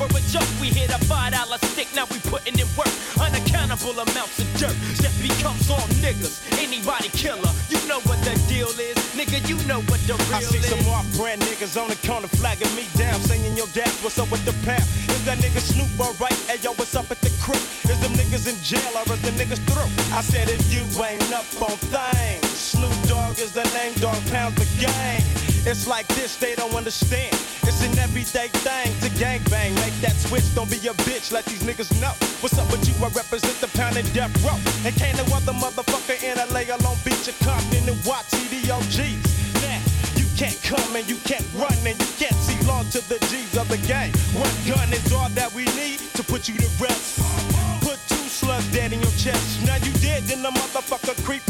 For 0.00 0.16
a 0.16 0.20
joke. 0.32 0.48
We 0.60 0.68
hit 0.68 0.88
a 0.88 0.98
five 1.04 1.32
dollar 1.32 1.58
stick, 1.58 1.88
now 1.94 2.06
we 2.08 2.18
putting 2.32 2.56
in 2.56 2.68
work. 2.76 2.88
Unaccountable 3.20 3.92
amounts 4.00 4.38
of 4.40 4.48
dirt. 4.56 4.76
Death 4.96 5.16
becomes 5.20 5.68
all 5.68 5.84
niggas. 6.00 6.40
Anybody 6.56 7.08
killer, 7.12 7.52
you 7.68 7.80
know 7.84 8.00
what 8.08 8.18
the 8.24 8.32
deal 8.48 8.72
is. 8.80 8.96
Nigga, 9.12 9.44
you 9.48 9.56
know 9.68 9.80
what 9.92 10.00
the 10.08 10.16
real 10.16 10.36
I 10.36 10.40
see 10.40 10.58
is. 10.58 10.72
some 10.72 10.86
off-brand 10.88 11.42
niggas 11.42 11.76
on 11.76 11.88
the 11.88 11.98
corner 12.06 12.28
flagging 12.28 12.72
me 12.74 12.88
down, 12.96 13.20
saying 13.20 13.56
yo, 13.56 13.66
dad, 13.76 13.90
what's 14.00 14.18
up 14.18 14.30
with 14.30 14.44
the 14.44 14.56
pound? 14.64 14.86
Is 15.12 15.24
that 15.24 15.38
nigga 15.38 15.60
Snoop 15.60 15.90
alright? 16.00 16.38
Hey 16.48 16.56
yo, 16.62 16.72
what's 16.72 16.94
up 16.96 17.10
at 17.10 17.20
the 17.20 17.30
crib? 17.42 17.60
Is 17.90 18.00
them 18.00 18.12
niggas 18.16 18.48
in 18.48 18.56
jail 18.62 18.92
or 18.96 19.04
is 19.12 19.20
the 19.20 19.32
niggas 19.36 19.60
through? 19.68 19.90
I 20.16 20.22
said 20.22 20.48
if 20.48 20.62
you 20.72 20.82
ain't 21.04 21.32
up 21.32 21.44
on 21.60 21.76
things, 21.92 22.48
Snoop 22.48 22.94
Dogg 23.08 23.38
is 23.38 23.52
the 23.52 23.64
name, 23.76 23.92
dog 24.00 24.20
pounds 24.30 24.54
the 24.56 24.68
gang. 24.80 25.22
It's 25.66 25.86
like 25.86 26.06
this, 26.08 26.36
they 26.36 26.54
don't 26.54 26.74
understand. 26.74 27.34
It's 27.68 27.84
an 27.84 27.98
everyday 27.98 28.48
thing 28.48 28.96
to 29.04 29.08
gang 29.18 29.42
that 29.44 29.49
don't 30.54 30.70
be 30.70 30.78
a 30.86 30.94
bitch, 31.02 31.32
let 31.32 31.44
these 31.44 31.62
niggas 31.62 31.90
know. 32.00 32.14
What's 32.38 32.56
up 32.56 32.70
with 32.70 32.86
you? 32.86 32.94
I 33.04 33.08
represent 33.10 33.58
the 33.58 33.66
pound 33.76 33.96
and 33.96 34.06
death 34.14 34.30
row. 34.46 34.54
And 34.86 34.94
can't 34.94 35.18
no 35.18 35.26
other 35.34 35.52
motherfucker 35.52 36.22
in 36.22 36.38
LA 36.54 36.70
alone 36.70 36.98
beat 37.04 37.26
your 37.26 37.34
Compton 37.42 37.88
and 37.88 37.98
watch 38.06 38.30
CDOGs. 38.30 39.26
Now, 39.58 39.82
you 40.14 40.26
can't 40.38 40.54
come 40.62 40.94
and 40.94 41.08
you 41.10 41.16
can't 41.26 41.46
run 41.58 41.74
and 41.82 41.98
you 41.98 42.10
can't 42.14 42.38
see 42.46 42.54
long 42.64 42.86
to 42.94 43.02
the 43.08 43.18
G's 43.26 43.56
of 43.58 43.68
the 43.68 43.78
game. 43.90 44.14
One 44.38 44.54
gun 44.70 44.92
is 44.94 45.12
all 45.12 45.28
that 45.30 45.52
we 45.52 45.64
need 45.74 45.98
to 46.14 46.22
put 46.22 46.46
you 46.46 46.54
to 46.58 46.70
rest. 46.78 47.18
Put 47.82 47.98
two 48.06 48.22
slugs 48.30 48.70
dead 48.70 48.92
in 48.92 49.02
your 49.02 49.16
chest. 49.18 49.66
Now 49.66 49.82
you 49.82 49.92
dead, 49.98 50.22
then 50.30 50.42
the 50.42 50.50
motherfucker 50.50 51.18
creeping 51.24 51.49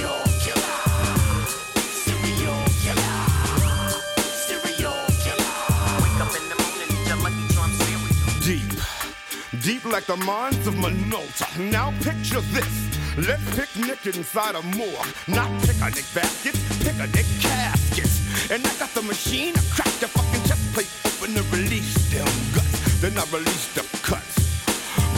Deep 9.81 9.91
like 9.91 10.05
the 10.05 10.17
mines 10.17 10.67
of 10.67 10.75
Minota. 10.75 11.71
Now 11.71 11.91
picture 12.01 12.41
this. 12.51 13.17
Let's 13.17 13.43
picnic 13.55 14.05
inside 14.05 14.55
a 14.55 14.61
morgue. 14.77 15.07
Not 15.27 15.49
picnic 15.61 16.05
baskets, 16.13 16.59
picnic 16.83 17.25
caskets. 17.39 18.51
And 18.51 18.65
I 18.65 18.73
got 18.77 18.89
the 18.89 19.01
machine, 19.01 19.53
I 19.55 19.61
crack 19.73 19.93
the 19.99 20.07
fucking 20.07 20.43
chest 20.47 20.73
plate 20.73 20.91
open 21.05 21.37
and 21.37 21.53
release 21.53 21.93
them 22.11 22.25
guts. 22.53 23.01
Then 23.01 23.17
I 23.17 23.25
release 23.31 23.73
the 23.73 23.83
cuts. 24.01 24.35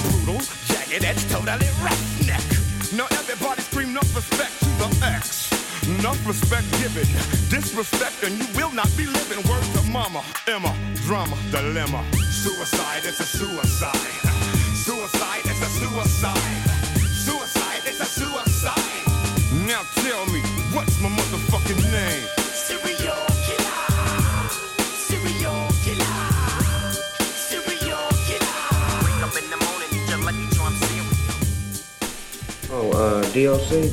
Brutal, 0.01 0.41
jagged 0.67 1.03
edge, 1.03 1.23
totally 1.29 1.69
roughneck. 1.81 2.45
Now 2.93 3.07
everybody 3.19 3.61
scream 3.61 3.89
enough 3.89 4.15
respect 4.15 4.53
to 4.59 4.69
the 4.81 4.89
X. 5.05 5.51
Enough 5.99 6.25
respect 6.25 6.69
given, 6.79 7.07
disrespect, 7.49 8.23
and 8.23 8.37
you 8.39 8.47
will 8.55 8.71
not 8.71 8.89
be 8.97 9.05
living. 9.05 9.43
Words 9.49 9.69
to 9.73 9.81
mama, 9.91 10.23
Emma, 10.47 10.73
drama, 11.05 11.37
dilemma. 11.51 12.03
Suicide 12.31 13.03
it's 13.03 13.19
a 13.19 13.25
suicide. 13.25 14.32
Suicide 14.83 15.45
is 15.45 15.61
a 15.61 15.69
suicide. 15.79 16.35
Suicide 17.15 17.87
is 17.87 18.01
a 18.01 18.05
suicide. 18.05 19.05
Now 19.65 19.83
tell 20.03 20.25
me, 20.25 20.41
what's 20.75 20.99
my 20.99 21.07
motherfucking 21.07 21.79
name? 21.89 22.27
Serial 22.51 23.15
killer. 23.47 24.49
Serial 25.07 25.71
killer. 25.83 26.19
Serial 27.31 28.09
killer. 28.27 28.59
Wake 29.05 29.23
up 29.23 29.33
in 29.39 29.49
the 29.49 29.59
morning, 29.63 29.87
eat 29.93 30.09
your 30.09 30.19
lucky 30.19 30.53
charm 30.53 30.75
cereal. 30.75 31.05
Oh, 32.69 32.91
uh, 32.91 33.31
D.O.C? 33.31 33.89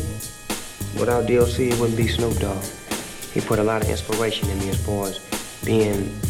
Without 0.99 1.25
D.O.C, 1.25 1.69
it 1.69 1.79
wouldn't 1.79 1.97
be 1.97 2.09
Snoop 2.09 2.37
Dogg. 2.39 2.65
He 3.33 3.41
put 3.41 3.61
a 3.61 3.63
lot 3.63 3.81
of 3.81 3.89
inspiration 3.89 4.51
in 4.51 4.59
me 4.59 4.71
as 4.71 4.85
far 4.85 5.07
as 5.07 5.21
being 5.65 6.21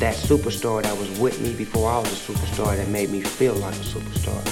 that 0.00 0.16
superstar 0.16 0.82
that 0.82 0.96
was 0.96 1.10
with 1.20 1.40
me 1.42 1.54
before 1.54 1.90
I 1.90 1.98
was 1.98 2.10
a 2.10 2.32
superstar 2.32 2.74
that 2.74 2.88
made 2.88 3.10
me 3.10 3.20
feel 3.20 3.54
like 3.56 3.74
a 3.74 3.78
superstar. 3.78 4.42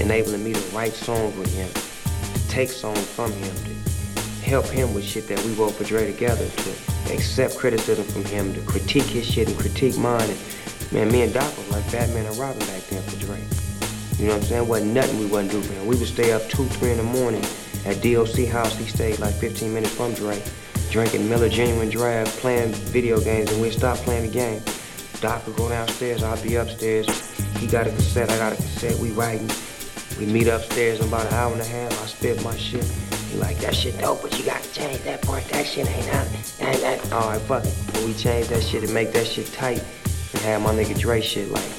Enabling 0.00 0.42
me 0.42 0.54
to 0.54 0.60
write 0.74 0.94
songs 0.94 1.36
with 1.36 1.54
him, 1.54 1.68
to 2.32 2.48
take 2.48 2.70
songs 2.70 3.06
from 3.06 3.30
him, 3.32 3.54
to 3.64 4.24
help 4.44 4.64
him 4.64 4.94
with 4.94 5.04
shit 5.04 5.28
that 5.28 5.44
we 5.44 5.52
wrote 5.52 5.74
for 5.74 5.84
Dre 5.84 6.10
together, 6.10 6.48
to 6.48 7.12
accept 7.12 7.58
criticism 7.58 8.06
from 8.06 8.24
him, 8.24 8.54
to 8.54 8.62
critique 8.62 9.04
his 9.04 9.26
shit 9.26 9.48
and 9.48 9.58
critique 9.58 9.98
mine. 9.98 10.22
And, 10.22 10.92
man, 10.92 11.12
me 11.12 11.20
and 11.20 11.34
Doc 11.34 11.54
was 11.58 11.70
like 11.70 11.92
Batman 11.92 12.24
and 12.24 12.38
Robin 12.38 12.60
back 12.60 12.82
then 12.86 13.02
for 13.02 13.16
Dre. 13.18 13.44
You 14.18 14.28
know 14.28 14.34
what 14.34 14.42
I'm 14.42 14.48
saying? 14.48 14.68
Wasn't 14.68 14.94
nothing 14.94 15.18
we 15.18 15.26
wouldn't 15.26 15.50
do 15.50 15.60
for 15.60 15.74
him. 15.74 15.86
We 15.86 15.96
would 15.96 16.08
stay 16.08 16.32
up 16.32 16.48
2, 16.48 16.64
3 16.64 16.92
in 16.92 16.96
the 16.96 17.02
morning 17.02 17.44
at 17.84 18.00
D.O.C 18.00 18.46
house. 18.46 18.74
He 18.78 18.86
stayed 18.86 19.18
like 19.18 19.34
15 19.34 19.74
minutes 19.74 19.94
from 19.94 20.14
Dre, 20.14 20.42
drinking 20.90 21.28
Miller 21.28 21.50
Genuine 21.50 21.90
Draft, 21.90 22.38
playing 22.38 22.72
video 22.72 23.20
games, 23.20 23.52
and 23.52 23.60
we'd 23.60 23.74
stop 23.74 23.98
playing 23.98 24.22
the 24.22 24.32
game. 24.32 24.62
Doc 25.20 25.44
would 25.46 25.56
go 25.56 25.68
downstairs, 25.68 26.22
I'd 26.22 26.42
be 26.42 26.54
upstairs. 26.54 27.08
He 27.58 27.66
got 27.66 27.86
a 27.86 27.90
cassette, 27.90 28.30
I 28.30 28.38
got 28.38 28.52
a 28.52 28.56
cassette, 28.56 28.96
we 28.98 29.10
writing. 29.10 29.50
We 30.18 30.26
meet 30.26 30.46
upstairs 30.46 31.00
in 31.00 31.08
about 31.08 31.26
an 31.26 31.34
hour 31.34 31.52
and 31.52 31.60
a 31.60 31.64
half, 31.64 31.92
I 32.02 32.06
spit 32.06 32.42
my 32.44 32.56
shit. 32.56 32.84
He 32.84 33.38
like, 33.38 33.58
that 33.58 33.74
shit 33.74 33.98
dope, 33.98 34.22
but 34.22 34.38
you 34.38 34.44
gotta 34.44 34.72
change 34.72 35.02
that 35.02 35.22
part, 35.22 35.44
that 35.48 35.66
shit 35.66 35.88
ain't 35.88 36.06
nothing. 36.06 36.64
That, 36.64 36.80
that. 36.80 37.12
All 37.12 37.28
right, 37.30 37.40
fuck 37.40 37.64
it. 37.64 37.74
But 37.86 38.04
we 38.04 38.14
change 38.14 38.48
that 38.48 38.62
shit 38.62 38.84
and 38.84 38.94
make 38.94 39.12
that 39.12 39.26
shit 39.26 39.52
tight 39.52 39.84
and 40.34 40.42
have 40.42 40.62
my 40.62 40.72
nigga 40.72 40.96
Dre 40.96 41.20
shit 41.20 41.50
like, 41.50 41.70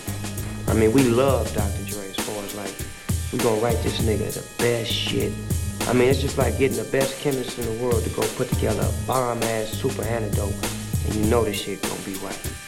I 0.67 0.73
mean, 0.73 0.91
we 0.91 1.03
love 1.03 1.53
Dr. 1.53 1.83
Dre 1.85 2.09
as 2.09 2.17
far 2.17 2.43
as 2.43 2.55
like, 2.55 2.75
we 3.31 3.39
gonna 3.39 3.61
write 3.61 3.81
this 3.83 4.01
nigga 4.01 4.33
the 4.33 4.61
best 4.61 4.91
shit. 4.91 5.31
I 5.87 5.93
mean, 5.93 6.09
it's 6.09 6.19
just 6.19 6.37
like 6.37 6.57
getting 6.57 6.77
the 6.77 6.89
best 6.91 7.19
chemist 7.19 7.57
in 7.57 7.65
the 7.65 7.83
world 7.83 8.03
to 8.03 8.09
go 8.09 8.21
put 8.35 8.49
together 8.49 8.85
a 8.85 9.07
bomb 9.07 9.41
ass 9.43 9.69
super 9.69 10.03
antidote, 10.03 10.53
and 11.05 11.15
you 11.15 11.25
know 11.25 11.45
this 11.45 11.61
shit 11.61 11.81
gonna 11.81 11.95
be 12.01 12.15
right. 12.15 12.58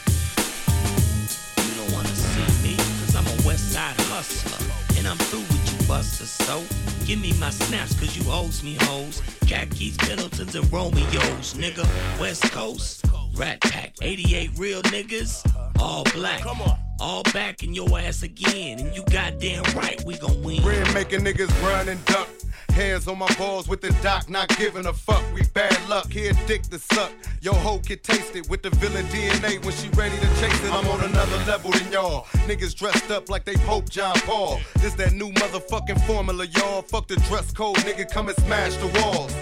Hustler. 4.22 4.98
And 4.98 5.08
I'm 5.08 5.18
through 5.18 5.40
with 5.40 5.64
you 5.72 5.88
busters, 5.88 6.30
so 6.30 6.62
give 7.06 7.20
me 7.20 7.32
my 7.40 7.50
snaps, 7.50 7.98
cause 7.98 8.16
you 8.16 8.24
owes 8.30 8.62
me 8.62 8.76
hoes. 8.82 9.20
Khakis, 9.46 9.96
Middletons, 10.08 10.54
and 10.54 10.72
Romeos, 10.72 11.54
nigga. 11.54 11.84
West 12.20 12.50
Coast, 12.52 13.04
Rat 13.34 13.60
Pack, 13.60 13.94
88 14.02 14.50
real 14.58 14.82
niggas, 14.82 15.46
all 15.80 16.04
black. 16.14 16.42
Come 16.42 16.60
on. 16.62 16.78
All 17.00 17.24
back 17.34 17.64
in 17.64 17.74
your 17.74 17.98
ass 17.98 18.22
again, 18.22 18.78
and 18.78 18.94
you 18.94 19.02
goddamn 19.10 19.64
right, 19.74 20.00
we 20.04 20.16
gon' 20.18 20.40
win. 20.42 20.62
Red 20.62 20.94
making 20.94 21.20
niggas 21.20 21.50
run 21.62 21.88
and 21.88 22.04
duck. 22.04 22.28
Hands 22.70 23.08
on 23.08 23.18
my 23.18 23.32
balls 23.34 23.66
with 23.68 23.80
the 23.80 23.90
doc, 24.02 24.30
not 24.30 24.48
giving 24.56 24.86
a 24.86 24.92
fuck. 24.92 25.22
We 25.34 25.42
bad 25.52 25.76
luck, 25.88 26.10
here 26.10 26.32
dick 26.46 26.62
to 26.64 26.78
suck. 26.78 27.10
Yo 27.40 27.54
hoe 27.54 27.80
can 27.80 27.98
taste 27.98 28.36
it 28.36 28.48
with 28.48 28.62
the 28.62 28.70
villain 28.70 29.04
DNA 29.06 29.62
when 29.64 29.74
she 29.74 29.88
ready 29.90 30.16
to 30.16 30.26
chase 30.40 30.64
it. 30.64 30.72
I'm 30.72 30.86
on 30.86 31.00
another 31.00 31.38
level 31.38 31.72
than 31.72 31.90
y'all. 31.90 32.24
Niggas 32.46 32.76
dressed 32.76 33.10
up 33.10 33.28
like 33.28 33.44
they 33.44 33.56
Pope 33.56 33.90
John 33.90 34.14
Paul. 34.20 34.60
This 34.76 34.94
that 34.94 35.12
new 35.12 35.32
motherfucking 35.32 36.06
formula, 36.06 36.46
y'all. 36.46 36.82
Fuck 36.82 37.08
the 37.08 37.16
dress 37.16 37.52
code, 37.52 37.76
nigga, 37.78 38.08
come 38.08 38.28
and 38.28 38.38
smash 38.38 38.76
the 38.76 38.86
walls. 39.00 39.34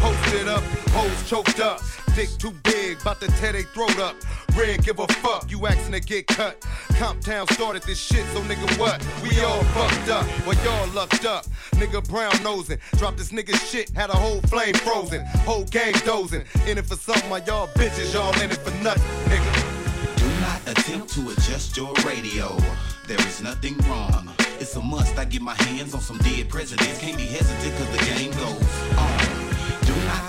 Posted 0.00 0.48
up, 0.48 0.62
hoes 0.92 1.28
choked 1.28 1.60
up. 1.60 1.80
Dick 2.14 2.30
too 2.38 2.52
big, 2.64 3.02
bout 3.04 3.20
to 3.20 3.28
tear 3.38 3.52
they 3.52 3.62
throat 3.62 3.98
up. 3.98 4.16
Red, 4.56 4.82
give 4.82 4.98
a 4.98 5.06
fuck, 5.06 5.50
you 5.50 5.66
asking 5.66 5.92
to 5.92 6.00
get 6.00 6.26
cut. 6.26 6.60
Comptown 6.98 7.50
started 7.52 7.82
this 7.82 8.00
shit, 8.00 8.24
so 8.32 8.40
nigga 8.42 8.66
what? 8.78 9.06
We 9.22 9.40
all 9.42 9.62
fucked 9.74 10.08
up, 10.08 10.26
well 10.46 10.56
y'all 10.64 10.88
lucked 10.94 11.24
up. 11.24 11.44
Nigga 11.72 12.06
brown 12.08 12.32
nosing, 12.42 12.78
dropped 12.96 13.18
this 13.18 13.30
nigga 13.30 13.54
shit, 13.70 13.90
had 13.90 14.10
a 14.10 14.16
whole 14.16 14.40
flame 14.42 14.74
frozen. 14.74 15.24
Whole 15.44 15.64
game 15.64 15.94
dozing, 16.04 16.44
in 16.66 16.78
it 16.78 16.86
for 16.86 16.96
something, 16.96 17.28
while 17.30 17.42
y'all 17.44 17.68
bitches, 17.68 18.12
y'all 18.14 18.34
in 18.40 18.50
it 18.50 18.56
for 18.56 18.72
nothing, 18.82 19.02
nigga. 19.30 20.16
Do 20.16 20.40
not 20.40 20.60
attempt 20.78 21.12
to 21.14 21.30
adjust 21.30 21.76
your 21.76 21.92
radio. 22.06 22.56
There 23.06 23.20
is 23.26 23.42
nothing 23.42 23.76
wrong. 23.88 24.30
It's 24.60 24.76
a 24.76 24.80
must. 24.80 25.18
I 25.18 25.24
get 25.24 25.42
my 25.42 25.54
hands 25.54 25.94
on 25.94 26.00
some 26.00 26.18
dead 26.18 26.48
presidents. 26.48 26.98
Can't 27.00 27.16
be 27.16 27.24
hesitant 27.24 27.76
cause 27.76 27.90
the 27.90 28.14
game 28.14 28.30
goes 28.32 28.98
on. 28.98 29.19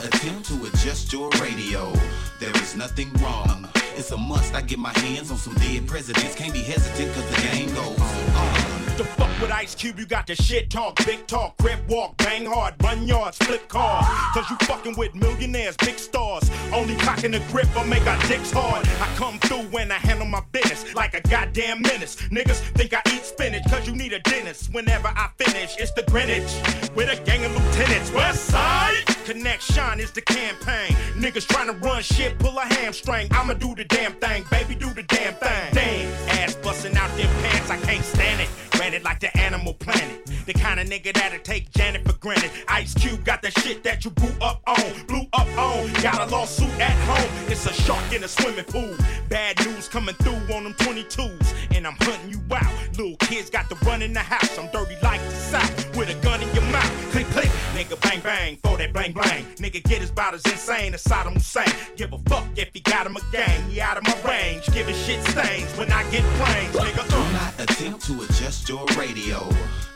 Attempt 0.04 0.48
to 0.48 0.66
adjust 0.66 1.14
your 1.14 1.30
radio. 1.42 1.94
There 2.40 2.56
is 2.58 2.76
nothing 2.76 3.14
wrong. 3.22 3.70
It's 3.96 4.10
a 4.10 4.18
must. 4.18 4.56
I 4.56 4.62
get 4.62 4.80
my 4.80 4.98
hands 4.98 5.30
on 5.30 5.38
some 5.38 5.54
dead 5.56 5.88
presidents. 5.88 6.34
Can't 6.34 6.52
be 6.52 6.64
hesitant 6.64 7.14
cause 7.14 7.30
the 7.30 7.42
game 7.52 7.68
goes 7.76 8.00
on. 8.00 8.82
The 8.98 9.06
fuck 9.06 9.30
with 9.40 9.52
Ice 9.52 9.76
Cube, 9.76 10.00
you 10.00 10.08
got 10.08 10.26
the 10.26 10.36
shit 10.36 10.72
talk, 10.72 10.98
big 11.06 11.28
talk, 11.28 11.56
grip 11.58 11.80
walk, 11.88 12.18
bang 12.18 12.46
hard, 12.46 12.74
run 12.84 13.08
yards, 13.08 13.38
flip 13.38 13.68
cars. 13.68 14.06
Cause 14.34 14.50
you 14.50 14.58
fucking 14.66 14.96
with 14.98 15.14
millionaires, 15.14 15.78
big 15.78 16.00
stars. 16.00 16.50
Only 16.74 16.96
cocking 16.96 17.32
the 17.32 17.40
grip 17.52 17.68
or 17.78 17.86
make 17.86 18.06
our 18.08 18.20
dicks 18.28 18.52
hard. 18.52 18.88
I 18.88 19.16
come 19.16 19.38
through 19.40 19.70
when 19.70 19.92
I 19.92 19.96
handle 19.96 20.28
my 20.28 20.42
business 20.52 20.96
like 20.96 21.14
a 21.14 21.22
goddamn 21.22 21.84
menace. 21.84 22.16
Niggas 22.16 22.60
think 22.74 22.94
I 22.96 23.02
eat 23.14 23.24
spinach 23.24 23.64
cause 23.70 23.88
you 23.88 23.96
need 23.96 24.14
a 24.14 24.20
dentist. 24.20 24.74
Whenever 24.74 25.10
I 25.10 25.30
finish, 25.38 25.78
it's 25.78 25.92
the 25.92 26.04
Greenwich 26.04 26.52
with 26.96 27.10
a 27.10 27.24
gang 27.24 27.46
of 27.46 27.52
lieutenants. 27.54 28.12
West 28.12 28.46
side 28.46 29.06
connection 29.26 29.91
is 30.00 30.12
the 30.12 30.22
campaign. 30.22 30.96
Niggas 31.16 31.48
trying 31.48 31.68
to 31.68 31.74
run 31.74 32.02
shit, 32.02 32.38
pull 32.40 32.58
a 32.58 32.62
hamstring. 32.62 33.28
I'ma 33.32 33.54
do 33.54 33.76
the 33.76 33.86
damn 33.86 34.14
thing, 34.14 34.46
baby, 34.50 34.76
do 34.76 34.94
the 34.94 35.04
damn 35.04 35.34
thing. 35.34 35.74
Damn, 35.74 36.30
ass 36.30 36.56
busting 36.56 36.96
out 36.96 37.10
them 37.18 37.28
pants, 37.44 37.70
I 37.70 37.78
can't 37.78 38.04
stand 38.04 38.42
it. 38.42 38.50
Ran 38.80 38.94
it 38.94 39.04
like 39.04 39.20
the 39.20 39.36
animal 39.38 39.74
planet. 39.74 40.26
The 40.46 40.54
kind 40.54 40.80
of 40.80 40.88
nigga 40.88 41.14
that'll 41.14 41.40
take 41.40 41.72
Janet 41.72 42.04
for 42.06 42.18
granted. 42.18 42.52
Ice 42.68 42.94
Cube 42.94 43.24
got 43.24 43.42
the 43.42 43.52
shit 43.62 43.84
that 43.84 44.04
you 44.04 44.12
blew 44.12 44.34
up 44.42 44.62
on, 44.66 45.06
blew 45.08 45.26
up 45.34 45.48
on. 45.58 45.92
Got 46.02 46.28
a 46.28 46.32
lawsuit 46.32 46.70
at 46.80 46.98
home. 47.08 47.52
It's 47.52 47.66
a 47.68 47.74
shark 47.74 48.12
in 48.14 48.24
a 48.24 48.28
swimming 48.28 48.66
pool. 48.66 48.96
Bad 49.30 49.64
news 49.66 49.88
coming 49.88 50.16
through 50.16 50.56
on 50.56 50.64
them 50.64 50.74
22s, 50.74 51.54
and 51.76 51.86
I'm 51.86 51.96
hunting 52.00 52.32
you 52.32 52.42
out. 52.56 52.74
Little 52.98 53.18
kids 53.18 53.50
got 53.50 53.70
to 53.70 53.76
run 53.86 54.02
in 54.02 54.14
the 54.14 54.20
house. 54.20 54.58
I'm 54.58 54.70
dirty 54.72 54.96
like 55.04 55.22
the 55.22 55.32
South 55.32 55.98
with 55.98 56.10
a 56.10 56.16
gun 56.24 56.42
in 56.42 56.54
your 56.56 56.66
mouth. 56.72 57.11
Click 57.32 57.50
nigga 57.76 58.00
bang 58.02 58.20
bang 58.22 58.58
for 58.64 58.78
that 58.78 58.94
bang 58.94 59.14
bang. 59.14 59.46
Nigga 59.58 59.84
get 59.84 60.02
his 60.02 60.12
as 60.12 60.46
insane 60.46 60.94
as 60.94 61.04
Saddam 61.04 61.34
Hussein. 61.34 61.68
Give 61.96 62.12
a 62.14 62.18
fuck 62.30 62.46
if 62.56 62.70
he 62.74 62.80
got 62.82 63.06
him 63.08 63.16
a 63.16 63.22
gang. 63.32 63.70
He 63.70 63.82
out 63.82 63.98
of 63.98 64.04
my 64.04 64.16
range, 64.30 64.66
giving 64.74 64.96
shit 64.96 65.24
stains 65.28 65.72
when 65.78 65.92
I 65.92 66.04
get 66.12 66.24
planes, 66.40 66.76
nigga. 66.76 67.10
Do 67.10 67.16
Uh. 67.16 67.32
not 67.32 67.54
attempt 67.60 68.06
to 68.08 68.22
adjust 68.24 68.68
your 68.70 68.86
radio. 68.98 69.48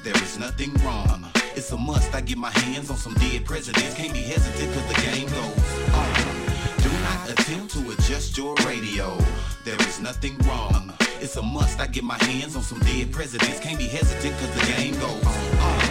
There 0.03 0.15
is 0.23 0.37
nothing 0.39 0.73
wrong. 0.85 1.25
It's 1.55 1.71
a 1.71 1.77
must. 1.77 2.13
I 2.13 2.21
get 2.21 2.37
my 2.37 2.51
hands 2.51 2.89
on 2.89 2.97
some 2.97 3.13
dead 3.15 3.45
presidents. 3.45 3.93
Can't 3.95 4.13
be 4.13 4.21
hesitant 4.21 4.73
cause 4.73 4.87
the 4.93 5.01
game 5.01 5.27
goes 5.27 5.93
on. 5.93 6.13
Do 6.83 6.89
not 7.07 7.29
attempt 7.33 7.73
to 7.73 7.91
adjust 7.91 8.37
your 8.37 8.55
radio. 8.67 9.17
There 9.63 9.79
is 9.87 9.99
nothing 9.99 10.37
wrong. 10.47 10.93
It's 11.21 11.35
a 11.37 11.41
must. 11.41 11.79
I 11.79 11.87
get 11.87 12.03
my 12.03 12.17
hands 12.25 12.55
on 12.55 12.61
some 12.63 12.79
dead 12.79 13.11
presidents. 13.11 13.59
Can't 13.59 13.77
be 13.79 13.87
hesitant 13.87 14.35
cause 14.39 14.53
the 14.59 14.65
game 14.73 14.93
goes 14.99 15.25
on. 15.25 15.84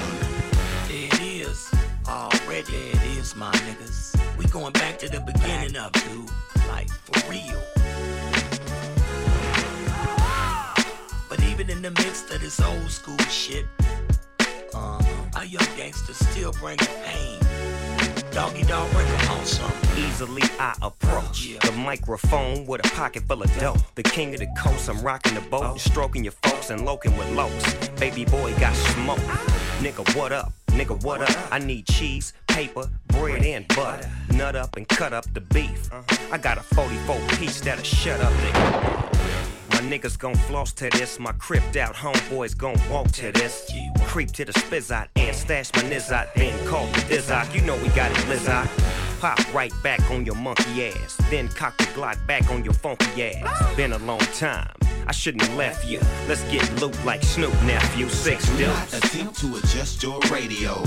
There 2.04 2.14
it 2.14 2.34
is. 2.34 2.40
Already 2.40 2.76
it 2.90 3.18
is, 3.18 3.36
my 3.36 3.52
niggas. 3.52 4.36
We 4.36 4.46
going 4.46 4.72
back 4.72 4.98
to 4.98 5.08
the 5.08 5.20
beginning 5.20 5.76
of 5.76 5.92
you. 6.08 6.26
Like, 6.68 6.88
for 6.90 7.30
real. 7.30 7.60
But 11.28 11.42
even 11.44 11.70
in 11.70 11.82
the 11.82 11.90
midst 11.90 12.30
of 12.30 12.40
this 12.40 12.60
old 12.60 12.90
school 12.90 13.18
shit, 13.28 13.66
uh, 14.74 15.02
our 15.36 15.44
young 15.44 15.66
gangsters 15.76 16.16
still 16.16 16.52
bringing 16.52 16.86
pain. 17.04 17.40
Doggy 18.32 18.62
dog 18.64 18.90
break 18.92 19.06
'em 19.06 19.30
on 19.30 19.46
some. 19.46 19.72
Easily 19.96 20.42
I 20.58 20.74
approach 20.82 21.56
the 21.60 21.72
microphone 21.72 22.66
with 22.66 22.84
a 22.84 22.90
pocket 22.90 23.22
full 23.28 23.42
of 23.42 23.58
dope. 23.60 23.78
The 23.94 24.02
king 24.02 24.34
of 24.34 24.40
the 24.40 24.48
coast, 24.58 24.88
I'm 24.88 25.00
rocking 25.02 25.34
the 25.34 25.40
boat, 25.40 25.64
and 25.64 25.80
stroking 25.80 26.24
your 26.24 26.34
folks 26.42 26.70
and 26.70 26.84
loking 26.84 27.16
with 27.16 27.30
locs. 27.30 27.88
Baby 28.00 28.24
boy 28.24 28.52
got 28.58 28.74
smoke. 28.74 29.20
Nigga, 29.80 30.16
what 30.16 30.32
up? 30.32 30.52
Nigga, 30.74 31.00
what 31.04 31.22
up? 31.22 31.52
I 31.52 31.60
need 31.60 31.86
cheese, 31.86 32.32
paper, 32.48 32.90
bread, 33.06 33.44
and 33.44 33.66
butter. 33.68 34.10
Nut 34.32 34.56
up 34.56 34.76
and 34.76 34.88
cut 34.88 35.12
up 35.12 35.24
the 35.32 35.40
beef. 35.40 35.88
I 36.32 36.36
got 36.36 36.58
a 36.58 36.62
44 36.62 37.16
piece 37.38 37.60
that'll 37.60 37.84
shut 37.84 38.20
up 38.20 38.32
the. 38.32 38.74
My 39.70 39.80
niggas 39.88 40.18
gon' 40.18 40.34
floss 40.34 40.72
to 40.72 40.90
this. 40.90 41.20
My 41.20 41.30
cripped 41.32 41.76
out 41.76 41.94
homeboys 41.94 42.58
gon' 42.58 42.76
walk 42.90 43.06
to 43.12 43.30
this. 43.30 43.70
Creep 44.04 44.32
to 44.32 44.44
the 44.44 44.52
spizzot 44.52 45.06
and 45.14 45.36
stash 45.36 45.72
my 45.74 45.82
nizzot. 45.82 46.34
Then 46.34 46.66
call 46.66 46.86
the 46.88 47.00
dizzot. 47.02 47.54
You 47.54 47.60
know 47.60 47.76
we 47.76 47.88
got 47.90 48.10
it, 48.10 48.16
lizzot. 48.26 48.68
Pop 49.20 49.54
right 49.54 49.72
back 49.84 50.00
on 50.10 50.26
your 50.26 50.34
monkey 50.34 50.88
ass. 50.88 51.16
Then 51.30 51.46
cock 51.46 51.76
the 51.78 51.84
Glock 51.84 52.26
back 52.26 52.50
on 52.50 52.64
your 52.64 52.74
funky 52.74 53.32
ass. 53.32 53.76
Been 53.76 53.92
a 53.92 53.98
long 53.98 54.18
time. 54.18 54.83
I 55.06 55.12
shouldn't 55.12 55.44
have 55.44 55.56
left 55.56 55.86
you. 55.86 56.00
Let's 56.28 56.42
get 56.44 56.64
loot 56.80 56.96
like 57.04 57.22
Snoop 57.22 57.52
nephew. 57.62 58.08
Six 58.08 58.48
Do 58.56 58.66
not 58.66 58.92
attempt 58.94 59.38
to 59.40 59.56
adjust 59.56 60.02
your 60.02 60.18
radio. 60.30 60.82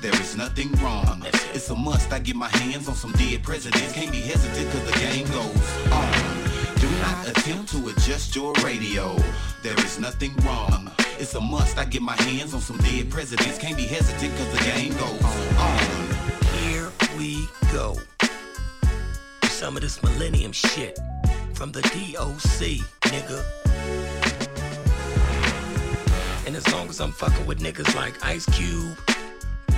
There 0.00 0.14
is 0.20 0.36
nothing 0.36 0.72
wrong. 0.82 1.24
It's 1.54 1.70
a 1.70 1.74
must. 1.74 2.12
I 2.12 2.18
get 2.18 2.36
my 2.36 2.48
hands 2.48 2.88
on 2.88 2.94
some 2.94 3.12
dead 3.12 3.42
presidents. 3.42 3.92
Can't 3.92 4.12
be 4.12 4.20
hesitant 4.20 4.70
cause 4.72 4.84
the 4.84 4.98
game 4.98 5.26
goes 5.28 5.92
on. 5.92 6.42
Do 6.80 6.90
not 7.00 7.28
attempt 7.28 7.70
to 7.70 7.88
adjust 7.88 8.34
your 8.36 8.52
radio. 8.64 9.16
There 9.62 9.78
is 9.78 9.98
nothing 9.98 10.34
wrong. 10.44 10.90
It's 11.18 11.34
a 11.34 11.40
must. 11.40 11.78
I 11.78 11.84
get 11.84 12.02
my 12.02 12.16
hands 12.22 12.52
on 12.54 12.60
some 12.60 12.78
dead 12.78 13.10
presidents. 13.10 13.58
Can't 13.58 13.76
be 13.76 13.84
hesitant 13.84 14.36
cause 14.36 14.52
the 14.52 14.64
game 14.64 14.92
goes 14.94 15.22
on. 15.56 15.78
Here 16.58 16.90
we 17.16 17.48
go. 17.72 17.96
Some 19.44 19.76
of 19.76 19.82
this 19.82 20.02
millennium 20.02 20.52
shit 20.52 20.98
from 21.54 21.70
the 21.70 21.82
D.O.C, 21.82 22.82
nigga. 23.02 23.61
And 26.52 26.66
as 26.66 26.74
long 26.74 26.90
as 26.90 27.00
I'm 27.00 27.12
fucking 27.12 27.46
with 27.46 27.60
niggas 27.60 27.96
like 27.96 28.22
Ice 28.22 28.44
Cube, 28.44 28.98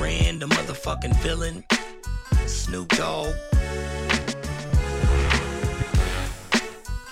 Ren 0.00 0.40
the 0.40 0.46
motherfucking 0.46 1.14
villain, 1.22 1.62
Snoop 2.46 2.88
Dogg, 2.96 3.32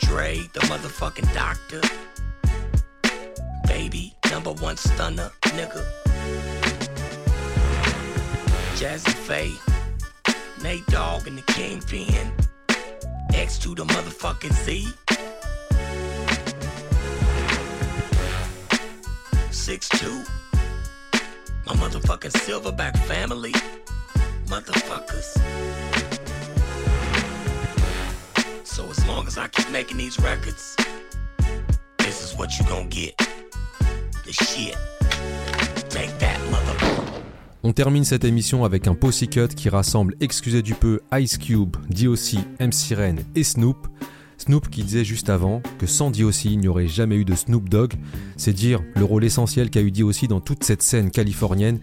Dre 0.01 0.39
the 0.53 0.59
motherfucking 0.67 1.33
doctor, 1.33 1.81
Baby 3.69 4.17
number 4.33 4.51
one 4.51 4.77
stunner, 4.77 5.31
nigga. 5.43 5.87
Jazzy 8.75 9.13
Faye, 9.13 9.55
Nate 10.61 10.85
Dogg 10.87 11.29
and 11.29 11.39
the 11.39 11.53
Kingpin, 11.53 12.33
X 13.33 13.59
to 13.59 13.77
the 13.77 13.85
motherfucking 13.85 14.55
Z. 14.65 14.89
Six 19.53 19.89
two, 19.91 20.25
my 21.67 21.75
motherfucking 21.75 22.33
Silverback 22.33 22.97
family, 23.05 23.53
motherfuckers. 24.47 25.39
So 28.65 28.89
as 28.91 29.07
long 29.07 29.27
as 29.27 29.37
I 29.37 29.49
keep 29.49 29.71
making 29.71 29.99
these 29.99 30.19
records, 30.19 30.75
this 31.99 32.25
is 32.25 32.37
what 32.37 32.59
you 32.59 32.65
gon' 32.65 32.89
get. 32.89 33.15
The 34.25 34.33
shit. 34.33 34.77
Take 35.91 36.19
that, 36.19 36.41
motherfucker. 36.51 37.23
On 37.63 37.73
termine 37.73 38.05
cette 38.05 38.25
émission 38.25 38.65
avec 38.65 38.89
un 38.89 38.95
Posse 38.95 39.27
Cut 39.31 39.49
qui 39.49 39.69
rassemble, 39.69 40.15
excusez 40.21 40.63
du 40.63 40.75
peu, 40.75 41.01
Ice 41.21 41.37
Cube, 41.37 41.77
DOC, 41.91 42.41
MC 42.59 42.95
Ren 42.97 43.17
et 43.37 43.45
Snoop. 43.45 43.87
Snoop 44.43 44.69
qui 44.71 44.83
disait 44.83 45.05
juste 45.05 45.31
avant 45.31 45.63
que 45.79 45.87
sans 45.87 46.11
DOC 46.11 46.47
il 46.47 46.59
n'y 46.59 46.67
aurait 46.67 46.89
jamais 46.89 47.15
eu 47.15 47.25
de 47.25 47.37
Snoop 47.37 47.69
Dogg. 47.69 47.93
C'est 48.37 48.53
dire 48.53 48.81
le 48.97 49.05
rôle 49.05 49.23
essentiel 49.23 49.71
qu'a 49.71 49.81
eu 49.81 49.93
DOC 49.93 50.27
dans 50.27 50.41
toute 50.41 50.65
cette 50.65 50.83
scène 50.83 51.13
californienne. 51.13 51.79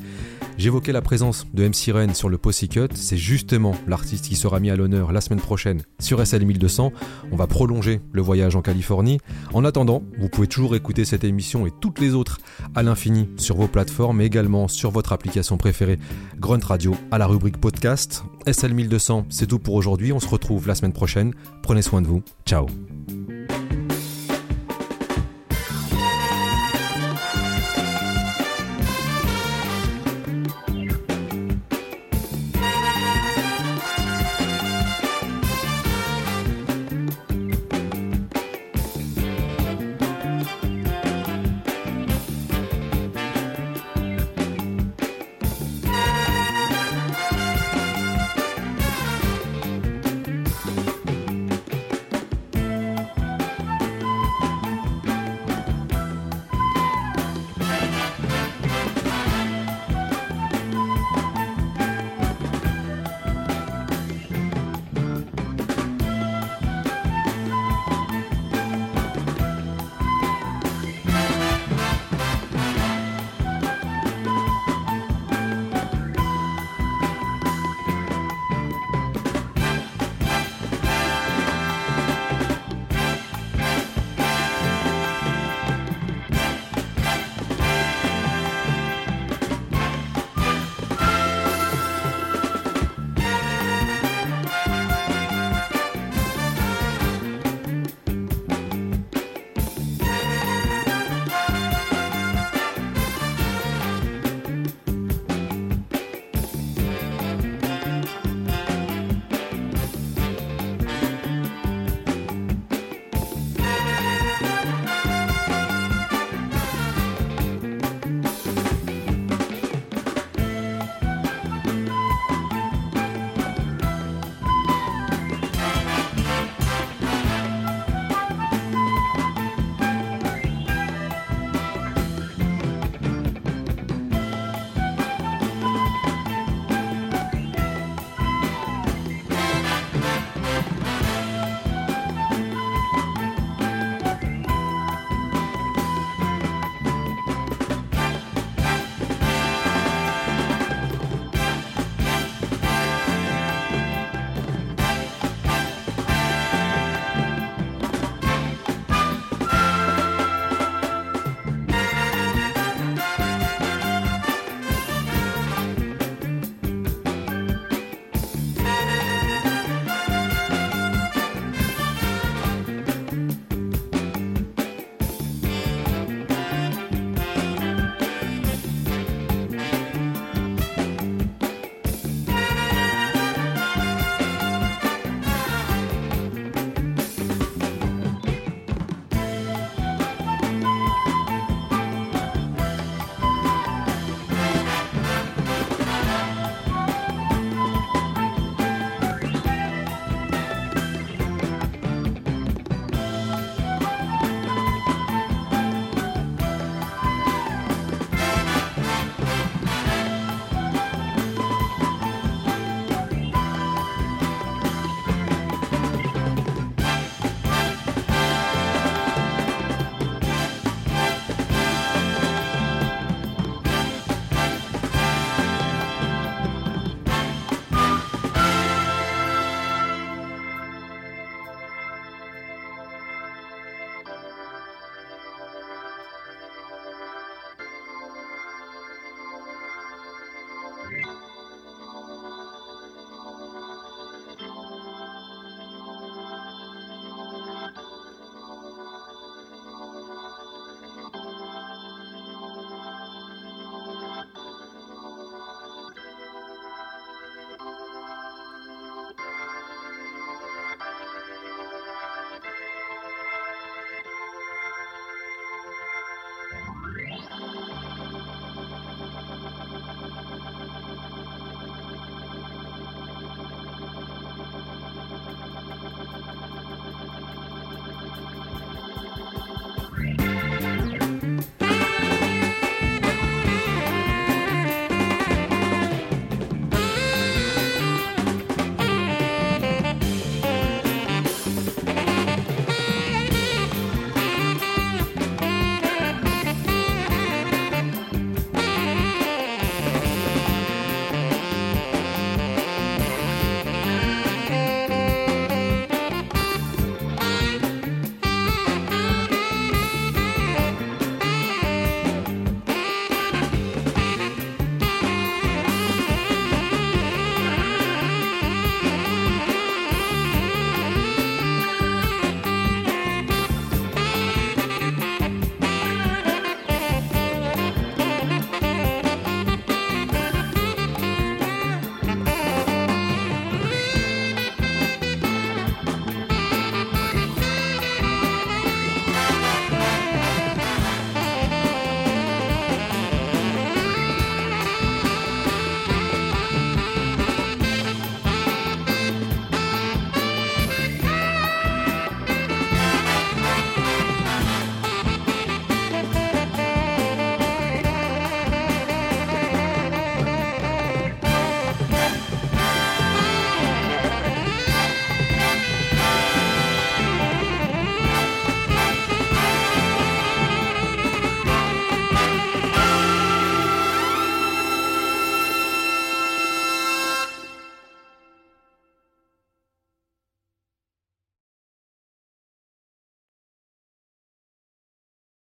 J'évoquais 0.60 0.92
la 0.92 1.02
présence 1.02 1.48
de 1.54 1.66
MC 1.66 1.94
Ren 1.94 2.14
sur 2.14 2.28
le 2.28 2.38
Posse 2.38 2.66
Cut, 2.70 2.90
c'est 2.94 3.16
justement 3.16 3.76
l'artiste 3.88 4.26
qui 4.26 4.36
sera 4.36 4.60
mis 4.60 4.70
à 4.70 4.76
l'honneur 4.76 5.14
la 5.14 5.22
semaine 5.22 5.40
prochaine 5.40 5.84
sur 6.00 6.20
SL 6.28 6.46
1200. 6.46 6.92
On 7.32 7.38
va 7.38 7.48
prolonger 7.48 8.02
le 8.12 8.22
voyage 8.22 8.58
en 8.58 8.62
Californie. 8.62 9.20
En 9.54 9.64
attendant, 9.64 10.04
vous 10.20 10.28
pouvez 10.28 10.48
toujours 10.48 10.76
écouter 10.76 11.06
cette 11.06 11.24
émission 11.24 11.66
et 11.66 11.72
toutes 11.80 12.02
les 12.02 12.14
autres 12.14 12.42
à 12.76 12.84
l'infini 12.84 13.30
sur 13.38 13.56
vos 13.56 13.70
plateformes 13.70 14.20
et 14.20 14.26
également 14.26 14.68
sur 14.68 14.92
votre 14.92 15.14
application 15.14 15.56
préférée 15.56 15.98
Grunt 16.42 16.60
Radio 16.62 16.94
à 17.10 17.18
la 17.18 17.26
rubrique 17.26 17.58
podcast. 17.58 18.26
SL 18.46 18.74
1200, 18.74 19.28
c'est 19.30 19.48
tout 19.48 19.60
pour 19.60 19.76
aujourd'hui. 19.76 20.12
On 20.12 20.20
se 20.20 20.28
retrouve 20.28 20.68
la 20.68 20.76
semaine 20.76 20.92
prochaine. 20.92 21.34
Prenez 21.64 21.82
soin 21.82 22.02
de 22.02 22.08
vous. 22.08 22.22
Ciao. 22.46 22.68